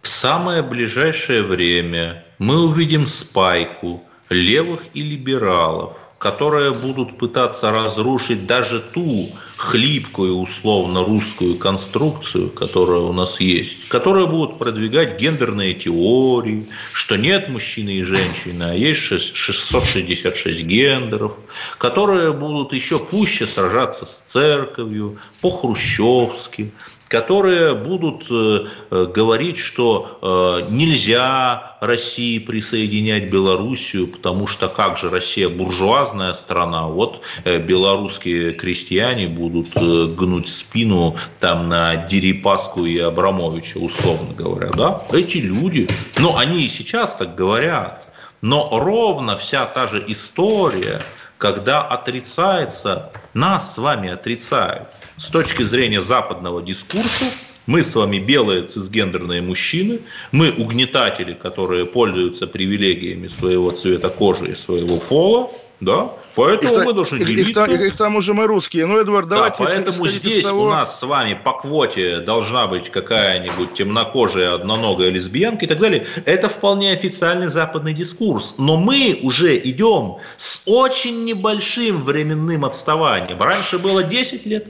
В 0.02 0.08
самое 0.08 0.62
ближайшее 0.62 1.42
время 1.42 2.24
мы 2.38 2.62
увидим 2.68 3.06
спайку 3.06 4.04
левых 4.30 4.82
и 4.94 5.02
либералов, 5.02 5.96
которые 6.18 6.70
будут 6.70 7.18
пытаться 7.18 7.72
разрушить 7.72 8.46
даже 8.46 8.80
ту 8.80 9.28
хлипкую 9.56 10.36
условно 10.36 11.04
русскую 11.04 11.56
конструкцию, 11.56 12.50
которая 12.50 13.00
у 13.00 13.12
нас 13.12 13.40
есть, 13.40 13.88
которые 13.88 14.26
будут 14.26 14.58
продвигать 14.58 15.20
гендерные 15.20 15.74
теории, 15.74 16.66
что 16.92 17.16
нет 17.16 17.48
мужчины 17.48 17.90
и 17.90 18.02
женщины, 18.02 18.62
а 18.64 18.74
есть 18.74 19.00
666 19.00 20.62
гендеров, 20.64 21.32
которые 21.78 22.32
будут 22.32 22.72
еще 22.72 22.98
пуще 22.98 23.46
сражаться 23.46 24.06
с 24.06 24.22
церковью, 24.26 25.18
по-хрущевски, 25.40 26.72
которые 27.14 27.74
будут 27.74 28.26
э, 28.28 28.66
э, 28.90 29.06
говорить, 29.06 29.58
что 29.58 30.18
э, 30.20 30.72
нельзя 30.72 31.76
России 31.80 32.40
присоединять 32.40 33.30
Белоруссию, 33.30 34.08
потому 34.08 34.48
что 34.48 34.68
как 34.68 34.96
же 34.98 35.10
Россия 35.10 35.48
буржуазная 35.48 36.32
страна, 36.34 36.88
вот 36.88 37.22
белорусские 37.44 38.52
крестьяне 38.52 39.28
будут 39.28 39.43
гнуть 39.48 40.48
спину 40.48 41.16
там 41.40 41.68
на 41.68 41.96
Дерипаску 41.96 42.84
и 42.84 42.98
Абрамовича, 42.98 43.78
условно 43.78 44.34
говоря, 44.34 44.70
да? 44.70 45.02
Эти 45.12 45.38
люди, 45.38 45.88
ну 46.18 46.36
они 46.36 46.64
и 46.64 46.68
сейчас 46.68 47.16
так 47.16 47.34
говорят, 47.34 48.06
но 48.40 48.68
ровно 48.72 49.36
вся 49.36 49.66
та 49.66 49.86
же 49.86 50.04
история, 50.08 51.02
когда 51.38 51.82
отрицается, 51.82 53.10
нас 53.34 53.74
с 53.74 53.78
вами 53.78 54.10
отрицают– 54.10 54.88
с 55.16 55.26
точки 55.26 55.62
зрения 55.62 56.00
западного 56.00 56.62
дискурса, 56.62 57.24
мы 57.66 57.82
с 57.82 57.94
вами 57.94 58.18
белые 58.18 58.62
цисгендерные 58.66 59.40
мужчины, 59.40 60.00
мы 60.32 60.50
угнетатели, 60.50 61.32
которые 61.32 61.86
пользуются 61.86 62.46
привилегиями 62.46 63.28
своего 63.28 63.70
цвета 63.70 64.10
кожи 64.10 64.50
и 64.50 64.54
своего 64.54 64.98
пола, 64.98 65.50
да, 65.84 66.12
поэтому 66.34 66.82
и, 66.82 66.84
мы 66.84 66.92
должны 66.92 67.16
и, 67.18 67.24
делиться. 67.24 67.64
И, 67.64 67.76
и, 67.76 67.86
и 67.86 67.90
к 67.90 67.96
тому 67.96 68.20
же 68.20 68.34
мы 68.34 68.46
русские. 68.46 68.86
Ну, 68.86 68.98
Эдвард, 68.98 69.28
давайте... 69.28 69.58
Да, 69.58 69.64
поэтому 69.64 70.06
здесь 70.06 70.44
того... 70.44 70.64
у 70.64 70.68
нас 70.68 70.98
с 70.98 71.02
вами 71.02 71.38
по 71.42 71.52
квоте 71.52 72.20
должна 72.20 72.66
быть 72.66 72.90
какая-нибудь 72.90 73.74
темнокожая, 73.74 74.54
одноногая 74.54 75.10
лесбиянка 75.10 75.64
и 75.64 75.68
так 75.68 75.78
далее. 75.78 76.06
Это 76.24 76.48
вполне 76.48 76.92
официальный 76.92 77.48
западный 77.48 77.92
дискурс. 77.92 78.54
Но 78.58 78.76
мы 78.76 79.20
уже 79.22 79.56
идем 79.58 80.16
с 80.36 80.62
очень 80.66 81.24
небольшим 81.24 82.02
временным 82.02 82.64
отставанием. 82.64 83.40
Раньше 83.40 83.78
было 83.78 84.02
10 84.02 84.46
лет, 84.46 84.68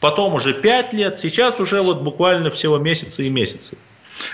потом 0.00 0.34
уже 0.34 0.52
5 0.54 0.92
лет, 0.92 1.18
сейчас 1.18 1.60
уже 1.60 1.82
вот 1.82 2.02
буквально 2.02 2.50
всего 2.50 2.78
месяцы 2.78 3.26
и 3.26 3.30
месяцы. 3.30 3.76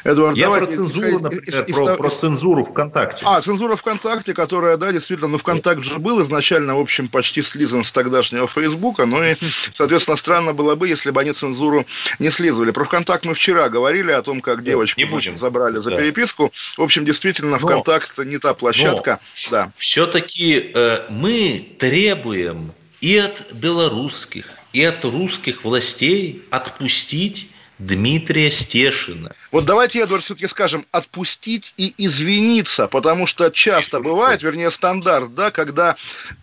Эдуард, 0.04 0.36
Я 0.36 0.50
про 0.50 0.66
цензуру, 0.66 1.18
например, 1.20 1.64
из, 1.64 1.74
про, 1.74 1.96
про 1.96 2.10
цензуру 2.10 2.64
ВКонтакте. 2.64 3.24
А, 3.26 3.40
цензура 3.40 3.76
ВКонтакте, 3.76 4.34
которая, 4.34 4.76
да, 4.76 4.92
действительно, 4.92 5.28
ну, 5.28 5.38
ВКонтакт 5.38 5.84
же 5.84 5.98
был 5.98 6.20
изначально, 6.22 6.76
в 6.76 6.80
общем, 6.80 7.08
почти 7.08 7.42
слизан 7.42 7.84
с 7.84 7.92
тогдашнего 7.92 8.46
Фейсбука, 8.46 9.06
ну 9.06 9.22
и, 9.22 9.36
соответственно, 9.74 10.16
странно 10.16 10.52
было 10.52 10.74
бы, 10.74 10.88
если 10.88 11.10
бы 11.10 11.20
они 11.20 11.32
цензуру 11.32 11.86
не 12.18 12.30
слизывали. 12.30 12.70
Про 12.70 12.84
ВКонтакт 12.84 13.24
мы 13.24 13.34
вчера 13.34 13.68
говорили 13.68 14.12
о 14.12 14.22
том, 14.22 14.40
как 14.40 14.64
девочку 14.64 15.00
не 15.00 15.06
будем. 15.06 15.36
забрали 15.36 15.78
за 15.78 15.90
да. 15.90 15.96
переписку. 15.96 16.52
В 16.76 16.82
общем, 16.82 17.04
действительно, 17.04 17.58
ВКонтакт 17.58 18.12
но, 18.16 18.24
не 18.24 18.38
та 18.38 18.54
площадка. 18.54 19.20
Но 19.46 19.50
да. 19.50 19.72
Все-таки 19.76 20.72
э, 20.74 21.06
мы 21.10 21.74
требуем 21.78 22.72
и 23.00 23.16
от 23.18 23.52
белорусских, 23.52 24.48
и 24.72 24.84
от 24.84 25.04
русских 25.04 25.64
властей 25.64 26.42
отпустить 26.50 27.50
Дмитрия 27.86 28.50
Стешина. 28.50 29.34
Вот 29.50 29.64
давайте, 29.64 30.00
Эдвард, 30.00 30.22
все-таки 30.22 30.46
скажем, 30.46 30.86
отпустить 30.92 31.74
и 31.76 31.92
извиниться, 31.98 32.86
потому 32.86 33.26
что 33.26 33.50
часто 33.50 34.00
бывает, 34.00 34.42
вернее, 34.42 34.70
стандарт, 34.70 35.34
да, 35.34 35.50
когда 35.50 35.96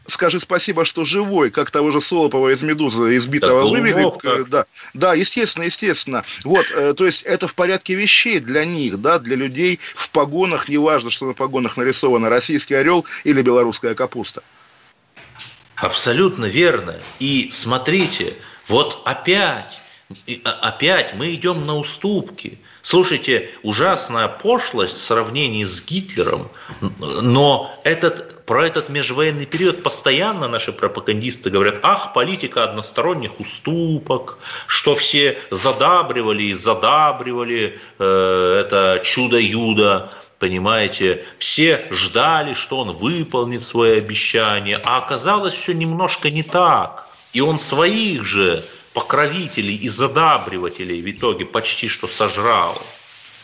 скажи 0.08 0.40
спасибо, 0.40 0.86
что 0.86 1.06
живой, 1.06 1.50
как 1.50 1.72
того 1.72 1.92
же 1.92 2.02
Солопова 2.02 2.50
из 2.50 2.62
«Медузы» 2.62 3.16
избитого 3.18 3.70
вывели. 3.70 4.50
Да, 4.50 4.66
да, 4.94 5.14
естественно, 5.14 5.64
естественно. 5.64 6.24
Вот, 6.44 6.66
э, 6.72 6.94
то 6.94 7.06
есть 7.06 7.24
это 7.24 7.48
в 7.48 7.56
порядке 7.56 7.96
вещей 7.96 8.40
для 8.40 8.66
них, 8.66 9.00
да, 9.00 9.20
для 9.20 9.36
людей 9.36 9.80
в 9.96 10.10
погонах, 10.10 10.68
неважно, 10.68 11.10
что 11.10 11.26
на 11.26 11.34
погонах 11.34 11.78
нарисовано, 11.78 12.30
российский 12.30 12.76
орел 12.76 13.06
или 13.24 13.42
белорусская 13.42 13.96
капуста. 13.96 14.44
Абсолютно 15.76 16.46
верно. 16.46 17.00
И 17.20 17.50
смотрите, 17.54 18.36
вот 18.68 19.02
опять 19.06 19.79
И 20.26 20.42
опять 20.44 21.14
мы 21.14 21.36
идем 21.36 21.68
на 21.68 21.78
уступки. 21.78 22.58
Слушайте, 22.82 23.52
ужасная 23.62 24.28
пошлость 24.28 24.98
в 24.98 25.02
сравнении 25.02 25.66
с 25.66 25.86
Гитлером, 25.86 26.50
но 27.00 27.80
этот, 27.84 28.44
про 28.46 28.66
этот 28.66 28.90
межвоенный 28.90 29.46
период 29.46 29.84
постоянно 29.84 30.48
наши 30.48 30.74
пропагандисты 30.74 31.52
говорят, 31.52 31.82
ах, 31.84 32.14
политика 32.14 32.64
односторонних 32.64 33.40
уступок, 33.40 34.40
что 34.66 34.96
все 34.96 35.38
задабривали 35.52 36.42
и 36.44 36.54
задабривали 36.56 37.80
э, 38.00 38.64
это 38.66 39.04
чудо-юдо, 39.04 40.10
понимаете, 40.40 41.24
все 41.38 41.86
ждали, 41.92 42.56
что 42.56 42.80
он 42.80 42.94
выполнит 42.94 43.64
свое 43.64 44.00
обещание, 44.00 44.82
а 44.84 44.98
оказалось 44.98 45.54
все 45.54 45.74
немножко 45.74 46.32
не 46.32 46.42
так. 46.42 47.08
И 47.32 47.42
он 47.42 47.60
своих 47.60 48.26
же 48.26 48.64
покровителей 48.94 49.76
и 49.76 49.90
задабривателей 49.90 51.02
в 51.02 51.12
итоге 51.12 51.46
почти 51.46 51.88
что 51.88 52.08
сожрал. 52.08 52.82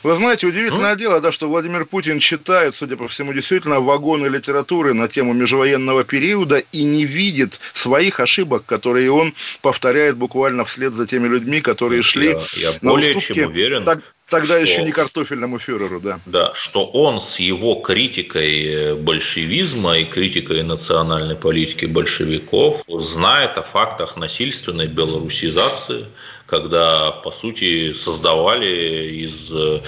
Вы 0.06 0.16
знаете, 0.18 0.46
удивительное 0.46 0.94
ну? 0.94 1.00
дело, 1.00 1.20
да, 1.20 1.32
что 1.32 1.50
Владимир 1.50 1.84
Путин 1.84 2.20
читает, 2.20 2.76
судя 2.76 2.96
по 2.96 3.08
всему, 3.08 3.34
действительно 3.34 3.80
вагоны 3.80 4.28
литературы 4.28 4.94
на 4.94 5.08
тему 5.08 5.34
межвоенного 5.34 6.04
периода 6.04 6.60
и 6.60 6.84
не 6.84 7.06
видит 7.06 7.60
своих 7.74 8.20
ошибок, 8.20 8.66
которые 8.68 9.12
он 9.12 9.34
повторяет 9.64 10.16
буквально 10.16 10.64
вслед 10.64 10.94
за 10.94 11.08
теми 11.08 11.28
людьми, 11.28 11.60
которые 11.60 12.04
шли 12.04 12.28
я, 12.28 12.40
я 12.54 12.72
на 12.82 12.92
более 12.92 13.18
уступки. 13.18 13.40
чем 13.40 13.50
уверен. 13.50 13.84
Так, 13.84 14.02
Тогда 14.30 14.56
что, 14.56 14.60
еще 14.60 14.84
не 14.84 14.92
картофельному 14.92 15.58
фюреру, 15.60 16.00
да. 16.00 16.20
Да, 16.26 16.52
что 16.56 16.86
он 16.86 17.20
с 17.20 17.40
его 17.40 17.76
критикой 17.76 18.96
большевизма 18.96 19.98
и 19.98 20.06
критикой 20.06 20.62
национальной 20.64 21.36
политики 21.36 21.86
большевиков 21.86 22.84
знает 22.88 23.58
о 23.58 23.64
фактах 23.64 24.18
насильственной 24.18 24.88
белорусизации, 24.88 26.06
когда, 26.48 27.12
по 27.12 27.32
сути, 27.32 27.94
создавали 27.94 29.26
из 29.26 29.52
э, 29.54 29.82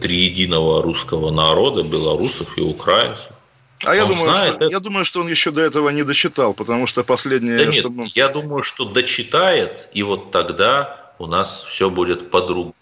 триединого 0.00 0.82
русского 0.82 1.30
народа 1.30 1.82
белорусов 1.82 2.58
и 2.58 2.60
украинцев. 2.60 3.28
А 3.84 3.94
я 3.94 4.04
думаю, 4.04 4.30
знает, 4.30 4.54
что, 4.54 4.64
это... 4.64 4.72
я 4.72 4.80
думаю, 4.80 5.04
что 5.04 5.20
он 5.20 5.28
еще 5.28 5.50
до 5.50 5.60
этого 5.60 5.88
не 5.90 6.04
дочитал, 6.04 6.54
потому 6.54 6.86
что 6.86 7.02
последнее... 7.02 7.58
Да 7.58 7.64
нет, 7.66 7.74
что... 7.80 7.92
я 8.14 8.28
думаю, 8.28 8.62
что 8.62 8.84
дочитает, 8.84 9.88
и 9.92 10.02
вот 10.02 10.30
тогда 10.30 11.12
у 11.18 11.26
нас 11.26 11.64
все 11.68 11.90
будет 11.90 12.30
по-другому. 12.30 12.74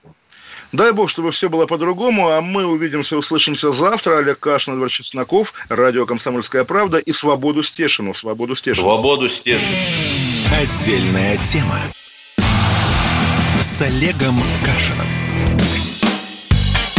Дай 0.73 0.93
бог, 0.93 1.11
чтобы 1.11 1.33
все 1.33 1.49
было 1.49 1.67
по-другому, 1.67 2.29
а 2.29 2.41
мы 2.41 2.65
увидимся, 2.65 3.17
услышимся 3.17 3.73
завтра. 3.73 4.19
Олег 4.19 4.39
Кашин, 4.39 4.75
Эдвард 4.75 4.93
Чесноков, 4.93 5.53
радио 5.69 6.07
«Комсомольская 6.07 6.65
правда» 6.65 6.99
и 6.99 7.11
«Свободу 7.11 7.65
Стешину». 7.65 8.15
«Свободу 8.15 8.55
Стешину». 8.55 8.85
«Свободу 8.85 9.29
Стешину». 9.29 9.77
Отдельная 10.53 11.39
тема 11.39 11.81
с 13.63 13.83
Олегом 13.83 14.41
Кашиным. 14.65 15.20